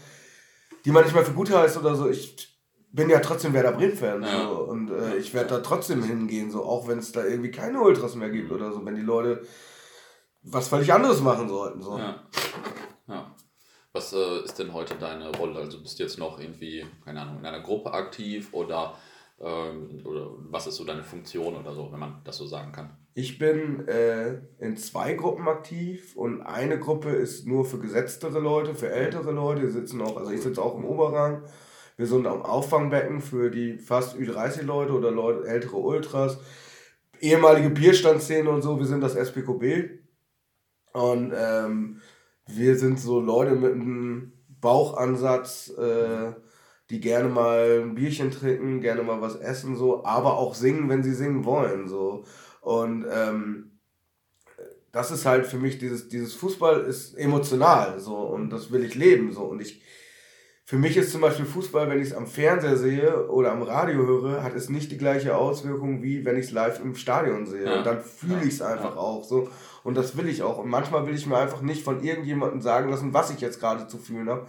die 0.87 0.93
man 0.93 1.03
nicht 1.03 1.13
mehr 1.13 1.25
für 1.25 1.33
gut 1.33 1.51
heißt 1.51 1.75
oder 1.75 1.95
so. 1.95 2.09
Ich 2.09 2.47
bin 2.93 3.09
ja 3.09 3.19
trotzdem 3.19 3.53
Werder 3.53 3.73
Bremen-Fan 3.73 4.23
ja. 4.23 4.47
so, 4.47 4.59
und 4.59 4.89
äh, 4.89 5.17
ich 5.17 5.33
werde 5.33 5.49
da 5.49 5.59
trotzdem 5.59 6.01
hingehen, 6.01 6.49
so 6.49 6.63
auch 6.63 6.87
wenn 6.87 6.99
es 6.99 7.11
da 7.11 7.25
irgendwie 7.25 7.51
keine 7.51 7.81
Ultras 7.81 8.15
mehr 8.15 8.29
gibt 8.29 8.53
oder 8.53 8.71
so, 8.71 8.85
wenn 8.85 8.95
die 8.95 9.01
Leute 9.01 9.45
was 10.43 10.69
völlig 10.69 10.93
anderes 10.93 11.19
machen 11.19 11.49
sollten. 11.49 11.81
So. 11.81 11.97
Ja. 11.97 12.23
ja. 13.09 13.35
Was 13.91 14.13
äh, 14.13 14.45
ist 14.45 14.59
denn 14.59 14.71
heute 14.71 14.95
deine 14.95 15.35
Rolle? 15.35 15.59
Also 15.59 15.81
bist 15.81 15.99
du 15.99 16.03
jetzt 16.03 16.19
noch 16.19 16.39
irgendwie, 16.39 16.85
keine 17.03 17.21
Ahnung, 17.21 17.39
in 17.39 17.45
einer 17.45 17.59
Gruppe 17.59 17.91
aktiv 17.91 18.53
oder, 18.53 18.95
ähm, 19.41 20.01
oder 20.05 20.29
was 20.49 20.67
ist 20.67 20.77
so 20.77 20.85
deine 20.85 21.03
Funktion 21.03 21.57
oder 21.57 21.73
so, 21.73 21.91
wenn 21.91 21.99
man 21.99 22.21
das 22.23 22.37
so 22.37 22.47
sagen 22.47 22.71
kann? 22.71 22.97
Ich 23.19 23.39
bin 23.39 23.87
äh, 23.87 24.41
in 24.59 24.77
zwei 24.77 25.15
Gruppen 25.15 25.47
aktiv 25.47 26.15
und 26.15 26.43
eine 26.43 26.77
Gruppe 26.77 27.09
ist 27.09 27.47
nur 27.47 27.65
für 27.65 27.79
gesetztere 27.79 28.37
Leute, 28.37 28.75
für 28.75 28.91
ältere 28.91 29.31
Leute. 29.31 29.63
Wir 29.63 29.71
sitzen 29.71 30.03
auch, 30.03 30.17
also 30.17 30.29
ich 30.29 30.41
sitze 30.43 30.61
auch 30.61 30.77
im 30.77 30.85
Oberrang. 30.85 31.41
Wir 31.95 32.05
sind 32.05 32.27
am 32.27 32.43
Auffangbecken 32.43 33.21
für 33.21 33.49
die 33.49 33.79
fast 33.79 34.15
Ü30 34.17 34.61
Leute 34.61 34.93
oder 34.93 35.09
Leute, 35.09 35.47
ältere 35.47 35.77
Ultras, 35.77 36.37
ehemalige 37.19 37.71
Bierstandszene 37.71 38.51
und 38.51 38.61
so. 38.61 38.77
Wir 38.77 38.85
sind 38.85 39.01
das 39.01 39.15
SPKB. 39.15 39.97
Und 40.93 41.33
ähm, 41.35 42.01
wir 42.45 42.77
sind 42.77 42.99
so 42.99 43.19
Leute 43.19 43.55
mit 43.55 43.71
einem 43.71 44.33
Bauchansatz, 44.61 45.69
äh, 45.69 46.33
die 46.91 46.99
gerne 46.99 47.29
mal 47.29 47.81
ein 47.81 47.95
Bierchen 47.95 48.29
trinken, 48.29 48.79
gerne 48.79 49.01
mal 49.01 49.21
was 49.21 49.37
essen, 49.37 49.75
so, 49.75 50.05
aber 50.05 50.37
auch 50.37 50.53
singen, 50.53 50.87
wenn 50.87 51.01
sie 51.01 51.15
singen 51.15 51.45
wollen. 51.45 51.87
So. 51.87 52.23
Und 52.67 53.05
ähm, 53.09 53.79
das 54.91 55.09
ist 55.09 55.25
halt 55.25 55.45
für 55.45 55.55
mich, 55.55 55.77
dieses, 55.77 56.09
dieses 56.09 56.33
Fußball 56.33 56.81
ist 56.81 57.17
emotional 57.17 57.97
so 57.97 58.17
und 58.17 58.49
das 58.49 58.73
will 58.73 58.83
ich 58.83 58.93
leben 58.93 59.31
so. 59.31 59.43
Und 59.43 59.61
ich, 59.61 59.81
für 60.65 60.75
mich 60.75 60.97
ist 60.97 61.13
zum 61.13 61.21
Beispiel 61.21 61.45
Fußball, 61.45 61.89
wenn 61.89 62.01
ich 62.01 62.09
es 62.09 62.13
am 62.13 62.27
Fernseher 62.27 62.75
sehe 62.75 63.29
oder 63.29 63.53
am 63.53 63.61
Radio 63.61 64.05
höre, 64.05 64.43
hat 64.43 64.53
es 64.53 64.67
nicht 64.67 64.91
die 64.91 64.97
gleiche 64.97 65.37
Auswirkung, 65.37 66.03
wie 66.03 66.25
wenn 66.25 66.35
ich 66.35 66.47
es 66.47 66.51
live 66.51 66.81
im 66.81 66.95
Stadion 66.95 67.45
sehe. 67.45 67.63
Ja. 67.63 67.77
Und 67.77 67.85
dann 67.85 68.01
fühle 68.01 68.41
ich 68.41 68.55
es 68.55 68.61
einfach 68.61 68.95
ja. 68.95 69.01
auch 69.01 69.23
so. 69.23 69.47
Und 69.85 69.95
das 69.95 70.17
will 70.17 70.27
ich 70.27 70.43
auch. 70.43 70.57
Und 70.57 70.69
manchmal 70.69 71.07
will 71.07 71.15
ich 71.15 71.25
mir 71.25 71.37
einfach 71.37 71.61
nicht 71.61 71.85
von 71.85 72.03
irgendjemandem 72.03 72.59
sagen 72.59 72.89
lassen, 72.89 73.13
was 73.13 73.31
ich 73.31 73.39
jetzt 73.39 73.61
gerade 73.61 73.87
zu 73.87 73.97
fühlen 73.97 74.27
habe. 74.27 74.45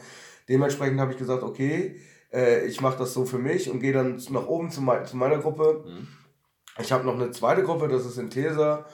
Dementsprechend 0.48 0.98
habe 0.98 1.12
ich 1.12 1.18
gesagt, 1.18 1.44
okay, 1.44 2.00
äh, 2.32 2.66
ich 2.66 2.80
mache 2.80 2.98
das 2.98 3.14
so 3.14 3.24
für 3.24 3.38
mich 3.38 3.70
und 3.70 3.78
gehe 3.78 3.92
dann 3.92 4.20
nach 4.30 4.48
oben 4.48 4.72
zu, 4.72 4.80
mein, 4.80 5.06
zu 5.06 5.16
meiner 5.16 5.38
Gruppe. 5.38 5.84
Mhm. 5.86 6.17
Ich 6.80 6.92
habe 6.92 7.04
noch 7.04 7.14
eine 7.14 7.30
zweite 7.30 7.62
Gruppe, 7.62 7.88
das 7.88 8.06
ist 8.06 8.18
Intesa. 8.18 8.86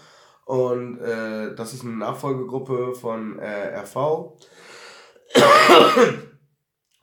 Und 0.45 0.99
äh, 1.01 1.55
das 1.55 1.73
ist 1.73 1.85
eine 1.85 1.97
Nachfolgegruppe 1.97 2.95
von 2.95 3.39
äh, 3.39 3.79
RV. 3.79 4.35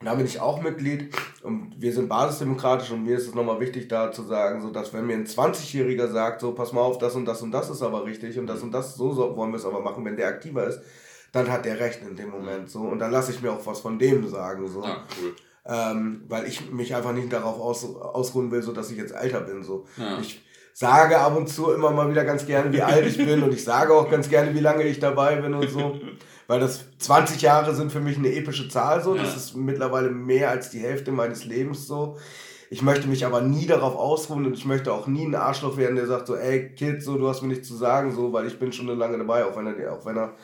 da 0.00 0.14
bin 0.14 0.26
ich 0.26 0.40
auch 0.40 0.62
Mitglied 0.62 1.14
und 1.42 1.74
wir 1.80 1.92
sind 1.92 2.08
basisdemokratisch 2.08 2.90
und 2.92 3.04
mir 3.04 3.16
ist 3.16 3.26
es 3.26 3.34
nochmal 3.34 3.60
wichtig 3.60 3.88
da 3.88 4.12
zu 4.12 4.22
sagen, 4.22 4.62
so 4.62 4.70
dass 4.70 4.92
wenn 4.92 5.06
mir 5.06 5.14
ein 5.14 5.26
20-Jähriger 5.26 6.08
sagt, 6.08 6.40
so 6.40 6.52
pass 6.52 6.72
mal 6.72 6.80
auf, 6.80 6.98
das 6.98 7.14
und 7.14 7.24
das 7.24 7.42
und 7.42 7.50
das 7.50 7.68
ist 7.68 7.82
aber 7.82 8.04
richtig 8.04 8.38
und 8.38 8.46
das 8.46 8.62
und 8.62 8.72
das, 8.72 8.94
so, 8.94 9.12
so 9.12 9.36
wollen 9.36 9.50
wir 9.50 9.58
es 9.58 9.64
aber 9.64 9.80
machen, 9.80 10.04
wenn 10.04 10.16
der 10.16 10.28
aktiver 10.28 10.66
ist, 10.66 10.80
dann 11.32 11.50
hat 11.50 11.64
der 11.64 11.80
recht 11.80 12.02
in 12.02 12.16
dem 12.16 12.30
Moment 12.30 12.70
so 12.70 12.80
und 12.82 12.98
dann 12.98 13.10
lasse 13.10 13.32
ich 13.32 13.42
mir 13.42 13.52
auch 13.52 13.66
was 13.66 13.80
von 13.80 13.98
dem 13.98 14.26
sagen 14.28 14.68
so. 14.68 14.82
Ja, 14.84 15.04
cool. 15.20 15.34
Ähm, 15.64 16.24
weil 16.28 16.46
ich 16.46 16.70
mich 16.72 16.94
einfach 16.94 17.12
nicht 17.12 17.32
darauf 17.32 17.60
aus, 17.60 17.84
ausruhen 17.84 18.50
will, 18.50 18.62
so 18.62 18.72
dass 18.72 18.90
ich 18.90 18.98
jetzt 18.98 19.14
älter 19.14 19.40
bin 19.40 19.62
so. 19.62 19.86
Ja. 19.96 20.18
Ich 20.18 20.44
sage 20.72 21.18
ab 21.18 21.36
und 21.36 21.48
zu 21.48 21.72
immer 21.72 21.90
mal 21.90 22.10
wieder 22.10 22.24
ganz 22.24 22.46
gerne, 22.46 22.72
wie 22.72 22.82
alt 22.82 23.06
ich 23.06 23.16
bin 23.16 23.42
und 23.42 23.52
ich 23.52 23.64
sage 23.64 23.94
auch 23.94 24.10
ganz 24.10 24.28
gerne, 24.28 24.54
wie 24.54 24.60
lange 24.60 24.84
ich 24.84 25.00
dabei 25.00 25.36
bin 25.36 25.54
und 25.54 25.70
so. 25.70 26.00
Weil 26.46 26.60
das 26.60 26.84
20 26.98 27.40
Jahre 27.40 27.74
sind 27.74 27.92
für 27.92 28.00
mich 28.00 28.18
eine 28.18 28.32
epische 28.32 28.68
Zahl 28.68 29.02
so. 29.02 29.14
Ja. 29.14 29.22
Das 29.22 29.36
ist 29.36 29.56
mittlerweile 29.56 30.10
mehr 30.10 30.50
als 30.50 30.70
die 30.70 30.80
Hälfte 30.80 31.12
meines 31.12 31.44
Lebens 31.44 31.86
so. 31.86 32.18
Ich 32.70 32.82
möchte 32.82 33.06
mich 33.06 33.26
aber 33.26 33.42
nie 33.42 33.66
darauf 33.66 33.96
ausruhen 33.96 34.46
und 34.46 34.54
ich 34.54 34.64
möchte 34.64 34.92
auch 34.92 35.06
nie 35.06 35.26
ein 35.26 35.34
Arschloch 35.34 35.76
werden, 35.76 35.96
der 35.96 36.06
sagt 36.06 36.26
so, 36.26 36.36
ey 36.36 36.74
Kid, 36.74 37.02
so 37.02 37.18
du 37.18 37.28
hast 37.28 37.42
mir 37.42 37.48
nichts 37.48 37.68
zu 37.68 37.76
sagen, 37.76 38.14
so, 38.14 38.32
weil 38.32 38.46
ich 38.46 38.58
bin 38.58 38.72
schon 38.72 38.88
eine 38.88 38.98
lange 38.98 39.18
dabei, 39.18 39.44
auch 39.44 39.56
wenn 39.56 39.66
er, 39.66 39.92
auch 39.92 40.06
wenn 40.06 40.16
er 40.16 40.34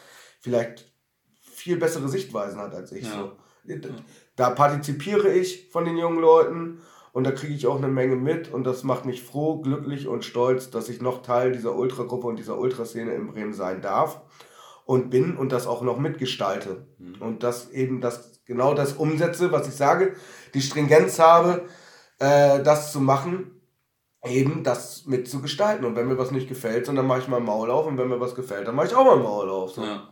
vielleicht 0.41 0.93
viel 1.41 1.79
bessere 1.79 2.09
Sichtweisen 2.09 2.61
hat 2.61 2.75
als 2.75 2.93
ich. 2.93 3.07
Ja. 3.07 3.31
So. 3.65 3.89
Da 4.37 4.51
partizipiere 4.51 5.31
ich 5.33 5.69
von 5.71 5.85
den 5.85 5.97
jungen 5.97 6.21
Leuten 6.21 6.81
und 7.19 7.25
da 7.25 7.33
kriege 7.33 7.53
ich 7.53 7.67
auch 7.67 7.79
eine 7.79 7.89
Menge 7.89 8.15
mit 8.15 8.55
und 8.55 8.63
das 8.63 8.85
macht 8.85 9.05
mich 9.05 9.25
froh, 9.25 9.61
glücklich 9.61 10.07
und 10.07 10.25
stolz, 10.25 10.71
dass 10.71 10.89
ich 10.89 11.03
noch 11.03 11.21
Teil 11.21 11.51
dieser 11.51 11.75
Ultragruppe 11.75 12.29
und 12.29 12.39
dieser 12.39 12.57
Ultraszene 12.57 13.13
in 13.13 13.27
Bremen 13.27 13.53
sein 13.53 13.83
darf 13.83 14.21
und 14.85 15.11
bin 15.11 15.37
und 15.37 15.51
das 15.51 15.67
auch 15.67 15.83
noch 15.83 15.99
mitgestalte. 15.99 16.87
Mhm. 16.99 17.17
Und 17.21 17.43
das 17.43 17.71
eben 17.71 18.01
das 18.01 18.45
genau 18.45 18.73
das 18.73 18.93
umsetze, 18.93 19.51
was 19.51 19.67
ich 19.67 19.75
sage, 19.75 20.15
die 20.55 20.61
Stringenz 20.61 21.19
habe, 21.19 21.65
äh, 22.21 22.63
das 22.63 22.93
zu 22.93 23.01
machen, 23.01 23.63
eben 24.25 24.63
das 24.63 25.07
mitzugestalten. 25.07 25.85
Und 25.85 25.97
wenn 25.97 26.07
mir 26.07 26.19
was 26.19 26.31
nicht 26.31 26.49
gefällt, 26.49 26.87
dann 26.87 27.05
mache 27.05 27.19
ich 27.19 27.27
mal 27.27 27.39
einen 27.39 27.47
Maul 27.47 27.73
auf 27.73 27.87
und 27.87 27.99
wenn 27.99 28.07
mir 28.07 28.21
was 28.21 28.37
gefällt, 28.37 28.69
dann 28.69 28.77
mache 28.77 28.87
ich 28.87 28.95
auch 28.95 29.05
mal 29.05 29.17
Maul 29.17 29.51
auf. 29.51 29.73
So. 29.73 29.83
Ja. 29.83 30.09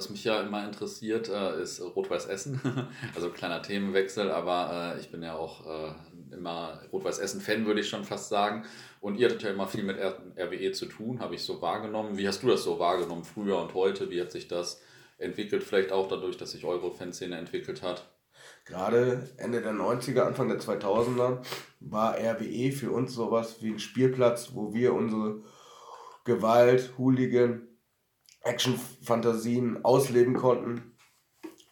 Was 0.00 0.08
mich 0.08 0.24
ja 0.24 0.40
immer 0.40 0.64
interessiert, 0.64 1.28
äh, 1.28 1.60
ist 1.60 1.78
Rot-Weiß 1.82 2.24
Essen. 2.24 2.58
also 3.14 3.28
kleiner 3.28 3.60
Themenwechsel, 3.60 4.30
aber 4.30 4.94
äh, 4.96 4.98
ich 4.98 5.10
bin 5.10 5.22
ja 5.22 5.36
auch 5.36 5.66
äh, 5.66 5.92
immer 6.34 6.80
Rot-Weiß 6.90 7.18
Essen-Fan, 7.18 7.66
würde 7.66 7.80
ich 7.80 7.90
schon 7.90 8.06
fast 8.06 8.30
sagen. 8.30 8.64
Und 9.02 9.16
ihr 9.18 9.28
hattet 9.28 9.42
ja 9.42 9.50
immer 9.50 9.68
viel 9.68 9.82
mit 9.82 9.98
RWE 9.98 10.72
zu 10.72 10.86
tun, 10.86 11.20
habe 11.20 11.34
ich 11.34 11.42
so 11.42 11.60
wahrgenommen. 11.60 12.16
Wie 12.16 12.26
hast 12.26 12.42
du 12.42 12.46
das 12.46 12.64
so 12.64 12.78
wahrgenommen 12.78 13.24
früher 13.24 13.58
und 13.58 13.74
heute? 13.74 14.08
Wie 14.08 14.22
hat 14.22 14.32
sich 14.32 14.48
das 14.48 14.80
entwickelt? 15.18 15.62
Vielleicht 15.62 15.92
auch 15.92 16.08
dadurch, 16.08 16.38
dass 16.38 16.52
sich 16.52 16.64
eure 16.64 16.92
Fanszene 16.92 17.36
entwickelt 17.36 17.82
hat? 17.82 18.08
Gerade 18.64 19.28
Ende 19.36 19.60
der 19.60 19.74
90er, 19.74 20.22
Anfang 20.22 20.48
der 20.48 20.60
2000er 20.60 21.44
war 21.80 22.16
RWE 22.16 22.72
für 22.72 22.90
uns 22.90 23.12
sowas 23.12 23.56
wie 23.60 23.68
ein 23.68 23.78
Spielplatz, 23.78 24.52
wo 24.54 24.72
wir 24.72 24.94
unsere 24.94 25.42
Gewalt, 26.24 26.94
Hooligan, 26.96 27.66
Action-Fantasien 28.42 29.84
ausleben 29.84 30.34
konnten. 30.34 30.96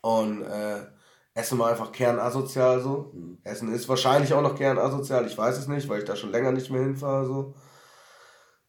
Und 0.00 0.42
äh, 0.42 0.87
Essen 1.35 1.59
war 1.59 1.70
einfach 1.70 1.92
kernasozial 1.92 2.81
so. 2.81 3.12
Mhm. 3.14 3.38
Essen 3.44 3.72
ist 3.72 3.88
wahrscheinlich 3.88 4.33
auch 4.35 4.42
noch 4.42 4.57
kernasozial, 4.57 5.26
ich 5.26 5.38
weiß 5.38 5.59
es 5.59 5.68
nicht, 5.68 5.88
weil 5.88 6.00
ich 6.00 6.04
da 6.04 6.16
schon 6.16 6.33
länger 6.33 6.52
nicht 6.52 6.70
mehr 6.70 6.83
hinfahre 6.83 7.26
so. 7.26 7.54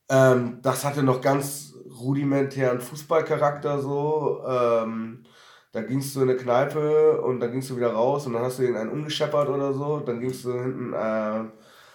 Ähm, 0.09 0.59
das 0.62 0.85
hatte 0.85 1.03
noch 1.03 1.21
ganz 1.21 1.73
rudimentären 1.99 2.81
Fußballcharakter 2.81 3.79
so. 3.81 4.43
Ähm, 4.47 5.23
da 5.71 5.81
gingst 5.81 6.15
du 6.15 6.21
in 6.21 6.29
eine 6.29 6.38
Kneipe 6.38 7.21
und 7.21 7.39
dann 7.39 7.51
gingst 7.51 7.69
du 7.69 7.77
wieder 7.77 7.93
raus 7.93 8.25
und 8.25 8.33
dann 8.33 8.43
hast 8.43 8.57
du 8.57 8.63
irgendeinen 8.63 8.91
umgescheppert 8.91 9.49
oder 9.49 9.73
so. 9.73 9.99
Dann 9.99 10.19
gingst 10.19 10.45
du 10.45 10.53
hinten 10.53 10.93
äh, 10.93 11.43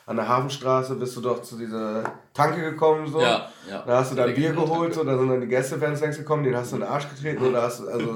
an 0.07 0.17
der 0.17 0.29
Hafenstraße 0.29 0.97
bist 0.97 1.17
du 1.17 1.21
doch 1.21 1.43
zu 1.43 1.57
dieser 1.57 2.05
Tanke 2.35 2.61
gekommen, 2.61 3.07
so. 3.07 3.21
Ja, 3.21 3.51
ja. 3.69 3.83
Da 3.87 4.01
hast 4.01 4.13
du 4.13 4.17
da 4.17 4.27
Bier 4.27 4.53
geholt, 4.53 4.95
so, 4.95 5.05
da 5.05 5.17
sind 5.17 5.29
dann 5.29 5.41
die 5.41 5.47
Gästefans 5.47 6.01
längst 6.01 6.19
gekommen, 6.19 6.45
den 6.45 6.57
hast 6.57 6.73
du 6.73 6.77
in 6.77 6.83
den 6.83 6.91
Arsch 6.91 7.09
getreten, 7.09 7.45
oder 7.45 7.63
hast 7.63 7.81
du, 7.81 7.89
also, 7.89 8.15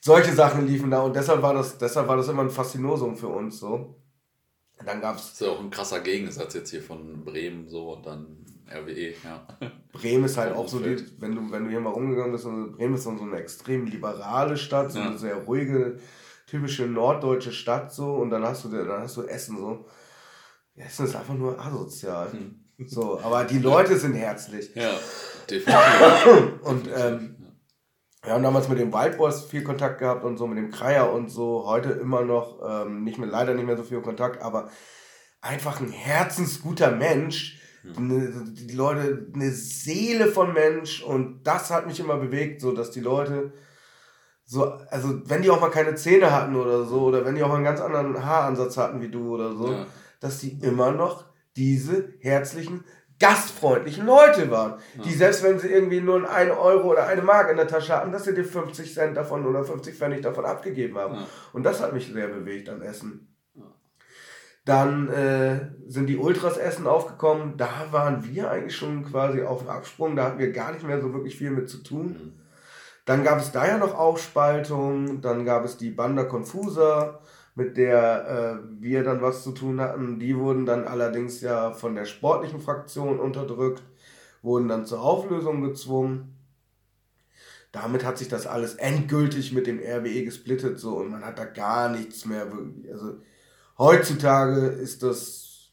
solche 0.00 0.32
Sachen 0.32 0.66
liefen 0.66 0.90
da 0.90 1.00
und 1.00 1.16
deshalb 1.16 1.42
war 1.42 1.54
das, 1.54 1.78
deshalb 1.78 2.06
war 2.06 2.16
das 2.16 2.28
immer 2.28 2.42
ein 2.42 2.50
Faszinosum 2.50 3.16
für 3.16 3.28
uns, 3.28 3.58
so. 3.58 3.96
Dann 4.84 5.00
gab's. 5.00 5.22
Das 5.22 5.32
ist 5.32 5.40
ja 5.40 5.48
auch 5.48 5.60
ein 5.60 5.70
krasser 5.70 6.00
Gegensatz 6.00 6.54
jetzt 6.54 6.70
hier 6.70 6.82
von 6.82 7.24
Bremen, 7.24 7.68
so, 7.68 7.94
und 7.94 8.06
dann 8.06 8.44
RWE, 8.70 9.14
ja. 9.24 9.46
Bremen 9.92 10.24
ist 10.24 10.36
halt 10.36 10.54
auch 10.54 10.68
so, 10.68 10.78
die, 10.78 10.96
wenn 11.18 11.34
du, 11.34 11.50
wenn 11.50 11.64
du 11.64 11.70
hier 11.70 11.80
mal 11.80 11.90
rumgegangen 11.90 12.30
bist, 12.30 12.44
Bremen 12.44 12.94
ist 12.94 13.02
so 13.02 13.10
eine 13.10 13.36
extrem 13.36 13.86
liberale 13.86 14.56
Stadt, 14.56 14.92
so 14.92 15.00
ja. 15.00 15.06
eine 15.06 15.18
sehr 15.18 15.36
ruhige, 15.36 15.98
typische 16.46 16.86
norddeutsche 16.86 17.50
Stadt, 17.50 17.92
so, 17.92 18.14
und 18.14 18.30
dann 18.30 18.44
hast 18.44 18.64
du, 18.64 18.68
dann 18.68 19.02
hast 19.02 19.16
du 19.16 19.22
Essen, 19.22 19.56
so 19.56 19.86
Essen 20.76 21.06
ist 21.06 21.16
einfach 21.16 21.34
nur 21.34 21.58
asozial. 21.58 22.32
Hm. 22.32 22.60
So, 22.86 23.18
aber 23.20 23.44
die 23.44 23.58
Leute 23.58 23.96
sind 23.96 24.14
herzlich. 24.14 24.74
Ja, 24.74 24.90
definitiv. 25.48 26.62
und 26.62 26.88
ähm, 26.94 27.36
wir 28.22 28.32
haben 28.32 28.42
damals 28.42 28.68
mit 28.68 28.78
dem 28.78 28.92
Wildboys 28.92 29.44
viel 29.44 29.62
Kontakt 29.62 29.98
gehabt 29.98 30.24
und 30.24 30.36
so, 30.36 30.46
mit 30.46 30.58
dem 30.58 30.70
Kreier 30.70 31.12
und 31.12 31.30
so. 31.30 31.64
Heute 31.66 31.90
immer 31.90 32.22
noch, 32.22 32.60
ähm, 32.68 33.04
nicht 33.04 33.18
mehr, 33.18 33.28
leider 33.28 33.54
nicht 33.54 33.66
mehr 33.66 33.76
so 33.76 33.84
viel 33.84 34.02
Kontakt, 34.02 34.42
aber 34.42 34.68
einfach 35.40 35.80
ein 35.80 35.90
herzensguter 35.90 36.90
Mensch. 36.90 37.60
Hm. 37.82 38.08
Ne, 38.08 38.44
die 38.52 38.74
Leute, 38.74 39.28
eine 39.32 39.50
Seele 39.52 40.26
von 40.26 40.52
Mensch 40.52 41.02
und 41.02 41.44
das 41.44 41.70
hat 41.70 41.86
mich 41.86 42.00
immer 42.00 42.16
bewegt, 42.18 42.60
so 42.60 42.72
dass 42.72 42.90
die 42.90 43.00
Leute 43.00 43.52
so, 44.44 44.64
also 44.90 45.22
wenn 45.24 45.42
die 45.42 45.50
auch 45.50 45.60
mal 45.60 45.70
keine 45.70 45.94
Zähne 45.96 46.30
hatten 46.30 46.54
oder 46.54 46.84
so, 46.84 47.02
oder 47.02 47.24
wenn 47.24 47.34
die 47.34 47.42
auch 47.42 47.48
mal 47.48 47.56
einen 47.56 47.64
ganz 47.64 47.80
anderen 47.80 48.24
Haaransatz 48.24 48.76
hatten 48.76 49.00
wie 49.00 49.08
du 49.08 49.34
oder 49.34 49.54
so, 49.54 49.72
ja 49.72 49.86
dass 50.26 50.40
sie 50.40 50.58
immer 50.60 50.90
noch 50.90 51.24
diese 51.54 52.12
herzlichen, 52.18 52.84
gastfreundlichen 53.20 54.04
Leute 54.04 54.50
waren. 54.50 54.80
Ja. 54.96 55.04
Die 55.04 55.12
selbst 55.12 55.44
wenn 55.44 55.60
sie 55.60 55.68
irgendwie 55.68 56.00
nur 56.00 56.28
ein 56.28 56.50
Euro 56.50 56.90
oder 56.90 57.06
eine 57.06 57.22
Mark 57.22 57.48
in 57.48 57.56
der 57.56 57.68
Tasche 57.68 57.94
hatten, 57.94 58.10
dass 58.10 58.24
sie 58.24 58.34
dir 58.34 58.44
50 58.44 58.92
Cent 58.92 59.16
davon 59.16 59.46
oder 59.46 59.64
50 59.64 59.94
Pfennig 59.94 60.22
davon 60.22 60.44
abgegeben 60.44 60.98
haben. 60.98 61.14
Ja. 61.14 61.26
Und 61.52 61.62
das 61.62 61.80
hat 61.80 61.92
mich 61.92 62.12
sehr 62.12 62.26
bewegt 62.26 62.68
am 62.68 62.82
Essen. 62.82 63.32
Dann 64.64 65.08
äh, 65.10 65.60
sind 65.86 66.08
die 66.08 66.16
Ultras 66.16 66.56
Essen 66.56 66.88
aufgekommen. 66.88 67.56
Da 67.56 67.68
waren 67.92 68.24
wir 68.24 68.50
eigentlich 68.50 68.76
schon 68.76 69.04
quasi 69.04 69.42
auf 69.42 69.60
dem 69.60 69.68
Absprung. 69.68 70.16
Da 70.16 70.24
hatten 70.24 70.40
wir 70.40 70.50
gar 70.50 70.72
nicht 70.72 70.84
mehr 70.84 71.00
so 71.00 71.14
wirklich 71.14 71.38
viel 71.38 71.52
mit 71.52 71.70
zu 71.70 71.84
tun. 71.84 72.06
Mhm. 72.06 72.32
Dann 73.04 73.22
gab 73.22 73.38
es 73.38 73.52
da 73.52 73.64
ja 73.64 73.78
noch 73.78 73.96
Aufspaltung. 73.96 75.20
Dann 75.20 75.44
gab 75.44 75.64
es 75.64 75.76
die 75.76 75.90
Banda 75.90 76.24
Confusa 76.24 77.20
mit 77.56 77.78
der 77.78 78.60
äh, 78.62 78.82
wir 78.82 79.02
dann 79.02 79.22
was 79.22 79.42
zu 79.42 79.50
tun 79.50 79.80
hatten. 79.80 80.20
Die 80.20 80.38
wurden 80.38 80.66
dann 80.66 80.84
allerdings 80.84 81.40
ja 81.40 81.72
von 81.72 81.94
der 81.94 82.04
sportlichen 82.04 82.60
Fraktion 82.60 83.18
unterdrückt, 83.18 83.82
wurden 84.42 84.68
dann 84.68 84.84
zur 84.84 85.00
Auflösung 85.00 85.62
gezwungen. 85.62 86.36
Damit 87.72 88.04
hat 88.04 88.18
sich 88.18 88.28
das 88.28 88.46
alles 88.46 88.74
endgültig 88.74 89.52
mit 89.52 89.66
dem 89.66 89.78
RWE 89.78 90.24
gesplittet 90.24 90.78
so 90.78 90.96
und 90.96 91.10
man 91.10 91.24
hat 91.24 91.38
da 91.38 91.46
gar 91.46 91.88
nichts 91.88 92.26
mehr. 92.26 92.46
Also 92.92 93.16
heutzutage 93.78 94.66
ist 94.66 95.02
das 95.02 95.72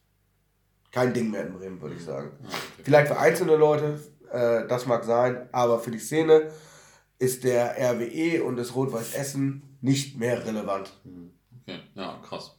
kein 0.92 1.14
Ding 1.14 1.32
mehr 1.32 1.48
in 1.48 1.54
Bremen, 1.54 1.82
würde 1.82 1.96
ich 1.96 2.04
sagen. 2.04 2.32
Okay. 2.40 2.84
Vielleicht 2.84 3.08
für 3.10 3.20
einzelne 3.20 3.58
Leute, 3.58 4.00
äh, 4.32 4.66
das 4.68 4.86
mag 4.86 5.04
sein, 5.04 5.50
aber 5.52 5.80
für 5.80 5.92
die 5.92 6.00
Szene 6.00 6.50
ist 7.20 7.44
der 7.44 7.76
RWE 7.78 8.44
und 8.44 8.56
das 8.56 8.74
Rot-Weiß 8.74 9.16
Essen 9.16 9.78
nicht 9.82 10.18
mehr 10.18 10.46
relevant. 10.46 10.98
Mhm. 11.04 11.34
Okay, 11.66 11.80
ja, 11.96 12.20
krass. 12.28 12.56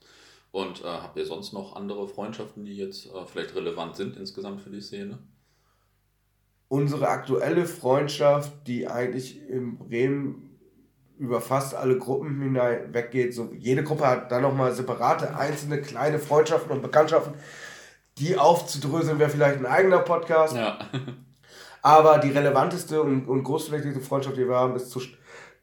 Und 0.50 0.82
äh, 0.82 0.86
habt 0.86 1.16
ihr 1.16 1.26
sonst 1.26 1.52
noch 1.52 1.76
andere 1.76 2.06
Freundschaften, 2.08 2.64
die 2.64 2.76
jetzt 2.76 3.06
äh, 3.06 3.26
vielleicht 3.26 3.54
relevant 3.54 3.96
sind 3.96 4.16
insgesamt 4.16 4.60
für 4.60 4.70
die 4.70 4.80
Szene? 4.80 5.18
Unsere 6.68 7.08
aktuelle 7.08 7.66
Freundschaft, 7.66 8.52
die 8.66 8.88
eigentlich 8.88 9.48
in 9.48 9.78
Bremen 9.78 10.50
über 11.18 11.40
fast 11.40 11.74
alle 11.74 11.98
Gruppen 11.98 12.40
hinein 12.40 12.92
weggeht. 12.92 13.34
So, 13.34 13.52
jede 13.58 13.84
Gruppe 13.84 14.06
hat 14.06 14.32
dann 14.32 14.42
nochmal 14.42 14.72
separate, 14.72 15.36
einzelne 15.36 15.80
kleine 15.80 16.18
Freundschaften 16.18 16.72
und 16.72 16.82
Bekanntschaften. 16.82 17.34
Die 18.18 18.38
aufzudröseln 18.38 19.18
wäre 19.18 19.30
vielleicht 19.30 19.58
ein 19.58 19.66
eigener 19.66 20.00
Podcast. 20.00 20.56
Ja. 20.56 20.78
Aber 21.82 22.18
die 22.18 22.30
relevanteste 22.30 23.02
und, 23.02 23.26
und 23.26 23.42
großflächigste 23.42 24.00
Freundschaft, 24.00 24.36
die 24.36 24.48
wir 24.48 24.56
haben, 24.56 24.76
ist 24.76 24.90
zu 24.90 25.00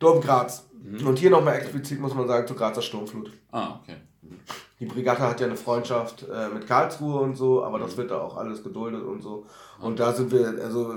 Sturm 0.01 0.19
Graz. 0.19 0.67
Mhm. 0.81 1.05
Und 1.05 1.19
hier 1.19 1.29
nochmal 1.29 1.57
explizit 1.57 1.99
muss 1.99 2.15
man 2.15 2.27
sagen, 2.27 2.47
zur 2.47 2.57
Grazer 2.57 2.81
Sturmflut. 2.81 3.31
Ah, 3.51 3.79
okay. 3.79 3.97
Mhm. 4.23 4.39
Die 4.79 4.85
Brigade 4.87 5.19
hat 5.19 5.39
ja 5.39 5.45
eine 5.45 5.55
Freundschaft 5.55 6.25
äh, 6.27 6.49
mit 6.49 6.65
Karlsruhe 6.65 7.19
und 7.19 7.35
so, 7.35 7.63
aber 7.63 7.77
das 7.77 7.93
mhm. 7.93 7.97
wird 7.97 8.11
da 8.11 8.19
auch 8.19 8.35
alles 8.35 8.63
geduldet 8.63 9.03
und 9.03 9.21
so. 9.21 9.45
Und 9.79 9.99
da 9.99 10.11
sind 10.11 10.31
wir, 10.31 10.55
also 10.63 10.95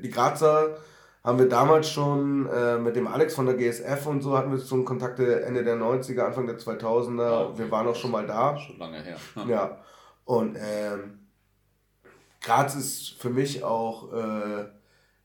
die 0.00 0.08
Grazer 0.08 0.76
haben 1.24 1.38
wir 1.40 1.48
damals 1.48 1.90
schon 1.90 2.46
äh, 2.46 2.78
mit 2.78 2.94
dem 2.94 3.08
Alex 3.08 3.34
von 3.34 3.46
der 3.46 3.56
GSF 3.56 4.06
und 4.06 4.22
so 4.22 4.38
hatten 4.38 4.52
wir 4.52 4.60
schon 4.60 4.84
Kontakte 4.84 5.42
Ende 5.42 5.64
der 5.64 5.76
90er, 5.76 6.20
Anfang 6.20 6.46
der 6.46 6.56
2000er. 6.56 7.22
Ah, 7.22 7.42
okay. 7.46 7.58
Wir 7.58 7.70
waren 7.72 7.88
auch 7.88 7.96
schon 7.96 8.12
mal 8.12 8.24
da. 8.24 8.56
Schon 8.56 8.78
lange 8.78 9.02
her. 9.02 9.16
Ja. 9.34 9.44
ja. 9.48 9.78
Und 10.26 10.56
ähm, 10.56 11.26
Graz 12.40 12.76
ist 12.76 13.14
für 13.18 13.30
mich 13.30 13.64
auch 13.64 14.12
äh, 14.12 14.66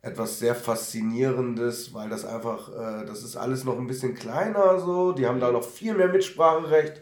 etwas 0.02 0.40
sehr 0.40 0.56
Faszinierendes, 0.56 1.94
weil 1.94 2.10
das 2.10 2.26
einfach, 2.26 2.70
äh, 2.70 3.06
das 3.06 3.24
ist 3.24 3.36
alles 3.36 3.64
noch 3.66 3.78
ein 3.78 3.88
bisschen 3.88 4.16
kleiner 4.16 4.80
so. 4.80 5.12
Die 5.12 5.26
haben 5.28 5.40
da 5.40 5.52
noch 5.52 5.64
viel 5.64 5.94
mehr 5.94 6.08
Mitspracherecht. 6.08 7.02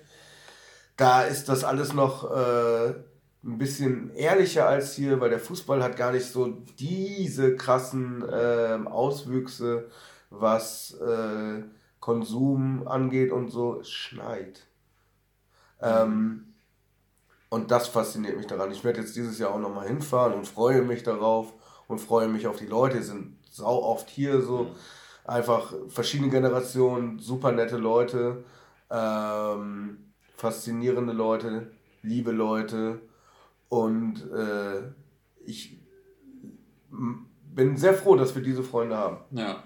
Da 0.96 1.22
ist 1.22 1.48
das 1.48 1.64
alles 1.64 1.94
noch 1.94 2.32
äh, 2.32 2.90
ein 3.44 3.58
bisschen 3.60 4.12
ehrlicher 4.16 4.68
als 4.68 4.96
hier, 4.96 5.22
weil 5.22 5.30
der 5.30 5.40
Fußball 5.40 5.84
hat 5.84 5.96
gar 5.96 6.12
nicht 6.12 6.26
so 6.26 6.48
diese 6.80 7.56
krassen 7.56 8.28
äh, 8.28 8.80
Auswüchse, 8.86 9.90
was 10.32 10.98
äh, 11.00 11.64
Konsum 12.00 12.88
angeht 12.88 13.32
und 13.32 13.50
so. 13.50 13.80
Es 13.80 13.92
schneit. 13.92 14.66
Ähm, 15.82 16.56
und 17.50 17.70
das 17.70 17.88
fasziniert 17.88 18.38
mich 18.38 18.48
daran. 18.48 18.72
Ich 18.72 18.84
werde 18.84 19.02
jetzt 19.02 19.16
dieses 19.16 19.38
Jahr 19.38 19.52
auch 19.52 19.60
nochmal 19.60 19.88
hinfahren 19.88 20.34
und 20.34 20.48
freue 20.48 20.82
mich 20.82 21.04
darauf 21.04 21.54
und 21.88 22.00
freue 22.00 22.28
mich 22.28 22.48
auf 22.48 22.58
die 22.58 22.66
Leute. 22.66 22.98
Die 22.98 23.04
sind 23.04 23.38
sau 23.50 23.82
oft 23.84 24.10
hier 24.10 24.42
so. 24.42 24.64
Mhm. 24.64 24.70
Einfach 25.26 25.74
verschiedene 25.90 26.30
Generationen, 26.30 27.20
super 27.20 27.52
nette 27.52 27.76
Leute, 27.78 28.46
ähm, 28.90 30.14
faszinierende 30.38 31.12
Leute, 31.12 31.72
liebe 32.02 32.32
Leute. 32.32 33.02
Und 33.68 34.32
äh, 34.32 34.84
ich 35.46 35.82
bin 36.90 37.76
sehr 37.76 37.94
froh, 37.94 38.16
dass 38.16 38.36
wir 38.36 38.42
diese 38.42 38.64
Freunde 38.64 38.96
haben. 38.96 39.18
Ja. 39.32 39.64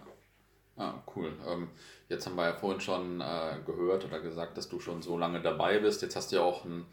Ah, 0.78 0.96
cool. 1.16 1.32
Ähm, 1.48 1.68
jetzt 2.10 2.26
haben 2.26 2.36
wir 2.36 2.46
ja 2.46 2.54
vorhin 2.54 2.82
schon 2.82 3.22
äh, 3.22 3.58
gehört 3.66 4.06
oder 4.06 4.20
gesagt, 4.20 4.58
dass 4.58 4.68
du 4.68 4.80
schon 4.80 5.04
so 5.04 5.16
lange 5.16 5.42
dabei 5.42 5.78
bist. 5.78 6.02
Jetzt 6.02 6.16
hast 6.16 6.32
du 6.32 6.38
ja 6.38 6.42
auch 6.42 6.66
einen 6.66 6.88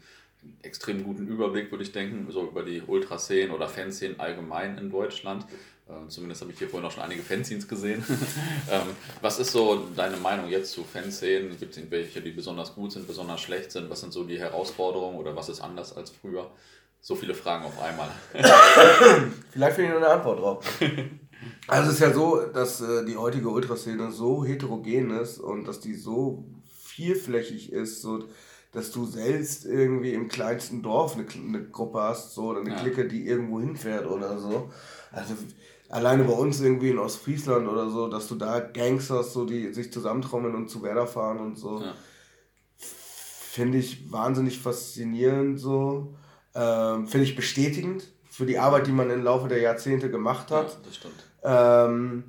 extrem 0.61 1.03
guten 1.03 1.27
Überblick, 1.27 1.71
würde 1.71 1.83
ich 1.83 1.91
denken, 1.91 2.27
so 2.31 2.47
über 2.47 2.63
die 2.63 2.81
Ultraszenen 2.81 3.53
oder 3.53 3.67
Fanszenen 3.67 4.19
allgemein 4.19 4.77
in 4.77 4.89
Deutschland. 4.89 5.45
Äh, 5.87 6.07
zumindest 6.07 6.41
habe 6.41 6.51
ich 6.51 6.59
hier 6.59 6.69
vorhin 6.69 6.87
auch 6.87 6.91
schon 6.91 7.03
einige 7.03 7.23
Fanzines 7.23 7.67
gesehen. 7.67 8.03
ähm, 8.71 8.81
was 9.21 9.39
ist 9.39 9.51
so 9.51 9.87
deine 9.95 10.17
Meinung 10.17 10.47
jetzt 10.47 10.71
zu 10.71 10.83
Fanszenen? 10.83 11.57
Gibt 11.59 11.71
es 11.71 11.77
irgendwelche, 11.77 12.21
die 12.21 12.31
besonders 12.31 12.75
gut 12.75 12.91
sind, 12.91 13.07
besonders 13.07 13.41
schlecht 13.41 13.71
sind? 13.71 13.89
Was 13.89 14.01
sind 14.01 14.13
so 14.13 14.23
die 14.23 14.39
Herausforderungen 14.39 15.17
oder 15.17 15.35
was 15.35 15.49
ist 15.49 15.61
anders 15.61 15.95
als 15.95 16.11
früher? 16.11 16.51
So 17.01 17.15
viele 17.15 17.33
Fragen 17.33 17.65
auf 17.65 17.81
einmal. 17.81 18.09
Vielleicht 19.51 19.75
finde 19.75 19.93
ich 19.93 19.99
noch 19.99 20.05
eine 20.05 20.15
Antwort 20.15 20.39
drauf. 20.39 20.65
Also 21.67 21.89
es 21.89 21.95
ist 21.95 22.01
ja 22.01 22.13
so, 22.13 22.45
dass 22.53 22.81
äh, 22.81 23.05
die 23.05 23.15
heutige 23.15 23.49
Ultraszene 23.49 24.11
so 24.11 24.43
heterogen 24.43 25.11
ist 25.11 25.39
und 25.39 25.65
dass 25.65 25.79
die 25.79 25.93
so 25.93 26.43
vielflächig 26.77 27.71
ist, 27.71 28.01
so 28.01 28.25
dass 28.71 28.91
du 28.91 29.05
selbst 29.05 29.65
irgendwie 29.65 30.13
im 30.13 30.27
kleinsten 30.27 30.81
Dorf 30.81 31.15
eine, 31.15 31.25
eine 31.27 31.67
Gruppe 31.67 32.01
hast, 32.01 32.33
so, 32.33 32.49
oder 32.49 32.61
eine 32.61 32.71
ja. 32.71 32.75
Clique, 32.77 33.07
die 33.07 33.25
irgendwo 33.27 33.59
hinfährt 33.59 34.05
oder 34.05 34.37
so. 34.37 34.69
Also 35.11 35.33
alleine 35.89 36.23
bei 36.23 36.33
uns 36.33 36.61
irgendwie 36.61 36.91
in 36.91 36.99
Ostfriesland 36.99 37.67
oder 37.67 37.89
so, 37.89 38.07
dass 38.07 38.27
du 38.27 38.35
da 38.35 38.59
Gangs 38.59 39.09
hast, 39.09 39.33
so, 39.33 39.45
die 39.45 39.73
sich 39.73 39.91
zusammentrommeln 39.91 40.55
und 40.55 40.69
zu 40.69 40.83
Werder 40.83 41.07
fahren 41.07 41.39
und 41.39 41.57
so. 41.57 41.81
Ja. 41.81 41.95
Finde 42.77 43.79
ich 43.79 44.11
wahnsinnig 44.11 44.59
faszinierend 44.59 45.59
so. 45.59 46.15
Ähm, 46.53 47.07
Finde 47.07 47.25
ich 47.25 47.35
bestätigend 47.35 48.11
für 48.29 48.45
die 48.45 48.59
Arbeit, 48.59 48.87
die 48.87 48.91
man 48.91 49.09
im 49.09 49.23
Laufe 49.23 49.47
der 49.47 49.59
Jahrzehnte 49.59 50.11
gemacht 50.11 50.51
hat. 50.51 50.69
Ja, 50.69 50.79
das 50.85 50.95
stimmt. 50.95 51.23
Ähm, 51.43 52.25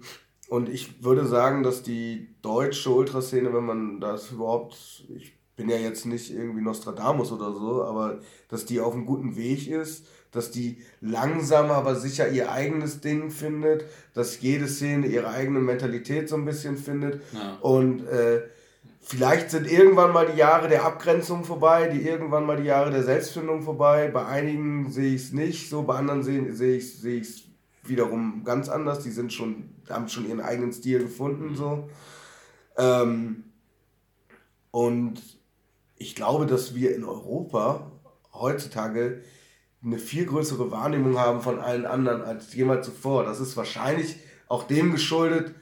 und 0.48 0.68
ich 0.68 1.04
würde 1.04 1.26
sagen, 1.26 1.62
dass 1.62 1.82
die 1.82 2.34
deutsche 2.42 2.90
Ultraszene, 2.90 3.52
wenn 3.52 3.64
man 3.64 4.00
das 4.00 4.32
überhaupt, 4.32 5.04
ich 5.14 5.39
bin 5.60 5.68
ja 5.68 5.76
jetzt 5.76 6.06
nicht 6.06 6.32
irgendwie 6.32 6.62
Nostradamus 6.62 7.32
oder 7.32 7.52
so, 7.52 7.84
aber 7.84 8.20
dass 8.48 8.64
die 8.64 8.80
auf 8.80 8.94
einem 8.94 9.04
guten 9.04 9.36
Weg 9.36 9.68
ist, 9.68 10.06
dass 10.32 10.50
die 10.50 10.78
langsam 11.02 11.70
aber 11.70 11.96
sicher 11.96 12.30
ihr 12.30 12.50
eigenes 12.50 13.02
Ding 13.02 13.30
findet, 13.30 13.84
dass 14.14 14.40
jede 14.40 14.68
Szene 14.68 15.06
ihre 15.06 15.28
eigene 15.28 15.60
Mentalität 15.60 16.30
so 16.30 16.36
ein 16.36 16.46
bisschen 16.46 16.78
findet 16.78 17.20
ja. 17.32 17.58
und 17.60 18.06
äh, 18.06 18.42
Vielleicht 19.02 19.50
sind 19.50 19.66
irgendwann 19.68 20.12
mal 20.12 20.26
die 20.30 20.38
Jahre 20.38 20.68
der 20.68 20.84
Abgrenzung 20.84 21.42
vorbei, 21.44 21.88
die 21.88 22.06
irgendwann 22.06 22.44
mal 22.44 22.58
die 22.58 22.68
Jahre 22.68 22.90
der 22.90 23.02
Selbstfindung 23.02 23.62
vorbei. 23.62 24.08
Bei 24.12 24.26
einigen 24.26 24.92
sehe 24.92 25.14
ich 25.14 25.22
es 25.22 25.32
nicht 25.32 25.70
so, 25.70 25.82
bei 25.82 25.96
anderen 25.96 26.22
sehe, 26.22 26.52
sehe 26.52 26.76
ich 26.76 26.84
es 26.84 27.00
sehe 27.00 27.22
wiederum 27.82 28.44
ganz 28.44 28.68
anders. 28.68 29.02
Die 29.02 29.10
sind 29.10 29.32
schon, 29.32 29.70
haben 29.88 30.06
schon 30.08 30.28
ihren 30.28 30.42
eigenen 30.42 30.72
Stil 30.72 31.00
gefunden. 31.00 31.56
So. 31.56 31.88
Ähm, 32.76 33.44
und 34.70 35.39
ich 36.00 36.14
glaube, 36.14 36.46
dass 36.46 36.74
wir 36.74 36.96
in 36.96 37.04
Europa 37.04 37.92
heutzutage 38.32 39.22
eine 39.84 39.98
viel 39.98 40.24
größere 40.24 40.70
Wahrnehmung 40.70 41.18
haben 41.18 41.42
von 41.42 41.60
allen 41.60 41.84
anderen 41.84 42.22
als 42.22 42.54
jemals 42.54 42.86
zuvor. 42.86 43.24
Das 43.24 43.38
ist 43.38 43.56
wahrscheinlich 43.56 44.16
auch 44.48 44.64
dem 44.64 44.92
geschuldet, 44.92 45.54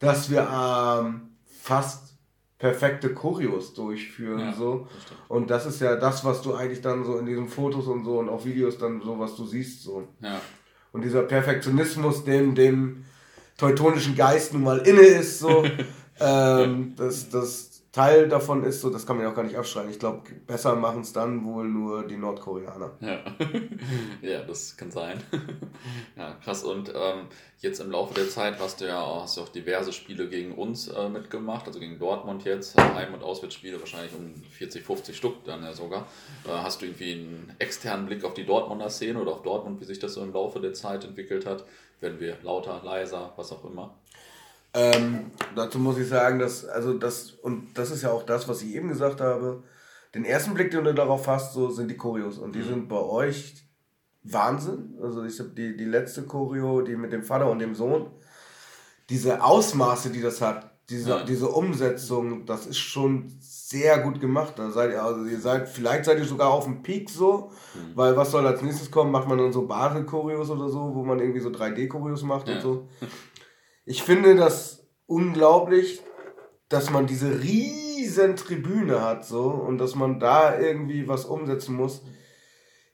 dass 0.00 0.30
wir 0.30 0.48
ähm, 0.52 1.30
fast 1.46 2.16
perfekte 2.58 3.14
Choreos 3.14 3.72
durchführen. 3.74 4.40
Ja, 4.40 4.52
so. 4.52 4.88
Das 4.92 5.18
und 5.28 5.50
das 5.50 5.66
ist 5.66 5.80
ja 5.80 5.94
das, 5.94 6.24
was 6.24 6.42
du 6.42 6.54
eigentlich 6.54 6.80
dann 6.80 7.04
so 7.04 7.16
in 7.18 7.26
diesen 7.26 7.48
Fotos 7.48 7.86
und 7.86 8.04
so 8.04 8.18
und 8.18 8.28
auch 8.28 8.44
Videos 8.44 8.78
dann 8.78 9.00
so, 9.00 9.18
was 9.18 9.36
du 9.36 9.46
siehst. 9.46 9.82
So. 9.84 10.08
Ja. 10.20 10.40
Und 10.92 11.02
dieser 11.02 11.22
Perfektionismus, 11.22 12.24
dem 12.24 12.54
dem 12.56 13.04
teutonischen 13.56 14.16
Geist 14.16 14.54
nun 14.54 14.64
mal 14.64 14.78
inne 14.78 15.02
ist, 15.02 15.38
so, 15.38 15.64
ähm, 16.20 16.94
das, 16.96 17.30
das, 17.30 17.73
Teil 17.94 18.28
davon 18.28 18.64
ist 18.64 18.80
so, 18.80 18.90
das 18.90 19.06
kann 19.06 19.16
man 19.16 19.24
ja 19.24 19.30
auch 19.30 19.36
gar 19.36 19.44
nicht 19.44 19.54
abschreiben. 19.54 19.88
Ich 19.88 20.00
glaube, 20.00 20.22
besser 20.48 20.74
machen 20.74 21.02
es 21.02 21.12
dann 21.12 21.44
wohl 21.44 21.68
nur 21.68 22.04
die 22.04 22.16
Nordkoreaner. 22.16 22.90
Ja, 22.98 23.20
ja 24.28 24.42
das 24.42 24.76
kann 24.76 24.90
sein. 24.90 25.22
ja, 26.16 26.32
krass. 26.42 26.64
Und 26.64 26.88
ähm, 26.88 27.28
jetzt 27.60 27.78
im 27.78 27.92
Laufe 27.92 28.12
der 28.12 28.28
Zeit 28.28 28.58
hast 28.58 28.80
du 28.80 28.86
ja 28.86 29.00
auch, 29.00 29.22
hast 29.22 29.36
du 29.36 29.42
auch 29.42 29.48
diverse 29.48 29.92
Spiele 29.92 30.28
gegen 30.28 30.56
uns 30.56 30.88
äh, 30.88 31.08
mitgemacht, 31.08 31.68
also 31.68 31.78
gegen 31.78 32.00
Dortmund 32.00 32.42
jetzt, 32.42 32.76
Heim- 32.76 33.14
und 33.14 33.22
Auswärtsspiele, 33.22 33.78
wahrscheinlich 33.78 34.12
um 34.16 34.34
40, 34.42 34.84
50 34.84 35.16
Stück 35.16 35.44
dann 35.44 35.62
ja 35.62 35.72
sogar. 35.72 36.08
Äh, 36.48 36.48
hast 36.48 36.82
du 36.82 36.86
irgendwie 36.86 37.12
einen 37.12 37.52
externen 37.60 38.06
Blick 38.06 38.24
auf 38.24 38.34
die 38.34 38.44
Dortmunder 38.44 38.90
Szene 38.90 39.20
oder 39.20 39.30
auf 39.30 39.42
Dortmund, 39.42 39.80
wie 39.80 39.84
sich 39.84 40.00
das 40.00 40.14
so 40.14 40.22
im 40.24 40.32
Laufe 40.32 40.58
der 40.58 40.74
Zeit 40.74 41.04
entwickelt 41.04 41.46
hat? 41.46 41.64
Werden 42.00 42.18
wir 42.18 42.38
lauter, 42.42 42.82
leiser, 42.84 43.32
was 43.36 43.52
auch 43.52 43.64
immer? 43.64 43.94
Ähm, 44.74 45.30
dazu 45.54 45.78
muss 45.78 45.98
ich 45.98 46.08
sagen, 46.08 46.40
dass, 46.40 46.64
also 46.64 46.94
das, 46.94 47.30
und 47.30 47.78
das 47.78 47.92
ist 47.92 48.02
ja 48.02 48.10
auch 48.10 48.24
das, 48.24 48.48
was 48.48 48.62
ich 48.62 48.74
eben 48.74 48.88
gesagt 48.88 49.20
habe, 49.20 49.62
den 50.14 50.24
ersten 50.24 50.54
Blick, 50.54 50.70
den 50.70 50.84
du 50.84 50.94
darauf 50.94 51.26
hast, 51.28 51.54
so 51.54 51.70
sind 51.70 51.90
die 51.90 51.96
Choreos. 51.96 52.38
Und 52.38 52.54
die 52.54 52.60
mhm. 52.60 52.68
sind 52.68 52.88
bei 52.88 52.98
euch 52.98 53.64
Wahnsinn. 54.24 54.98
Also 55.00 55.24
ich 55.24 55.38
habe 55.38 55.50
die, 55.50 55.76
die 55.76 55.84
letzte 55.84 56.22
Choreo, 56.22 56.82
die 56.82 56.96
mit 56.96 57.12
dem 57.12 57.22
Vater 57.22 57.50
und 57.50 57.58
dem 57.60 57.74
Sohn, 57.74 58.10
diese 59.10 59.42
Ausmaße, 59.42 60.10
die 60.10 60.22
das 60.22 60.40
hat, 60.40 60.70
diese, 60.88 61.10
ja. 61.10 61.24
diese 61.24 61.48
Umsetzung, 61.48 62.46
das 62.46 62.66
ist 62.66 62.78
schon 62.78 63.32
sehr 63.40 63.98
gut 63.98 64.20
gemacht. 64.20 64.54
Da 64.56 64.70
seid 64.70 64.90
ihr, 64.90 65.02
also 65.02 65.24
ihr 65.24 65.40
seid, 65.40 65.68
vielleicht 65.68 66.04
seid 66.04 66.18
ihr 66.18 66.24
sogar 66.24 66.50
auf 66.50 66.64
dem 66.64 66.82
Peak 66.82 67.10
so, 67.10 67.50
mhm. 67.74 67.96
weil 67.96 68.16
was 68.16 68.30
soll 68.30 68.46
als 68.46 68.62
nächstes 68.62 68.90
kommen? 68.90 69.10
Macht 69.10 69.28
man 69.28 69.38
dann 69.38 69.52
so 69.52 69.66
Basel-Choreos 69.66 70.50
oder 70.50 70.68
so, 70.68 70.94
wo 70.94 71.04
man 71.04 71.20
irgendwie 71.20 71.40
so 71.40 71.50
3D-Choreos 71.50 72.22
macht 72.22 72.48
ja. 72.48 72.56
und 72.56 72.60
so. 72.60 72.88
Ich 73.84 74.02
finde 74.02 74.34
das 74.34 74.86
unglaublich, 75.06 76.02
dass 76.68 76.90
man 76.90 77.06
diese 77.06 77.42
riesen 77.42 78.36
Tribüne 78.36 79.02
hat 79.02 79.26
so 79.26 79.44
und 79.44 79.78
dass 79.78 79.94
man 79.94 80.18
da 80.18 80.58
irgendwie 80.58 81.06
was 81.08 81.24
umsetzen 81.24 81.74
muss. 81.74 82.02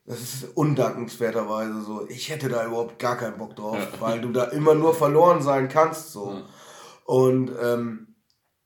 Das 0.04 0.20
ist 0.20 0.56
undankenswerterweise 0.56 1.82
so. 1.82 2.08
Ich 2.08 2.30
hätte 2.30 2.48
da 2.48 2.66
überhaupt 2.66 2.98
gar 2.98 3.16
keinen 3.16 3.38
Bock 3.38 3.54
drauf, 3.54 3.76
ja. 3.78 4.00
weil 4.00 4.20
du 4.20 4.32
da 4.32 4.44
immer 4.44 4.74
nur 4.74 4.94
verloren 4.94 5.42
sein 5.42 5.68
kannst 5.68 6.12
so. 6.12 6.32
Ja. 6.32 6.42
Und 7.04 7.52
ähm, 7.62 8.09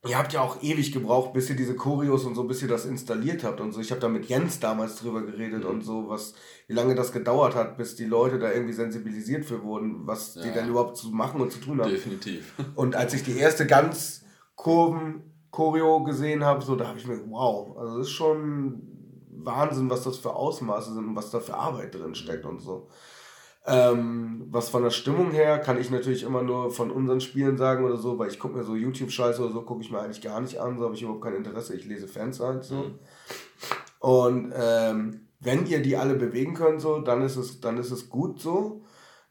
ihr 0.07 0.19
habt 0.19 0.33
ja 0.33 0.41
auch 0.41 0.63
ewig 0.63 0.93
gebraucht, 0.93 1.33
bis 1.33 1.49
ihr 1.51 1.57
diese 1.57 1.75
Choreos 1.75 2.25
und 2.25 2.35
so, 2.35 2.45
bis 2.45 2.63
ihr 2.63 2.69
das 2.69 2.85
installiert 2.85 3.45
habt 3.45 3.61
und 3.61 3.73
so. 3.73 3.81
Ich 3.81 3.91
habe 3.91 4.01
da 4.01 4.09
mit 4.09 4.27
Jens 4.27 4.61
damals 4.61 4.97
drüber 4.97 5.23
geredet 5.23 5.65
mhm. 5.65 5.71
und 5.71 5.83
so, 5.83 6.09
was, 6.09 6.35
wie 6.67 6.75
lange 6.75 6.95
das 6.95 7.13
gedauert 7.13 7.55
hat, 7.55 7.77
bis 7.77 7.97
die 7.97 8.05
Leute 8.05 8.39
da 8.39 8.53
irgendwie 8.53 8.75
sensibilisiert 8.75 9.45
für 9.45 9.63
wurden, 9.63 10.07
was 10.07 10.35
ja. 10.35 10.43
die 10.43 10.51
denn 10.53 10.69
überhaupt 10.69 10.97
zu 10.97 11.11
machen 11.11 11.41
und 11.41 11.53
zu 11.53 11.59
tun 11.59 11.81
haben. 11.81 11.91
Definitiv. 11.91 12.55
Und 12.75 12.97
als 12.97 13.15
ich 13.15 13.23
die 13.23 13.37
erste 13.37 13.67
ganz 13.67 14.25
Kurven 14.57 15.23
Choreo 15.51 16.03
gesehen 16.03 16.45
habe, 16.45 16.65
so, 16.65 16.77
da 16.77 16.89
habe 16.89 16.99
ich 16.99 17.07
mir, 17.07 17.21
wow, 17.29 17.77
also 17.77 17.99
das 17.99 18.09
ist 18.09 18.13
schon 18.13 18.83
Wahnsinn, 19.31 19.91
was 19.91 20.03
das 20.03 20.19
für 20.19 20.35
Ausmaße 20.35 20.95
sind 20.95 21.09
und 21.09 21.17
was 21.17 21.31
da 21.31 21.41
für 21.41 21.55
Arbeit 21.55 21.95
drin 21.95 22.15
steckt 22.15 22.45
und 22.45 22.61
so. 22.61 22.89
Ähm, 23.67 24.47
was 24.51 24.69
von 24.69 24.83
der 24.83 24.91
Stimmung 24.91 25.31
her 25.31 25.59
kann 25.59 25.81
ich 25.81 25.91
natürlich 25.91 26.23
immer 26.23 26.43
nur 26.43 26.71
von 26.71 26.91
unseren 26.91 27.21
Spielen 27.21 27.57
sagen 27.57 27.85
oder 27.85 27.97
so, 27.97 28.19
weil 28.19 28.29
ich 28.29 28.39
gucke 28.39 28.59
mir 28.59 28.65
so 28.65 28.75
YouTube-Scheiße 28.75 29.43
oder 29.43 29.53
so, 29.53 29.63
gucke 29.63 29.83
ich 29.83 29.91
mir 29.91 30.01
eigentlich 30.01 30.21
gar 30.21 30.41
nicht 30.41 30.59
an, 30.61 30.79
so 30.79 30.85
habe 30.85 30.95
ich 30.95 31.03
überhaupt 31.03 31.23
kein 31.23 31.37
Interesse, 31.37 31.75
ich 31.75 31.87
lese 31.87 32.07
Fans 32.07 32.41
halt 32.41 32.65
so. 32.65 32.75
Mhm. 32.75 32.99
Und 34.01 34.53
ähm, 34.55 35.29
wenn 35.41 35.67
ihr 35.67 35.81
die 35.81 35.97
alle 35.97 36.15
bewegen 36.15 36.55
könnt, 36.55 36.83
so, 36.83 37.01
dann 37.01 37.23
ist 37.23 37.37
es, 37.37 37.61
dann 37.61 37.79
ist 37.79 37.91
es 37.91 38.11
gut 38.11 38.41
so. 38.41 38.83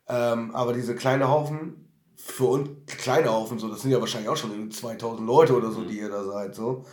Ähm, 0.08 0.54
aber 0.56 0.74
diese 0.74 0.96
kleine 0.96 1.30
Haufen 1.30 1.84
für 2.16 2.46
uns 2.46 2.70
kleine 2.88 3.32
Haufen, 3.32 3.60
so, 3.60 3.68
das 3.68 3.82
sind 3.82 3.92
ja 3.92 4.00
wahrscheinlich 4.00 4.30
auch 4.30 4.38
schon 4.38 4.72
2000 4.72 5.28
Leute 5.28 5.56
oder 5.56 5.72
so, 5.72 5.82
mhm. 5.82 5.88
die 5.88 6.00
ihr 6.00 6.10
da 6.10 6.24
seid, 6.24 6.56
so, 6.56 6.86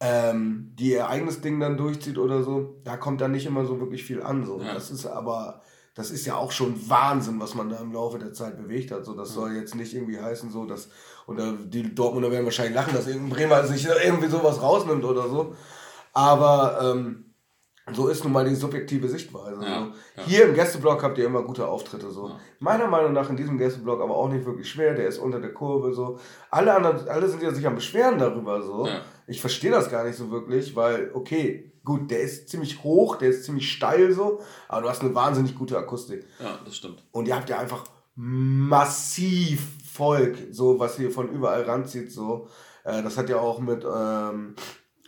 ähm, 0.00 0.72
die 0.78 0.92
ihr 0.92 1.08
eigenes 1.08 1.40
Ding 1.40 1.60
dann 1.60 1.76
durchzieht 1.76 2.18
oder 2.18 2.42
so, 2.42 2.80
da 2.84 2.96
kommt 2.96 3.20
dann 3.20 3.32
nicht 3.32 3.46
immer 3.46 3.66
so 3.66 3.80
wirklich 3.80 4.04
viel 4.04 4.22
an, 4.22 4.46
so. 4.46 4.60
Ja. 4.60 4.72
Das 4.72 4.90
ist 4.90 5.06
aber, 5.06 5.62
das 5.94 6.10
ist 6.10 6.26
ja 6.26 6.36
auch 6.36 6.52
schon 6.52 6.88
Wahnsinn, 6.88 7.40
was 7.40 7.54
man 7.54 7.68
da 7.68 7.76
im 7.78 7.92
Laufe 7.92 8.18
der 8.18 8.32
Zeit 8.32 8.56
bewegt 8.56 8.90
hat, 8.90 9.04
so, 9.04 9.14
das 9.14 9.34
soll 9.34 9.52
jetzt 9.52 9.74
nicht 9.74 9.94
irgendwie 9.94 10.20
heißen, 10.20 10.50
so, 10.50 10.64
dass, 10.64 10.88
und 11.26 11.40
die 11.70 11.94
Dortmunder 11.94 12.30
werden 12.30 12.44
wahrscheinlich 12.44 12.74
lachen, 12.74 12.94
dass 12.94 13.06
irgendein 13.06 13.30
Bremer 13.30 13.66
sich 13.66 13.86
irgendwie 13.86 14.28
sowas 14.28 14.62
rausnimmt 14.62 15.04
oder 15.04 15.28
so, 15.28 15.54
aber, 16.12 16.80
ähm, 16.82 17.30
so 17.92 18.08
ist 18.08 18.24
nun 18.24 18.32
mal 18.32 18.48
die 18.48 18.54
subjektive 18.54 19.08
Sichtweise. 19.08 19.62
Ja, 19.64 19.80
so. 19.80 19.86
ja. 20.16 20.26
Hier 20.26 20.44
im 20.44 20.54
Gästeblock 20.54 21.02
habt 21.02 21.18
ihr 21.18 21.26
immer 21.26 21.42
gute 21.42 21.66
Auftritte. 21.66 22.10
So. 22.10 22.28
Ja. 22.28 22.36
Meiner 22.60 22.86
Meinung 22.86 23.12
nach 23.12 23.28
in 23.30 23.36
diesem 23.36 23.58
Gästeblock 23.58 24.00
aber 24.00 24.16
auch 24.16 24.28
nicht 24.28 24.44
wirklich 24.44 24.68
schwer. 24.68 24.94
Der 24.94 25.08
ist 25.08 25.18
unter 25.18 25.40
der 25.40 25.52
Kurve. 25.52 25.92
So. 25.92 26.18
Alle 26.50 26.74
anderen, 26.74 27.08
alle 27.08 27.28
sind 27.28 27.42
ja 27.42 27.52
sich 27.52 27.66
am 27.66 27.74
Beschweren 27.74 28.18
darüber. 28.18 28.62
So. 28.62 28.88
Ich 29.30 29.40
verstehe 29.40 29.70
das 29.70 29.90
gar 29.90 30.04
nicht 30.04 30.16
so 30.16 30.30
wirklich, 30.30 30.76
weil, 30.76 31.10
okay, 31.14 31.72
gut, 31.84 32.10
der 32.10 32.20
ist 32.20 32.48
ziemlich 32.48 32.82
hoch, 32.82 33.16
der 33.16 33.30
ist 33.30 33.44
ziemlich 33.44 33.70
steil 33.70 34.12
so, 34.12 34.40
aber 34.68 34.82
du 34.82 34.88
hast 34.88 35.02
eine 35.02 35.14
wahnsinnig 35.14 35.54
gute 35.54 35.78
Akustik. 35.78 36.26
Ja, 36.38 36.58
das 36.64 36.76
stimmt. 36.76 37.04
Und 37.12 37.28
ihr 37.28 37.36
habt 37.36 37.48
ja 37.48 37.58
einfach 37.58 37.84
massiv 38.14 39.66
Volk, 39.92 40.38
so 40.50 40.78
was 40.78 40.98
ihr 40.98 41.10
von 41.10 41.28
überall 41.28 41.62
ranzieht. 41.62 42.12
So. 42.12 42.48
Äh, 42.84 43.02
das 43.02 43.16
hat 43.16 43.28
ja 43.28 43.38
auch 43.38 43.60
mit 43.60 43.84
ähm, 43.84 44.54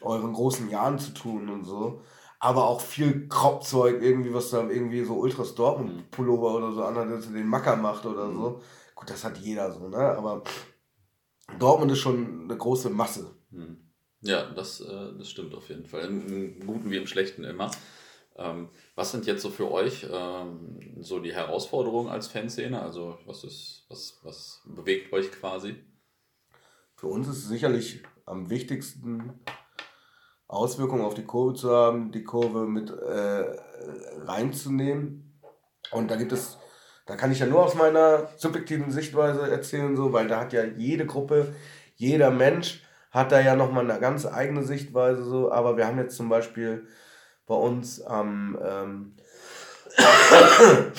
euren 0.00 0.32
großen 0.32 0.70
Jahren 0.70 0.98
zu 0.98 1.12
tun 1.12 1.48
und 1.48 1.64
so 1.64 2.02
aber 2.42 2.66
auch 2.66 2.80
viel 2.80 3.28
Kropfzeug, 3.28 4.02
irgendwie, 4.02 4.34
was 4.34 4.50
da 4.50 4.68
irgendwie 4.68 5.04
so 5.04 5.14
Ultras 5.14 5.54
Dortmund 5.54 6.10
Pullover 6.10 6.56
oder 6.56 6.72
so 6.72 6.82
anhat, 6.82 7.08
dass 7.08 7.32
den 7.32 7.46
Macker 7.46 7.76
macht 7.76 8.04
oder 8.04 8.32
so. 8.32 8.50
Mhm. 8.50 8.54
Gut, 8.96 9.10
das 9.10 9.22
hat 9.22 9.38
jeder 9.38 9.70
so, 9.70 9.88
ne? 9.88 9.96
Aber 9.96 10.42
Dortmund 11.60 11.92
ist 11.92 12.00
schon 12.00 12.42
eine 12.42 12.56
große 12.56 12.90
Masse. 12.90 13.36
Mhm. 13.50 13.76
Ja, 14.22 14.50
das, 14.50 14.80
äh, 14.80 15.12
das 15.18 15.28
stimmt 15.28 15.54
auf 15.54 15.68
jeden 15.68 15.86
Fall. 15.86 16.04
Im 16.06 16.66
Guten 16.66 16.90
wie 16.90 16.96
im 16.96 17.06
Schlechten 17.06 17.44
immer. 17.44 17.70
Ähm, 18.36 18.70
was 18.94 19.10
sind 19.10 19.26
jetzt 19.26 19.42
so 19.42 19.50
für 19.50 19.70
euch 19.70 20.06
ähm, 20.10 20.96
so 21.00 21.18
die 21.18 21.34
Herausforderungen 21.34 22.08
als 22.08 22.28
Fanszene? 22.28 22.80
Also 22.80 23.18
was 23.26 23.44
ist, 23.44 23.84
was, 23.88 24.20
was 24.22 24.62
bewegt 24.64 25.12
euch 25.12 25.30
quasi? 25.30 25.76
Für 26.96 27.08
uns 27.08 27.28
ist 27.28 27.48
sicherlich 27.48 28.02
am 28.24 28.48
wichtigsten, 28.48 29.40
Auswirkungen 30.52 31.02
auf 31.02 31.14
die 31.14 31.24
Kurve 31.24 31.54
zu 31.54 31.70
haben, 31.70 32.12
die 32.12 32.24
Kurve 32.24 32.66
mit 32.66 32.90
äh, 32.90 33.56
reinzunehmen. 34.26 35.40
Und 35.90 36.10
da 36.10 36.16
gibt 36.16 36.30
es, 36.32 36.58
da 37.06 37.16
kann 37.16 37.32
ich 37.32 37.38
ja 37.38 37.46
nur 37.46 37.64
aus 37.64 37.74
meiner 37.74 38.28
subjektiven 38.36 38.90
Sichtweise 38.90 39.50
erzählen, 39.50 39.96
so, 39.96 40.12
weil 40.12 40.28
da 40.28 40.40
hat 40.40 40.52
ja 40.52 40.64
jede 40.64 41.06
Gruppe, 41.06 41.54
jeder 41.96 42.30
Mensch 42.30 42.82
hat 43.12 43.30
da 43.30 43.40
ja 43.40 43.54
nochmal 43.54 43.88
eine 43.88 44.00
ganz 44.00 44.26
eigene 44.26 44.64
Sichtweise, 44.64 45.22
so, 45.22 45.52
aber 45.52 45.76
wir 45.76 45.86
haben 45.86 45.98
jetzt 45.98 46.16
zum 46.16 46.28
Beispiel 46.28 46.88
bei 47.46 47.54
uns 47.54 48.02
am 48.02 48.58
ähm, 48.64 49.16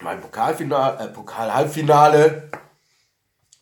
mein 0.00 0.20
Pokalfinale, 0.20 1.04
äh, 1.04 1.08
Pokal-Halbfinale 1.08 2.50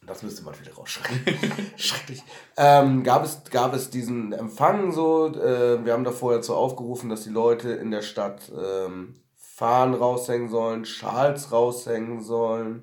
das 0.06 0.22
müsste 0.22 0.42
man 0.42 0.58
wieder 0.58 0.74
rausschreiben. 0.74 1.36
Schrecklich. 1.76 2.22
Ähm, 2.56 3.04
gab, 3.04 3.24
es, 3.24 3.44
gab 3.50 3.72
es 3.72 3.88
diesen 3.88 4.32
Empfang 4.32 4.92
so, 4.92 5.28
äh, 5.28 5.84
wir 5.84 5.92
haben 5.92 6.04
da 6.04 6.10
vorher 6.10 6.40
dazu 6.40 6.54
aufgerufen, 6.56 7.08
dass 7.08 7.22
die 7.22 7.30
Leute 7.30 7.70
in 7.70 7.90
der 7.90 8.02
Stadt 8.02 8.50
ähm, 8.50 9.14
Fahnen 9.36 9.94
raushängen 9.94 10.50
sollen, 10.50 10.84
Schals 10.84 11.52
raushängen 11.52 12.20
sollen. 12.20 12.82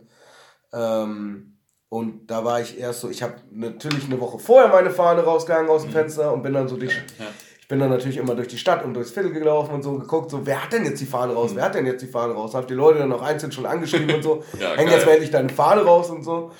Ähm, 0.71 1.58
und 1.89 2.27
da 2.27 2.45
war 2.45 2.61
ich 2.61 2.79
erst 2.79 3.01
so, 3.01 3.09
ich 3.09 3.23
habe 3.23 3.35
natürlich 3.51 4.05
eine 4.05 4.19
Woche 4.19 4.39
vorher 4.39 4.69
meine 4.69 4.91
Fahne 4.91 5.23
rausgehangen 5.23 5.69
aus 5.69 5.81
dem 5.81 5.91
mhm. 5.91 5.95
Fenster 5.95 6.33
und 6.33 6.43
bin 6.43 6.53
dann 6.53 6.67
so 6.67 6.77
durch, 6.77 6.93
ja 7.17 7.25
bin 7.69 7.79
dann 7.79 7.91
natürlich 7.91 8.17
immer 8.17 8.33
durch 8.33 8.47
die 8.47 8.57
Stadt 8.57 8.83
und 8.83 8.95
durchs 8.95 9.11
Viertel 9.11 9.31
gelaufen 9.31 9.75
und 9.75 9.83
so 9.83 9.91
und 9.91 9.99
geguckt, 9.99 10.31
so, 10.31 10.43
wer 10.43 10.63
hat 10.63 10.73
denn 10.73 10.85
jetzt 10.85 10.99
die 10.99 11.05
Fahne 11.05 11.33
raus? 11.33 11.51
Mhm. 11.51 11.57
Wer 11.57 11.65
hat 11.65 11.75
denn 11.75 11.85
jetzt 11.85 12.01
die 12.01 12.07
Fahne 12.07 12.33
raus? 12.33 12.55
Hab 12.55 12.67
die 12.67 12.73
Leute 12.73 12.97
dann 12.97 13.13
auch 13.13 13.21
einzeln 13.21 13.51
schon 13.51 13.67
angeschrieben 13.67 14.15
und 14.15 14.23
so. 14.23 14.43
ja, 14.59 14.75
Häng 14.75 14.87
jetzt 14.87 15.05
mal 15.05 15.11
endlich 15.11 15.29
deine 15.29 15.49
Fahne 15.49 15.83
raus 15.83 16.09
und 16.09 16.23
so. 16.23 16.51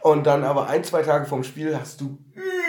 Und 0.00 0.26
dann 0.26 0.42
aber 0.42 0.68
ein, 0.68 0.82
zwei 0.82 1.02
Tage 1.02 1.24
vorm 1.24 1.44
Spiel 1.44 1.78
hast 1.78 2.00
du 2.00 2.18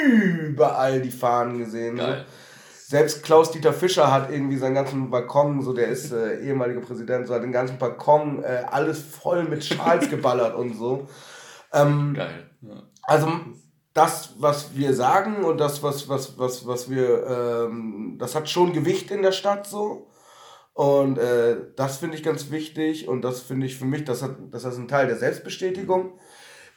überall 0.05 1.01
die 1.01 1.09
Fahnen 1.09 1.57
gesehen. 1.57 1.97
Geil. 1.97 2.23
So. 2.27 2.95
Selbst 2.95 3.23
Klaus-Dieter 3.23 3.73
Fischer 3.73 4.13
hat 4.13 4.31
irgendwie 4.31 4.57
seinen 4.57 4.75
ganzen 4.75 5.09
Balkon, 5.09 5.63
so 5.63 5.73
der 5.73 5.87
ist 5.87 6.13
äh, 6.13 6.39
ehemaliger 6.41 6.81
Präsident, 6.81 7.27
so 7.27 7.33
hat 7.33 7.41
den 7.41 7.51
ganzen 7.51 7.79
Balkon 7.79 8.43
äh, 8.43 8.61
alles 8.69 9.01
voll 9.01 9.43
mit 9.43 9.65
Schals 9.65 10.07
geballert 10.09 10.55
und 10.55 10.77
so. 10.77 11.07
Ähm, 11.81 12.13
Geil. 12.13 12.49
Ja. 12.61 12.83
Also 13.03 13.27
das, 13.93 14.35
was 14.37 14.75
wir 14.75 14.93
sagen 14.93 15.43
und 15.43 15.57
das, 15.57 15.81
was, 15.81 16.07
was, 16.07 16.37
was, 16.37 16.67
was 16.67 16.89
wir, 16.89 17.25
ähm, 17.25 18.17
das 18.19 18.35
hat 18.35 18.47
schon 18.49 18.73
Gewicht 18.73 19.09
in 19.11 19.23
der 19.23 19.31
Stadt 19.31 19.65
so. 19.65 20.07
Und 20.73 21.17
äh, 21.17 21.57
das 21.75 21.97
finde 21.97 22.15
ich 22.15 22.21
ganz 22.21 22.51
wichtig 22.51 23.07
und 23.07 23.23
das 23.23 23.41
finde 23.41 23.65
ich 23.65 23.77
für 23.77 23.85
mich, 23.85 24.03
das, 24.03 24.21
hat, 24.21 24.35
das 24.51 24.63
ist 24.63 24.77
ein 24.77 24.87
Teil 24.87 25.07
der 25.07 25.17
Selbstbestätigung. 25.17 26.19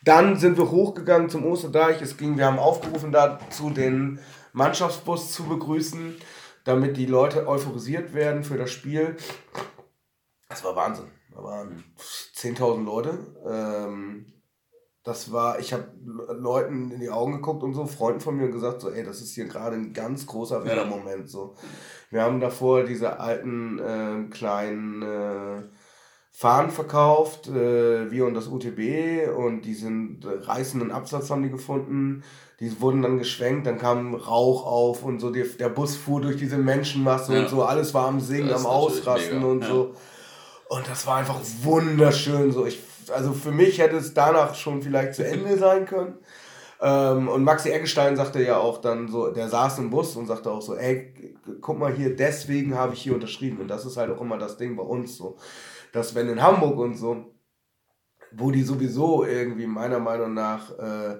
Dann 0.03 0.39
sind 0.39 0.57
wir 0.57 0.71
hochgegangen 0.71 1.29
zum 1.29 1.45
Osterdeich. 1.45 2.01
Es 2.01 2.17
ging, 2.17 2.39
wir 2.39 2.47
haben 2.47 2.59
aufgerufen 2.59 3.13
dazu, 3.13 3.69
den 3.69 4.19
Mannschaftsbus 4.55 5.33
zu 5.33 5.45
begrüßen, 5.45 6.17
damit 6.65 6.97
die 6.97 7.05
Leute 7.05 7.47
euphorisiert 7.47 8.15
werden 8.15 8.43
für 8.43 8.57
das 8.57 8.71
Spiel. 8.71 9.17
Das 10.49 10.65
war 10.65 10.75
Wahnsinn. 10.75 11.11
Da 11.31 11.45
waren 11.45 11.85
10.000 12.35 12.85
Leute. 12.85 13.19
Ähm, 13.47 14.40
das 15.03 15.33
war, 15.33 15.59
ich 15.59 15.73
habe 15.73 15.89
Leuten 16.29 16.91
in 16.91 17.01
die 17.01 17.11
Augen 17.11 17.33
geguckt 17.33 17.63
und 17.63 17.73
so, 17.73 17.87
Freunden 17.87 18.21
von 18.21 18.37
mir 18.37 18.51
gesagt, 18.51 18.83
so, 18.83 18.91
ey, 18.91 19.03
das 19.03 19.23
ist 19.23 19.35
hier 19.35 19.47
gerade 19.47 19.77
ein 19.77 19.95
ganz 19.95 20.27
großer 20.27 20.65
Werder-Moment. 20.65 21.31
So. 21.31 21.55
Wir 22.11 22.23
haben 22.23 22.41
davor 22.41 22.85
diese 22.85 23.19
alten 23.19 23.79
äh, 23.79 24.29
kleinen 24.31 25.03
äh, 25.03 25.63
Fahnen 26.33 26.71
verkauft, 26.71 27.49
äh, 27.49 28.11
wir 28.11 28.27
und 28.27 28.35
das 28.35 28.49
UTB, 28.49 29.29
und 29.37 29.63
die 29.63 29.75
sind 29.75 30.25
äh, 30.25 30.45
reißenden 30.45 30.91
Absatz 30.91 31.31
haben 31.31 31.43
die 31.43 31.51
gefunden. 31.51 32.23
Die 32.61 32.79
wurden 32.83 33.01
dann 33.01 33.19
geschwenkt, 33.19 33.67
dann 33.67 33.79
kam 33.79 34.15
Rauch 34.15 34.67
auf 34.67 35.03
und 35.03 35.19
so, 35.19 35.31
die, 35.31 35.45
der 35.59 35.71
Bus 35.71 35.97
fuhr 35.97 36.21
durch 36.21 36.37
diese 36.37 36.59
Menschenmasse 36.59 37.35
ja. 37.35 37.41
und 37.41 37.49
so, 37.49 37.63
alles 37.63 37.95
war 37.95 38.07
am 38.07 38.21
Singen, 38.21 38.53
am 38.53 38.67
Ausrasten 38.67 39.39
mega. 39.39 39.51
und 39.51 39.63
ja. 39.63 39.69
so. 39.69 39.95
Und 40.69 40.87
das 40.89 41.07
war 41.07 41.17
einfach 41.17 41.41
wunderschön. 41.63 42.53
So, 42.53 42.65
ich 42.65 42.79
also 43.11 43.33
für 43.33 43.53
mich 43.53 43.79
hätte 43.79 43.97
es 43.97 44.15
danach 44.15 44.55
schon 44.55 44.83
vielleicht 44.83 45.15
zu 45.15 45.27
Ende 45.27 45.57
sein 45.59 45.87
können. 45.87 46.19
Ähm, 46.81 47.29
und 47.29 47.45
Maxi 47.45 47.71
Eggestein 47.71 48.17
sagte 48.17 48.43
ja 48.43 48.57
auch 48.57 48.79
dann 48.79 49.09
so, 49.09 49.31
der 49.31 49.49
saß 49.49 49.79
im 49.79 49.91
Bus 49.91 50.17
und 50.17 50.27
sagte 50.27 50.51
auch 50.51 50.63
so, 50.63 50.77
ey, 50.77 51.37
guck 51.61 51.79
mal 51.79 51.93
hier, 51.93 52.17
deswegen 52.17 52.75
habe 52.75 52.95
ich 52.95 53.03
hier 53.03 53.15
unterschrieben. 53.15 53.59
Und 53.61 53.69
das 53.69 53.85
ist 53.85 53.97
halt 53.97 54.11
auch 54.11 54.21
immer 54.21 54.39
das 54.39 54.57
Ding 54.57 54.77
bei 54.77 54.83
uns 54.83 55.17
so, 55.17 55.37
dass 55.93 56.15
wenn 56.15 56.29
in 56.29 56.43
Hamburg 56.43 56.79
und 56.79 56.97
so, 56.97 57.35
wo 58.33 58.51
die 58.51 58.63
sowieso 58.63 59.25
irgendwie 59.25 59.67
meiner 59.67 59.99
Meinung 59.99 60.35
nach 60.35 60.71
äh, 60.79 61.19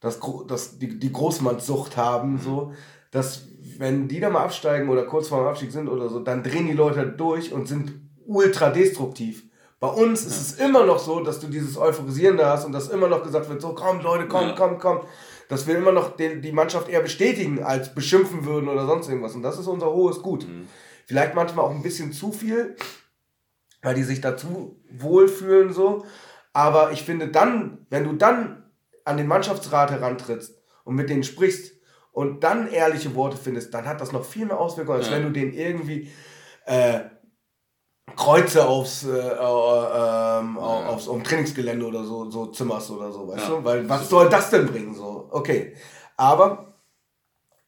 das, 0.00 0.18
das, 0.46 0.78
die, 0.78 0.98
die 0.98 1.12
Großmannssucht 1.12 1.96
haben, 1.96 2.38
so, 2.38 2.72
dass 3.10 3.48
wenn 3.76 4.08
die 4.08 4.20
da 4.20 4.30
mal 4.30 4.44
absteigen 4.44 4.88
oder 4.88 5.04
kurz 5.04 5.28
vor 5.28 5.42
dem 5.42 5.48
Abstieg 5.48 5.72
sind 5.72 5.88
oder 5.88 6.08
so, 6.08 6.20
dann 6.20 6.42
drehen 6.42 6.66
die 6.66 6.72
Leute 6.72 7.06
durch 7.06 7.52
und 7.52 7.68
sind 7.68 7.92
ultra 8.26 8.70
destruktiv. 8.70 9.49
Bei 9.80 9.88
uns 9.88 10.26
ist 10.26 10.38
es 10.38 10.52
immer 10.58 10.84
noch 10.84 10.98
so, 10.98 11.20
dass 11.20 11.40
du 11.40 11.46
dieses 11.46 11.78
Euphorisieren 11.78 12.36
da 12.36 12.50
hast 12.50 12.66
und 12.66 12.72
dass 12.72 12.90
immer 12.90 13.08
noch 13.08 13.22
gesagt 13.22 13.48
wird, 13.48 13.62
so 13.62 13.74
komm 13.74 14.00
Leute, 14.02 14.28
komm, 14.28 14.54
komm, 14.54 14.78
komm. 14.78 15.00
Dass 15.48 15.66
wir 15.66 15.76
immer 15.78 15.90
noch 15.90 16.16
den, 16.16 16.42
die 16.42 16.52
Mannschaft 16.52 16.90
eher 16.90 17.00
bestätigen, 17.00 17.62
als 17.62 17.94
beschimpfen 17.94 18.44
würden 18.44 18.68
oder 18.68 18.86
sonst 18.86 19.08
irgendwas. 19.08 19.34
Und 19.34 19.42
das 19.42 19.58
ist 19.58 19.66
unser 19.66 19.90
hohes 19.90 20.20
Gut. 20.20 20.46
Mhm. 20.46 20.68
Vielleicht 21.06 21.34
manchmal 21.34 21.64
auch 21.64 21.70
ein 21.70 21.82
bisschen 21.82 22.12
zu 22.12 22.30
viel, 22.30 22.76
weil 23.80 23.94
die 23.94 24.02
sich 24.02 24.20
dazu 24.20 24.78
wohlfühlen 24.90 25.72
so. 25.72 26.04
Aber 26.52 26.92
ich 26.92 27.02
finde 27.02 27.28
dann, 27.28 27.86
wenn 27.88 28.04
du 28.04 28.12
dann 28.12 28.70
an 29.06 29.16
den 29.16 29.26
Mannschaftsrat 29.26 29.90
herantrittst 29.90 30.60
und 30.84 30.94
mit 30.94 31.08
denen 31.08 31.24
sprichst 31.24 31.72
und 32.12 32.44
dann 32.44 32.70
ehrliche 32.70 33.14
Worte 33.14 33.38
findest, 33.38 33.72
dann 33.72 33.86
hat 33.86 34.02
das 34.02 34.12
noch 34.12 34.26
viel 34.26 34.44
mehr 34.44 34.60
Auswirkungen, 34.60 34.98
als 34.98 35.08
ja. 35.08 35.14
wenn 35.14 35.22
du 35.22 35.30
den 35.30 35.54
irgendwie 35.54 36.12
äh, 36.66 37.00
Kreuze 38.16 38.66
aufs, 38.66 39.04
äh, 39.04 39.08
äh, 39.08 39.20
ähm, 39.20 40.56
ja. 40.56 40.88
aufs 40.88 41.06
um 41.06 41.22
Trainingsgelände 41.22 41.86
oder 41.86 42.04
so, 42.04 42.30
so 42.30 42.46
zimmerst 42.46 42.90
oder 42.90 43.10
so, 43.12 43.28
weißt 43.28 43.48
ja. 43.48 43.56
du? 43.56 43.64
Weil 43.64 43.88
was 43.88 44.08
soll 44.08 44.28
das 44.28 44.50
denn 44.50 44.66
bringen? 44.66 44.94
So, 44.94 45.28
okay. 45.30 45.74
Aber 46.16 46.74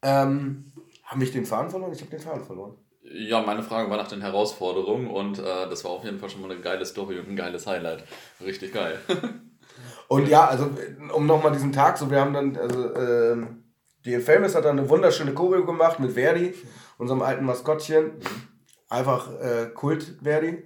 ähm, 0.02 0.72
habe 1.04 1.24
ich 1.24 1.32
den 1.32 1.46
Faden 1.46 1.70
verloren? 1.70 1.92
Ich 1.92 2.00
habe 2.00 2.10
den 2.10 2.20
Faden 2.20 2.44
verloren. 2.44 2.76
Ja, 3.02 3.42
meine 3.42 3.62
Frage 3.62 3.90
war 3.90 3.96
nach 3.96 4.08
den 4.08 4.22
Herausforderungen 4.22 5.08
und 5.08 5.38
äh, 5.38 5.68
das 5.68 5.84
war 5.84 5.92
auf 5.92 6.04
jeden 6.04 6.18
Fall 6.18 6.30
schon 6.30 6.40
mal 6.40 6.50
eine 6.50 6.60
geile 6.60 6.86
Story 6.86 7.18
und 7.18 7.28
ein 7.28 7.36
geiles 7.36 7.66
Highlight. 7.66 8.04
Richtig 8.42 8.72
geil. 8.72 8.98
und 10.08 10.28
ja, 10.28 10.46
also 10.46 10.70
um 11.12 11.26
nochmal 11.26 11.52
diesen 11.52 11.72
Tag, 11.72 11.98
so 11.98 12.10
wir 12.10 12.20
haben 12.20 12.32
dann, 12.32 12.56
also 12.56 12.94
ähm, 12.94 13.64
die 14.04 14.18
Famous 14.18 14.54
hat 14.54 14.64
dann 14.64 14.78
eine 14.78 14.88
wunderschöne 14.88 15.34
Choreo 15.34 15.64
gemacht 15.64 16.00
mit 16.00 16.12
Verdi, 16.12 16.54
unserem 16.98 17.22
alten 17.22 17.44
Maskottchen. 17.44 18.18
Mhm 18.18 18.51
einfach 18.92 19.30
äh, 19.40 19.66
Kult 19.74 20.18
Verdi. 20.22 20.64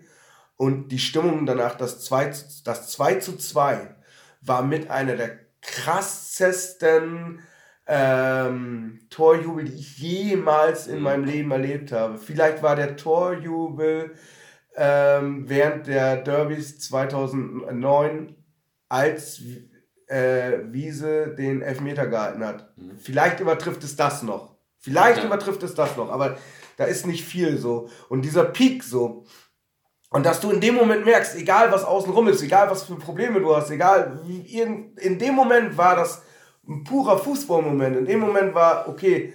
Und 0.56 0.88
die 0.88 0.98
Stimmung 0.98 1.46
danach, 1.46 1.76
das 1.76 2.00
2, 2.04 2.32
das 2.64 2.88
2 2.92 3.14
zu 3.16 3.36
2, 3.36 3.94
war 4.40 4.62
mit 4.62 4.90
einer 4.90 5.16
der 5.16 5.38
krassesten 5.60 7.40
ähm, 7.86 9.00
Torjubel, 9.10 9.64
die 9.64 9.74
ich 9.74 9.98
jemals 9.98 10.86
in 10.86 10.96
mhm. 10.96 11.02
meinem 11.02 11.24
Leben 11.24 11.50
erlebt 11.50 11.92
habe. 11.92 12.18
Vielleicht 12.18 12.62
war 12.62 12.74
der 12.74 12.96
Torjubel 12.96 14.14
ähm, 14.76 15.48
während 15.48 15.86
der 15.86 16.16
Derbys 16.16 16.78
2009, 16.80 18.34
als 18.88 19.40
äh, 20.06 20.58
Wiese 20.64 21.34
den 21.34 21.62
Elfmeter 21.62 22.06
gehalten 22.06 22.44
hat. 22.44 22.76
Mhm. 22.76 22.98
Vielleicht 22.98 23.40
übertrifft 23.40 23.82
es 23.84 23.96
das 23.96 24.22
noch. 24.22 24.56
Vielleicht 24.78 25.18
ja. 25.18 25.26
übertrifft 25.26 25.62
es 25.62 25.74
das 25.74 25.96
noch, 25.96 26.10
aber 26.10 26.36
da 26.76 26.84
ist 26.84 27.06
nicht 27.06 27.24
viel 27.24 27.58
so. 27.58 27.88
Und 28.08 28.22
dieser 28.22 28.44
Peak 28.44 28.84
so. 28.84 29.24
Und 30.10 30.24
dass 30.24 30.40
du 30.40 30.50
in 30.50 30.60
dem 30.60 30.74
Moment 30.74 31.04
merkst, 31.04 31.36
egal 31.36 31.72
was 31.72 31.84
außenrum 31.84 32.28
ist, 32.28 32.42
egal 32.42 32.70
was 32.70 32.84
für 32.84 32.94
Probleme 32.94 33.40
du 33.40 33.54
hast, 33.54 33.70
egal 33.70 34.20
in, 34.26 34.94
in 34.96 35.18
dem 35.18 35.34
Moment 35.34 35.76
war 35.76 35.96
das 35.96 36.22
ein 36.68 36.84
purer 36.84 37.18
Fußballmoment. 37.18 37.96
In 37.96 38.06
dem 38.06 38.20
Moment 38.20 38.54
war, 38.54 38.88
okay, 38.88 39.34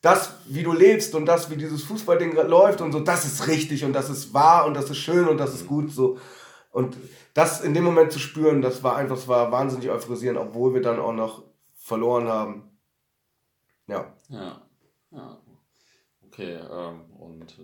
das, 0.00 0.36
wie 0.46 0.62
du 0.62 0.72
lebst 0.72 1.14
und 1.14 1.26
das, 1.26 1.50
wie 1.50 1.56
dieses 1.56 1.82
Fußballding 1.84 2.34
läuft 2.34 2.80
und 2.80 2.92
so, 2.92 3.00
das 3.00 3.24
ist 3.24 3.48
richtig 3.48 3.84
und 3.84 3.92
das 3.92 4.08
ist 4.08 4.32
wahr 4.32 4.66
und 4.66 4.74
das 4.74 4.90
ist 4.90 4.98
schön 4.98 5.28
und 5.28 5.38
das 5.38 5.54
ist 5.54 5.66
gut 5.66 5.90
so. 5.90 6.18
Und 6.70 6.96
das 7.34 7.62
in 7.62 7.74
dem 7.74 7.84
Moment 7.84 8.12
zu 8.12 8.18
spüren, 8.18 8.62
das 8.62 8.82
war 8.82 8.96
einfach, 8.96 9.16
das 9.16 9.28
war 9.28 9.50
wahnsinnig 9.50 9.90
euphorisierend, 9.90 10.38
obwohl 10.38 10.74
wir 10.74 10.82
dann 10.82 11.00
auch 11.00 11.12
noch 11.12 11.42
verloren 11.74 12.28
haben. 12.28 12.78
Ja. 13.86 14.12
Ja. 14.28 14.60
ja. 15.10 15.38
Okay, 16.36 16.58
ähm, 16.70 17.00
und 17.18 17.54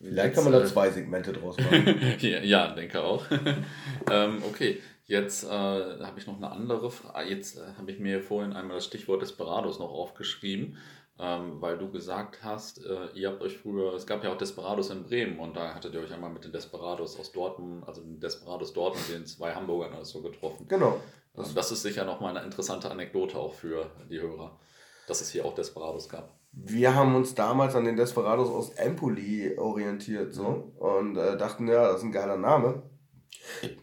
Vielleicht 0.00 0.34
kann 0.34 0.44
man 0.44 0.52
da 0.52 0.62
äh, 0.62 0.66
zwei 0.66 0.90
Segmente 0.90 1.32
draus 1.32 1.56
machen. 1.58 2.16
ja, 2.20 2.74
denke 2.74 3.02
auch. 3.02 3.24
ähm, 4.10 4.42
okay, 4.48 4.80
Jetzt 5.06 5.44
äh, 5.44 5.48
habe 5.48 6.18
ich 6.18 6.26
noch 6.26 6.36
eine 6.36 6.50
andere 6.50 6.90
Frage. 6.90 7.28
Jetzt 7.28 7.58
äh, 7.58 7.74
habe 7.76 7.90
ich 7.90 7.98
mir 7.98 8.22
vorhin 8.22 8.54
einmal 8.54 8.76
das 8.76 8.86
Stichwort 8.86 9.20
Desperados 9.20 9.78
noch 9.78 9.90
aufgeschrieben, 9.90 10.78
ähm, 11.18 11.60
weil 11.60 11.76
du 11.76 11.90
gesagt 11.90 12.42
hast, 12.42 12.82
äh, 12.84 13.08
ihr 13.14 13.28
habt 13.28 13.42
euch 13.42 13.58
früher, 13.58 13.92
es 13.92 14.06
gab 14.06 14.24
ja 14.24 14.32
auch 14.32 14.38
Desperados 14.38 14.88
in 14.88 15.04
Bremen 15.04 15.38
und 15.38 15.56
da 15.56 15.74
hattet 15.74 15.92
ihr 15.92 16.00
euch 16.00 16.12
einmal 16.12 16.30
mit 16.30 16.44
den 16.44 16.52
Desperados 16.52 17.20
aus 17.20 17.32
Dortmund, 17.32 17.86
also 17.86 18.00
den 18.00 18.18
Desperados 18.18 18.72
Dortmund, 18.72 19.06
den 19.12 19.26
zwei 19.26 19.54
Hamburgern 19.54 19.92
oder 19.92 20.06
so 20.06 20.22
getroffen. 20.22 20.66
Genau. 20.68 20.98
Also 21.34 21.54
das 21.54 21.70
ist 21.70 21.82
sicher 21.82 22.06
nochmal 22.06 22.34
eine 22.34 22.46
interessante 22.46 22.90
Anekdote 22.90 23.36
auch 23.36 23.52
für 23.52 23.90
die 24.08 24.20
Hörer, 24.20 24.58
dass 25.06 25.20
es 25.20 25.30
hier 25.30 25.44
auch 25.44 25.54
Desperados 25.54 26.08
gab. 26.08 26.32
Wir 26.56 26.94
haben 26.94 27.14
uns 27.14 27.34
damals 27.34 27.74
an 27.74 27.84
den 27.84 27.96
Desperados 27.96 28.48
aus 28.48 28.70
Empoli 28.70 29.56
orientiert 29.58 30.32
so 30.34 30.72
mhm. 30.78 30.78
und 30.78 31.16
äh, 31.16 31.36
dachten, 31.36 31.66
ja, 31.68 31.88
das 31.88 31.98
ist 31.98 32.04
ein 32.04 32.12
geiler 32.12 32.36
Name 32.36 32.82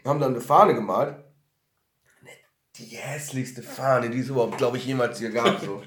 haben 0.06 0.20
dann 0.20 0.34
eine 0.34 0.42
Fahne 0.42 0.76
gemalt. 0.76 1.16
Die 2.76 2.96
hässlichste 2.96 3.62
Fahne, 3.62 4.10
die 4.10 4.20
es 4.20 4.30
überhaupt, 4.30 4.58
glaube 4.58 4.78
ich, 4.78 4.86
jemals 4.86 5.20
hier 5.20 5.32
gab. 5.32 5.60
So. 5.60 5.84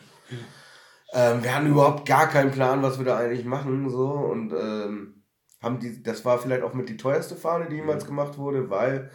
ähm, 1.12 1.42
wir 1.42 1.54
hatten 1.54 1.66
überhaupt 1.66 2.06
gar 2.06 2.28
keinen 2.28 2.50
Plan, 2.50 2.82
was 2.82 2.98
wir 2.98 3.06
da 3.06 3.16
eigentlich 3.16 3.44
machen. 3.44 3.88
So. 3.88 4.06
Und 4.10 4.52
ähm, 4.52 5.24
haben 5.62 5.80
die, 5.80 6.02
das 6.02 6.24
war 6.24 6.38
vielleicht 6.38 6.62
auch 6.62 6.74
mit 6.74 6.88
die 6.88 6.96
teuerste 6.96 7.36
Fahne, 7.36 7.68
die 7.68 7.76
jemals 7.76 8.06
gemacht 8.06 8.36
wurde, 8.36 8.68
weil 8.70 9.10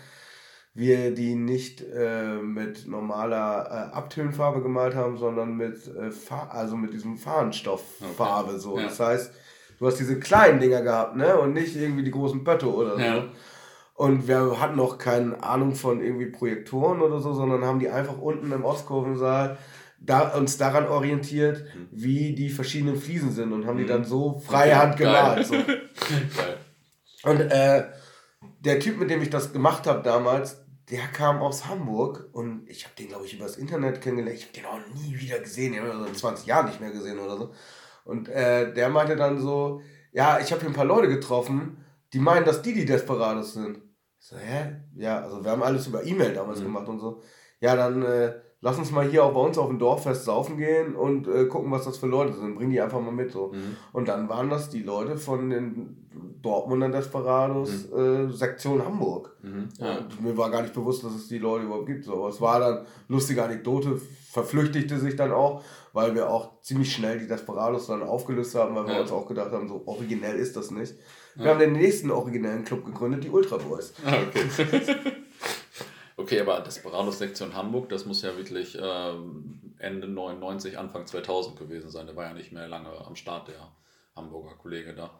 wir 0.73 1.13
die 1.13 1.35
nicht 1.35 1.81
äh, 1.81 2.35
mit 2.35 2.87
normaler 2.87 3.91
äh, 3.91 3.95
Abtönfarbe 3.95 4.61
gemalt 4.61 4.95
haben, 4.95 5.17
sondern 5.17 5.55
mit, 5.55 5.87
äh, 5.87 6.11
also 6.49 6.77
mit 6.77 6.93
diesem 6.93 7.17
Fahnenstofffarbe. 7.17 8.51
Okay. 8.51 8.59
So. 8.59 8.77
Ja. 8.77 8.83
Das 8.83 8.99
heißt, 8.99 9.33
du 9.79 9.87
hast 9.87 9.99
diese 9.99 10.19
kleinen 10.19 10.59
Dinger 10.59 10.81
gehabt, 10.81 11.15
ne? 11.15 11.37
Und 11.37 11.53
nicht 11.53 11.75
irgendwie 11.75 12.03
die 12.03 12.11
großen 12.11 12.43
Pötte 12.43 12.73
oder 12.73 12.95
so. 12.95 13.01
Ja. 13.01 13.25
Und 13.95 14.29
wir 14.29 14.61
hatten 14.61 14.77
noch 14.77 14.97
keine 14.97 15.43
Ahnung 15.43 15.75
von 15.75 16.01
irgendwie 16.01 16.27
Projektoren 16.27 17.01
oder 17.01 17.19
so, 17.19 17.33
sondern 17.33 17.65
haben 17.65 17.79
die 17.79 17.89
einfach 17.89 18.17
unten 18.17 18.49
im 18.51 18.63
Ostkurvensaal 18.63 19.57
da, 19.99 20.29
uns 20.29 20.57
daran 20.57 20.87
orientiert, 20.87 21.65
mhm. 21.75 21.87
wie 21.91 22.33
die 22.33 22.49
verschiedenen 22.49 22.95
Fliesen 22.95 23.31
sind 23.31 23.51
und 23.51 23.65
haben 23.65 23.77
die 23.77 23.85
dann 23.85 24.05
so 24.05 24.39
freihand 24.39 24.95
gemalt. 24.95 25.45
So. 25.45 25.55
und 27.23 27.41
äh, 27.41 27.83
der 28.59 28.79
Typ, 28.79 28.97
mit 28.97 29.09
dem 29.09 29.21
ich 29.21 29.29
das 29.29 29.53
gemacht 29.53 29.87
habe 29.87 30.03
damals, 30.03 30.65
der 30.89 31.07
kam 31.07 31.41
aus 31.41 31.67
Hamburg 31.67 32.29
und 32.31 32.67
ich 32.67 32.83
habe 32.83 32.95
den, 32.95 33.09
glaube 33.09 33.25
ich, 33.25 33.35
übers 33.35 33.57
Internet 33.57 34.01
kennengelernt. 34.01 34.39
Ich 34.39 34.45
habe 34.45 34.53
den 34.53 34.65
auch 34.65 34.95
nie 34.95 35.19
wieder 35.19 35.39
gesehen, 35.39 35.73
den 35.73 35.83
habe 35.83 36.01
ich 36.03 36.09
in 36.09 36.15
20 36.15 36.45
Jahren 36.47 36.65
nicht 36.65 36.81
mehr 36.81 36.91
gesehen 36.91 37.19
oder 37.19 37.37
so. 37.37 37.51
Und 38.05 38.27
äh, 38.27 38.73
der 38.73 38.89
meinte 38.89 39.15
dann 39.15 39.39
so, 39.39 39.81
ja, 40.11 40.39
ich 40.39 40.51
habe 40.51 40.61
hier 40.61 40.69
ein 40.69 40.75
paar 40.75 40.85
Leute 40.85 41.07
getroffen, 41.07 41.85
die 42.13 42.19
meinen, 42.19 42.45
dass 42.45 42.63
die 42.63 42.73
die 42.73 42.85
Desperados 42.85 43.53
sind. 43.53 43.81
So, 44.17 44.35
hä? 44.35 44.77
Ja, 44.95 45.21
also 45.21 45.43
wir 45.43 45.51
haben 45.51 45.63
alles 45.63 45.87
über 45.87 46.03
E-Mail 46.03 46.33
damals 46.33 46.59
mhm. 46.59 46.65
gemacht 46.65 46.87
und 46.87 46.99
so. 46.99 47.21
Ja, 47.59 47.75
dann 47.75 48.01
äh, 48.01 48.33
lass 48.61 48.79
uns 48.79 48.91
mal 48.91 49.07
hier 49.07 49.23
auch 49.23 49.33
bei 49.33 49.41
uns 49.41 49.57
auf 49.57 49.67
dem 49.67 49.79
Dorffest 49.79 50.25
saufen 50.25 50.57
gehen 50.57 50.95
und 50.95 51.27
äh, 51.27 51.45
gucken, 51.45 51.71
was 51.71 51.85
das 51.85 51.97
für 51.97 52.07
Leute 52.07 52.33
sind. 52.33 52.55
Bring 52.55 52.71
die 52.71 52.81
einfach 52.81 52.99
mal 52.99 53.11
mit 53.11 53.31
so. 53.31 53.53
Mhm. 53.53 53.77
Und 53.93 54.07
dann 54.07 54.27
waren 54.27 54.49
das 54.49 54.69
die 54.69 54.83
Leute 54.83 55.17
von 55.17 55.49
den 55.49 55.98
Dortmunder 56.41 56.89
Desperados 56.89 57.89
mhm. 57.89 58.29
äh, 58.29 58.33
Sektion 58.33 58.83
Hamburg. 58.83 59.35
Mhm. 59.41 59.69
Ja. 59.77 59.99
mir 60.21 60.35
war 60.37 60.49
gar 60.49 60.61
nicht 60.61 60.73
bewusst, 60.73 61.03
dass 61.03 61.13
es 61.13 61.27
die 61.27 61.37
Leute 61.37 61.65
überhaupt 61.65 61.85
gibt. 61.85 62.05
So. 62.05 62.13
Aber 62.13 62.29
es 62.29 62.41
war 62.41 62.59
dann 62.59 62.85
lustige 63.07 63.43
Anekdote, 63.43 63.99
verflüchtigte 64.31 64.97
sich 64.97 65.15
dann 65.15 65.31
auch, 65.31 65.63
weil 65.93 66.15
wir 66.15 66.29
auch 66.29 66.61
ziemlich 66.61 66.93
schnell 66.93 67.19
die 67.19 67.27
Desperados 67.27 67.87
dann 67.87 68.03
aufgelöst 68.03 68.55
haben, 68.55 68.75
weil 68.75 68.87
wir 68.87 68.95
ja. 68.95 69.01
uns 69.01 69.11
auch 69.11 69.27
gedacht 69.27 69.51
haben, 69.51 69.67
so 69.67 69.83
originell 69.85 70.37
ist 70.37 70.55
das 70.55 70.71
nicht. 70.71 70.95
Wir 71.35 71.45
ja. 71.45 71.51
haben 71.51 71.59
den 71.59 71.73
nächsten 71.73 72.11
originellen 72.11 72.65
Club 72.65 72.85
gegründet, 72.85 73.23
die 73.23 73.29
Ultra 73.29 73.57
Boys. 73.57 73.93
Ah, 74.05 74.17
okay. 74.27 74.95
okay, 76.17 76.41
aber 76.41 76.59
Desperados-Sektion 76.61 77.55
Hamburg, 77.55 77.89
das 77.89 78.05
muss 78.05 78.21
ja 78.23 78.35
wirklich 78.35 78.77
ähm, 78.81 79.75
Ende 79.77 80.07
99, 80.07 80.77
Anfang 80.77 81.05
2000 81.05 81.57
gewesen 81.57 81.89
sein. 81.89 82.07
Der 82.07 82.15
war 82.15 82.25
ja 82.25 82.33
nicht 82.33 82.51
mehr 82.51 82.67
lange 82.67 82.89
am 83.05 83.15
Start, 83.15 83.47
der 83.47 83.71
Hamburger 84.15 84.55
Kollege 84.55 84.93
da. 84.93 85.11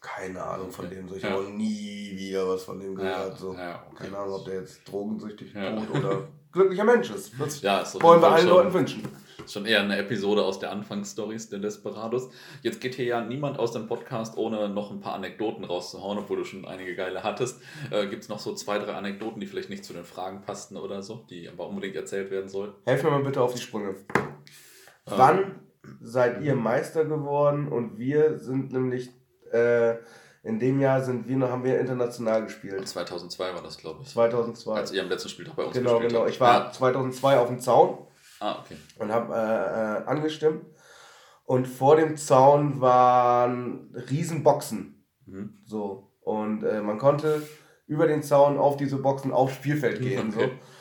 Keine 0.00 0.42
Ahnung 0.42 0.70
von 0.70 0.88
dem. 0.88 1.08
So. 1.08 1.16
Ich 1.16 1.22
ja. 1.22 1.30
habe 1.30 1.44
nie 1.50 2.12
wieder 2.16 2.48
was 2.48 2.64
von 2.64 2.80
dem 2.80 2.94
gehört. 2.94 3.38
So. 3.38 3.54
Ja, 3.54 3.84
okay. 3.90 4.04
Keine 4.04 4.18
Ahnung, 4.18 4.34
ob 4.34 4.44
der 4.46 4.60
jetzt 4.60 4.88
drogensüchtig 4.90 5.52
tot 5.52 5.98
oder 5.98 6.28
glücklicher 6.52 6.84
Mensch 6.84 7.10
ist. 7.10 7.32
Das 7.38 7.60
ja, 7.60 7.84
wollen 8.00 8.20
wir 8.20 8.32
allen 8.32 8.48
Leuten 8.48 8.72
wünschen 8.72 9.02
schon 9.48 9.66
eher 9.66 9.80
eine 9.80 9.98
Episode 9.98 10.44
aus 10.44 10.58
der 10.58 10.70
Anfangsstories 10.70 11.48
der 11.48 11.58
Desperados. 11.58 12.30
Jetzt 12.62 12.80
geht 12.80 12.94
hier 12.94 13.04
ja 13.04 13.20
niemand 13.20 13.58
aus 13.58 13.72
dem 13.72 13.86
Podcast, 13.86 14.36
ohne 14.36 14.68
noch 14.68 14.90
ein 14.90 15.00
paar 15.00 15.14
Anekdoten 15.14 15.64
rauszuhauen, 15.64 16.18
obwohl 16.18 16.38
du 16.38 16.44
schon 16.44 16.64
einige 16.64 16.94
geile 16.94 17.22
hattest. 17.22 17.60
Äh, 17.90 18.06
Gibt 18.06 18.22
es 18.22 18.28
noch 18.28 18.38
so 18.38 18.54
zwei, 18.54 18.78
drei 18.78 18.94
Anekdoten, 18.94 19.40
die 19.40 19.46
vielleicht 19.46 19.70
nicht 19.70 19.84
zu 19.84 19.92
den 19.92 20.04
Fragen 20.04 20.42
passten 20.42 20.76
oder 20.76 21.02
so, 21.02 21.24
die 21.30 21.48
aber 21.48 21.68
unbedingt 21.68 21.96
erzählt 21.96 22.30
werden 22.30 22.48
sollen? 22.48 22.72
Helf 22.84 23.02
mir 23.02 23.10
mal 23.10 23.22
bitte 23.22 23.40
auf 23.40 23.54
die 23.54 23.60
Sprünge. 23.60 23.88
Ähm. 23.90 24.24
Wann 25.06 25.60
seid 26.00 26.42
ihr 26.42 26.54
Meister 26.54 27.04
geworden? 27.04 27.68
Und 27.68 27.98
wir 27.98 28.38
sind 28.38 28.72
nämlich... 28.72 29.10
Äh, 29.52 29.98
in 30.42 30.58
dem 30.58 30.80
Jahr 30.80 31.02
sind 31.02 31.28
wir 31.28 31.36
noch, 31.36 31.50
haben 31.50 31.64
wir 31.64 31.78
international 31.78 32.44
gespielt. 32.44 32.88
2002 32.88 33.54
war 33.54 33.62
das, 33.62 33.76
glaube 33.76 34.00
ich. 34.02 34.08
2002. 34.08 34.72
Als 34.72 34.92
ihr 34.92 35.02
am 35.02 35.08
letzten 35.08 35.28
Spieltag 35.28 35.56
bei 35.56 35.64
uns 35.64 35.74
genau, 35.74 35.98
gespielt 35.98 36.12
Genau, 36.12 36.22
genau. 36.24 36.30
Ich 36.30 36.40
war 36.40 36.66
ja. 36.66 36.72
2002 36.72 37.38
auf 37.38 37.48
dem 37.48 37.60
Zaun 37.60 37.98
Ah, 38.40 38.58
okay. 38.58 38.76
Und 38.98 39.12
habe 39.12 39.34
äh, 39.34 39.38
äh, 39.38 40.06
angestimmt. 40.06 40.64
Und 41.44 41.68
vor 41.68 41.96
dem 41.96 42.16
Zaun 42.16 42.80
waren 42.80 43.94
Riesenboxen. 44.10 45.04
Mhm. 45.26 45.58
So. 45.64 46.10
Und 46.22 46.64
äh, 46.64 46.80
man 46.80 46.98
konnte 46.98 47.42
über 47.86 48.06
den 48.06 48.22
Zaun 48.22 48.58
auf 48.58 48.76
diese 48.76 48.96
Boxen 48.96 49.32
aufs 49.32 49.54
Spielfeld 49.54 50.00
gehen. 50.00 50.32
Okay. 50.36 50.46
So. 50.46 50.79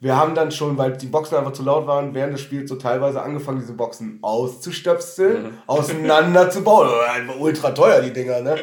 Wir 0.00 0.16
haben 0.16 0.34
dann 0.34 0.50
schon, 0.50 0.76
weil 0.78 0.96
die 0.96 1.06
Boxen 1.06 1.36
einfach 1.36 1.52
zu 1.52 1.62
laut 1.62 1.86
waren, 1.86 2.14
während 2.14 2.34
des 2.34 2.40
Spiels 2.40 2.68
so 2.68 2.76
teilweise 2.76 3.22
angefangen, 3.22 3.60
diese 3.60 3.74
Boxen 3.74 4.18
auszustöpseln, 4.20 5.44
mhm. 5.44 5.58
auseinander 5.66 6.50
zu 6.50 6.62
bauen. 6.62 6.90
Ultra 7.38 7.70
teuer, 7.70 8.00
die 8.00 8.12
Dinger, 8.12 8.40
ne? 8.40 8.56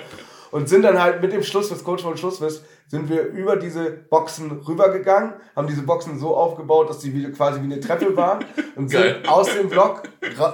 Und 0.51 0.67
sind 0.67 0.81
dann 0.81 1.01
halt 1.01 1.21
mit 1.21 1.31
dem 1.31 1.43
Schlusswiss, 1.43 1.83
Coach 1.83 2.03
von 2.03 2.17
Schlusswiss, 2.17 2.63
sind 2.89 3.07
wir 3.07 3.27
über 3.27 3.55
diese 3.55 3.91
Boxen 3.91 4.51
rübergegangen, 4.67 5.33
haben 5.55 5.67
diese 5.67 5.83
Boxen 5.83 6.19
so 6.19 6.35
aufgebaut, 6.35 6.89
dass 6.89 7.01
sie 7.01 7.13
wie, 7.13 7.31
quasi 7.31 7.61
wie 7.61 7.65
eine 7.65 7.79
Treppe 7.79 8.17
waren 8.17 8.43
und 8.75 8.89
sind 8.89 9.29
aus 9.29 9.53
dem 9.53 9.69
Block 9.69 10.03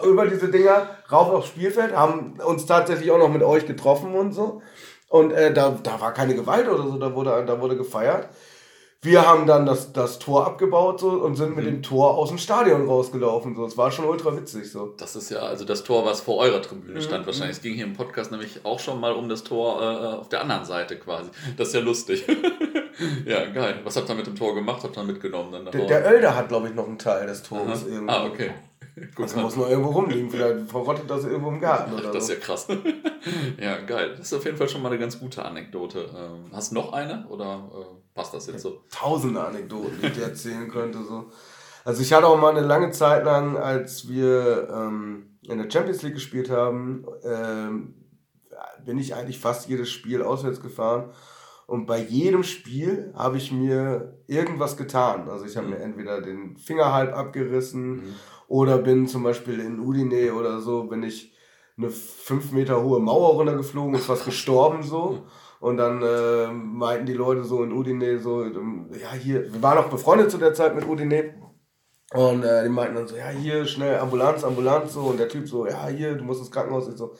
über 0.06 0.28
diese 0.28 0.50
Dinger 0.50 0.88
rauf 1.10 1.30
aufs 1.30 1.48
Spielfeld, 1.48 1.96
haben 1.96 2.34
uns 2.46 2.66
tatsächlich 2.66 3.10
auch 3.10 3.18
noch 3.18 3.30
mit 3.30 3.41
euch 3.41 3.66
getroffen 3.66 4.14
und 4.14 4.34
so. 4.34 4.62
Und 5.08 5.32
äh, 5.32 5.54
da, 5.54 5.78
da 5.82 6.02
war 6.02 6.14
keine 6.14 6.36
Gewalt 6.36 6.68
oder 6.68 6.84
so, 6.84 6.98
da 6.98 7.16
wurde, 7.16 7.43
da 7.48 7.62
wurde 7.62 7.78
gefeiert. 7.78 8.28
Wir 9.06 9.26
haben 9.26 9.45
dann 9.45 9.66
das, 9.66 9.93
das 9.93 10.20
Tor 10.20 10.45
abgebaut 10.45 10.99
so, 10.99 11.10
und 11.10 11.36
sind 11.36 11.56
mit 11.56 11.66
mhm. 11.66 11.70
dem 11.70 11.84
Tor 11.84 12.18
aus 12.18 12.30
dem 12.30 12.38
Stadion 12.38 12.88
rausgelaufen. 12.88 13.56
So. 13.56 13.66
Es 13.66 13.78
war 13.78 13.91
schon 13.91 14.06
ultra 14.06 14.36
witzig. 14.36 14.72
So. 14.72 14.93
Das 14.97 15.16
ist 15.16 15.30
ja 15.30 15.39
also 15.39 15.64
das 15.64 15.84
Tor, 15.84 16.06
was 16.06 16.22
vor 16.22 16.38
eurer 16.38 16.62
Tribüne 16.62 17.01
stand 17.01 17.22
mhm. 17.22 17.28
wahrscheinlich. 17.28 17.58
Es 17.58 17.62
ging 17.62 17.76
hier 17.76 17.86
im 17.86 17.93
Podcast 17.93 18.32
nämlich 18.32 18.66
auch 18.66 18.80
schon 18.80 18.99
mal 18.99 19.14
um 19.14 19.30
das 19.30 19.43
Tor 19.43 19.82
äh, 19.82 20.16
auf 20.18 20.30
der 20.30 20.41
anderen 20.41 20.66
Seite 20.66 20.97
quasi. 20.97 21.30
Das 21.56 21.70
ist 21.70 21.76
ja 21.76 21.82
lustig. 21.82 22.26
ja, 23.26 23.45
geil. 23.45 23.80
Was 23.84 23.95
habt 23.95 24.10
ihr 24.10 24.16
mit 24.16 24.28
dem 24.28 24.36
Tor 24.36 24.56
gemacht? 24.56 24.84
Habt 24.84 24.97
ihr 24.97 25.03
mitgenommen 25.03 25.51
dann 25.51 25.66
Der, 25.66 25.86
der 25.86 26.12
Oelder 26.12 26.36
hat, 26.36 26.49
glaube 26.49 26.68
ich, 26.70 26.74
noch 26.74 26.88
einen 26.88 26.97
Teil 26.97 27.28
des 27.28 27.43
Tores 27.43 27.86
irgendwie. 27.88 28.12
Ah, 28.12 28.26
okay. 28.26 28.51
Das 29.18 29.36
muss 29.36 29.56
noch 29.58 29.70
irgendwo 29.70 29.89
rumliegen, 29.91 30.30
vielleicht 30.30 30.70
verrottet 30.70 31.10
das 31.10 31.26
irgendwo 31.26 31.50
im 31.50 31.60
Garten 31.60 31.93
oder 31.93 32.12
Das 32.12 32.24
ist 32.24 32.30
ja 32.30 32.36
krass. 32.36 32.68
ja, 33.62 33.82
geil. 33.82 34.12
Das 34.12 34.28
ist 34.28 34.34
auf 34.34 34.46
jeden 34.46 34.58
Fall 34.58 34.70
schon 34.70 34.82
mal 34.82 34.89
eine 34.89 35.00
ganz 35.00 35.20
gute 35.20 35.43
Anekdote. 35.43 36.10
Ähm, 36.16 36.52
hast 36.54 36.72
du 36.72 36.76
noch 36.76 36.93
eine 36.93 37.28
oder 37.28 37.70
äh, 37.74 38.14
passt 38.14 38.34
das 38.34 38.48
jetzt 38.48 38.62
so? 38.62 38.84
Tausende 38.89 39.43
Anekdoten, 39.43 40.00
die 40.02 40.08
ich 40.08 40.14
dir 40.14 40.24
erzählen 40.24 40.70
könnte. 40.70 41.04
So. 41.04 41.30
Also 41.84 42.02
ich 42.02 42.14
hatte 42.14 42.28
auch 42.28 42.39
mal 42.39 42.56
eine 42.56 42.66
lange 42.66 42.91
Zeit 42.91 43.26
lang, 43.26 43.58
als 43.58 44.08
wir 44.08 44.70
ähm, 44.70 45.38
in 45.41 45.58
der 45.58 45.70
Champions 45.70 46.02
League 46.02 46.14
gespielt 46.14 46.50
haben, 46.50 47.06
ähm, 47.24 47.96
bin 48.86 48.98
ich 48.98 49.14
eigentlich 49.14 49.39
fast 49.39 49.68
jedes 49.68 49.89
Spiel 49.89 50.22
auswärts 50.22 50.62
gefahren. 50.62 51.12
Und 51.68 51.88
bei 51.88 52.00
jedem 52.00 52.43
Spiel 52.43 53.12
habe 53.16 53.38
ich 53.38 53.52
mir 53.52 54.20
irgendwas 54.28 54.78
getan. 54.78 55.30
Also 55.30 55.46
ich 55.46 55.58
habe 55.58 55.68
mhm. 55.68 55.74
mir 55.74 55.80
entweder 55.80 56.22
den 56.22 56.58
Finger 56.58 56.93
halb 56.93 57.16
abgerissen 57.16 57.98
mhm. 57.98 58.16
Oder 58.48 58.78
bin 58.78 59.08
zum 59.08 59.24
Beispiel 59.24 59.60
in 59.60 59.80
Udine 59.80 60.34
oder 60.34 60.60
so, 60.60 60.84
bin 60.84 61.04
ich 61.04 61.34
eine 61.78 61.89
fünf 61.89 62.52
Meter 62.52 62.84
hohe 62.84 63.00
Mauer 63.00 63.34
runtergeflogen 63.36 63.96
und 63.96 64.02
fast 64.02 64.26
gestorben 64.26 64.84
so. 64.84 65.26
Und 65.60 65.78
dann 65.78 66.02
äh, 66.02 66.48
meinten 66.52 67.06
die 67.06 67.14
Leute 67.14 67.43
so 67.43 67.64
in 67.64 67.72
Udine 67.72 68.20
so, 68.20 68.43
ähm, 68.43 68.89
ja 68.91 69.14
hier, 69.14 69.52
wir 69.52 69.64
waren 69.64 69.78
auch 69.78 69.89
befreundet 69.89 70.30
zu 70.30 70.38
der 70.38 70.54
Zeit 70.54 70.76
mit 70.76 70.88
Udine. 70.88 71.34
Und 72.14 72.43
äh, 72.43 72.64
die 72.64 72.70
meinten 72.70 72.96
dann 72.96 73.08
so, 73.08 73.16
ja 73.16 73.30
hier, 73.30 73.66
schnell 73.66 73.98
Ambulanz, 73.98 74.43
Ambulanz 74.43 74.93
so. 74.93 75.02
Und 75.02 75.20
der 75.20 75.28
Typ 75.28 75.48
so, 75.48 75.66
ja 75.66 75.88
hier, 75.88 76.16
du 76.16 76.24
musst 76.24 76.41
ins 76.41 76.52
Krankenhaus. 76.52 76.88
Ich 76.88 76.98
so, 76.98 77.16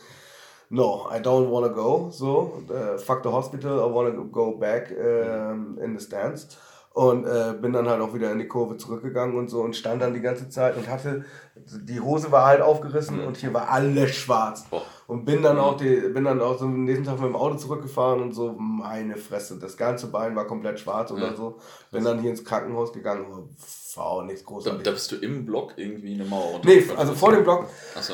no, 0.70 1.08
I 1.12 1.20
don't 1.20 1.50
want 1.50 1.66
to 1.66 1.74
go. 1.74 2.10
So, 2.12 2.64
uh, 2.70 2.98
fuck 2.98 3.24
the 3.24 3.32
hospital, 3.32 3.80
I 3.80 3.92
want 3.92 4.16
to 4.16 4.26
go 4.26 4.58
back 4.58 4.92
uh, 4.92 5.84
in 5.84 5.98
the 5.98 6.04
stands. 6.04 6.58
Und 6.96 7.26
äh, 7.26 7.54
bin 7.62 7.74
dann 7.74 7.90
halt 7.90 8.00
auch 8.00 8.14
wieder 8.14 8.32
in 8.32 8.40
die 8.40 8.48
Kurve 8.48 8.78
zurückgegangen 8.78 9.38
und 9.38 9.50
so 9.50 9.60
und 9.60 9.76
stand 9.76 10.02
dann 10.02 10.14
die 10.14 10.22
ganze 10.22 10.48
Zeit 10.48 10.78
und 10.78 10.88
hatte, 10.88 11.26
die 11.54 12.00
Hose 12.00 12.32
war 12.32 12.46
halt 12.46 12.62
aufgerissen 12.62 13.20
mhm. 13.20 13.28
und 13.28 13.36
hier 13.36 13.54
war 13.54 13.70
alles 13.70 14.16
schwarz. 14.16 14.66
Oh. 14.72 14.80
Und 15.06 15.26
bin 15.26 15.44
dann 15.44 15.60
auch 15.60 15.76
die, 15.76 15.94
bin 15.94 16.24
dann 16.24 16.42
auch 16.42 16.58
so 16.58 16.64
am 16.64 16.86
nächsten 16.86 17.04
Tag 17.04 17.20
mit 17.20 17.28
dem 17.28 17.36
Auto 17.36 17.58
zurückgefahren 17.58 18.22
und 18.22 18.32
so, 18.32 18.56
meine 18.58 19.18
Fresse, 19.18 19.60
das 19.60 19.76
ganze 19.76 20.08
Bein 20.08 20.38
war 20.38 20.48
komplett 20.48 20.80
schwarz 20.80 21.10
ja. 21.10 21.18
oder 21.18 21.36
so. 21.36 21.58
Bin 21.92 22.06
dann 22.06 22.22
hier 22.22 22.30
ins 22.30 22.46
Krankenhaus 22.46 22.94
gegangen, 22.94 23.26
war 23.98 24.06
auch 24.06 24.24
nichts 24.24 24.46
großartiges. 24.46 24.84
Da, 24.86 24.90
da 24.90 24.94
bist 24.94 25.12
du 25.12 25.18
im 25.18 25.46
Block 25.46 25.74
irgendwie 25.76 26.14
eine 26.14 26.24
Mauer 26.24 26.54
runter? 26.54 26.70
Nee, 26.70 26.86
also 26.96 27.14
vor 27.14 27.34
dem 27.34 27.44
Block, 27.44 27.68
Achso. 27.94 28.14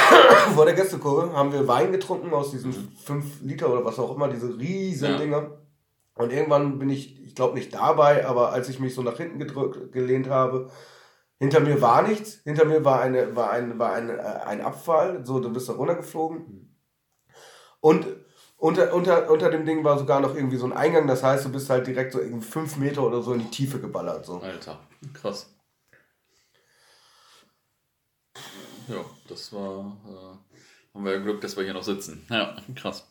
vor 0.54 0.66
der 0.66 0.74
Gästekurve, 0.74 1.32
haben 1.32 1.50
wir 1.50 1.66
Wein 1.66 1.92
getrunken 1.92 2.32
aus 2.34 2.50
diesen 2.50 2.74
5 2.74 3.24
mhm. 3.40 3.48
Liter 3.48 3.72
oder 3.72 3.86
was 3.86 3.98
auch 3.98 4.14
immer, 4.14 4.28
diese 4.28 4.58
riesen 4.58 5.30
ja. 5.30 5.50
Und 6.18 6.32
irgendwann 6.32 6.78
bin 6.78 6.90
ich, 6.90 7.24
ich 7.24 7.34
glaube 7.36 7.54
nicht 7.54 7.72
dabei, 7.72 8.26
aber 8.26 8.52
als 8.52 8.68
ich 8.68 8.80
mich 8.80 8.94
so 8.94 9.02
nach 9.02 9.16
hinten 9.16 9.38
gedrückt, 9.38 9.92
gelehnt 9.92 10.28
habe, 10.28 10.70
hinter 11.38 11.60
mir 11.60 11.80
war 11.80 12.02
nichts. 12.02 12.40
Hinter 12.42 12.64
mir 12.64 12.84
war, 12.84 13.00
eine, 13.00 13.36
war, 13.36 13.52
ein, 13.52 13.78
war 13.78 13.92
ein, 13.92 14.10
äh, 14.10 14.20
ein 14.20 14.60
Abfall. 14.60 15.24
So, 15.24 15.38
du 15.38 15.52
bist 15.52 15.68
da 15.68 15.74
runtergeflogen. 15.74 16.76
Und 17.80 18.06
unter, 18.56 18.92
unter, 18.92 19.30
unter 19.30 19.48
dem 19.50 19.64
Ding 19.64 19.84
war 19.84 19.96
sogar 19.96 20.20
noch 20.20 20.34
irgendwie 20.34 20.56
so 20.56 20.66
ein 20.66 20.72
Eingang. 20.72 21.06
Das 21.06 21.22
heißt, 21.22 21.44
du 21.44 21.52
bist 21.52 21.70
halt 21.70 21.86
direkt 21.86 22.12
so 22.12 22.20
irgendwie 22.20 22.44
fünf 22.44 22.76
Meter 22.76 23.04
oder 23.04 23.22
so 23.22 23.32
in 23.32 23.38
die 23.38 23.50
Tiefe 23.50 23.78
geballert. 23.78 24.26
So. 24.26 24.40
Alter, 24.40 24.80
krass. 25.14 25.54
Ja, 28.88 29.04
das 29.28 29.52
war. 29.52 29.96
Äh, 30.04 30.94
haben 30.94 31.04
wir 31.04 31.12
ja 31.12 31.18
Glück, 31.20 31.40
dass 31.40 31.56
wir 31.56 31.62
hier 31.62 31.74
noch 31.74 31.84
sitzen. 31.84 32.26
Ja, 32.28 32.56
krass. 32.74 33.06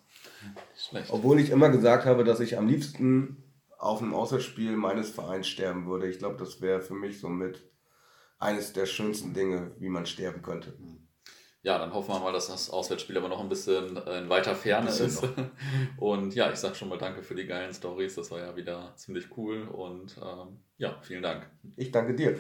Obwohl 1.09 1.39
ich 1.39 1.49
immer 1.49 1.69
gesagt 1.69 2.05
habe, 2.05 2.23
dass 2.23 2.39
ich 2.39 2.57
am 2.57 2.67
liebsten 2.67 3.43
auf 3.77 4.01
einem 4.01 4.13
Auswärtsspiel 4.13 4.75
meines 4.75 5.09
Vereins 5.09 5.47
sterben 5.47 5.87
würde. 5.87 6.09
Ich 6.09 6.19
glaube, 6.19 6.37
das 6.37 6.61
wäre 6.61 6.81
für 6.81 6.95
mich 6.95 7.19
somit 7.19 7.63
eines 8.39 8.73
der 8.73 8.85
schönsten 8.85 9.33
Dinge, 9.33 9.75
wie 9.79 9.89
man 9.89 10.05
sterben 10.05 10.41
könnte. 10.41 10.77
Ja, 11.63 11.77
dann 11.79 11.93
hoffen 11.93 12.13
wir 12.13 12.19
mal, 12.19 12.31
dass 12.31 12.47
das 12.47 12.69
Auswärtsspiel 12.69 13.17
aber 13.17 13.27
noch 13.27 13.41
ein 13.41 13.49
bisschen 13.49 13.97
in 13.97 14.29
weiter 14.29 14.55
Ferne 14.55 14.89
ist. 14.89 15.21
Noch. 15.21 15.33
Und 15.97 16.33
ja, 16.33 16.51
ich 16.51 16.57
sage 16.57 16.75
schon 16.75 16.87
mal 16.87 16.97
danke 16.97 17.23
für 17.23 17.35
die 17.35 17.45
geilen 17.45 17.73
Stories. 17.73 18.15
Das 18.15 18.31
war 18.31 18.39
ja 18.39 18.55
wieder 18.55 18.93
ziemlich 18.95 19.35
cool. 19.35 19.67
Und 19.67 20.17
ähm, 20.17 20.59
ja, 20.77 20.97
vielen 21.01 21.23
Dank. 21.23 21.49
Ich 21.75 21.91
danke 21.91 22.15
dir. 22.15 22.39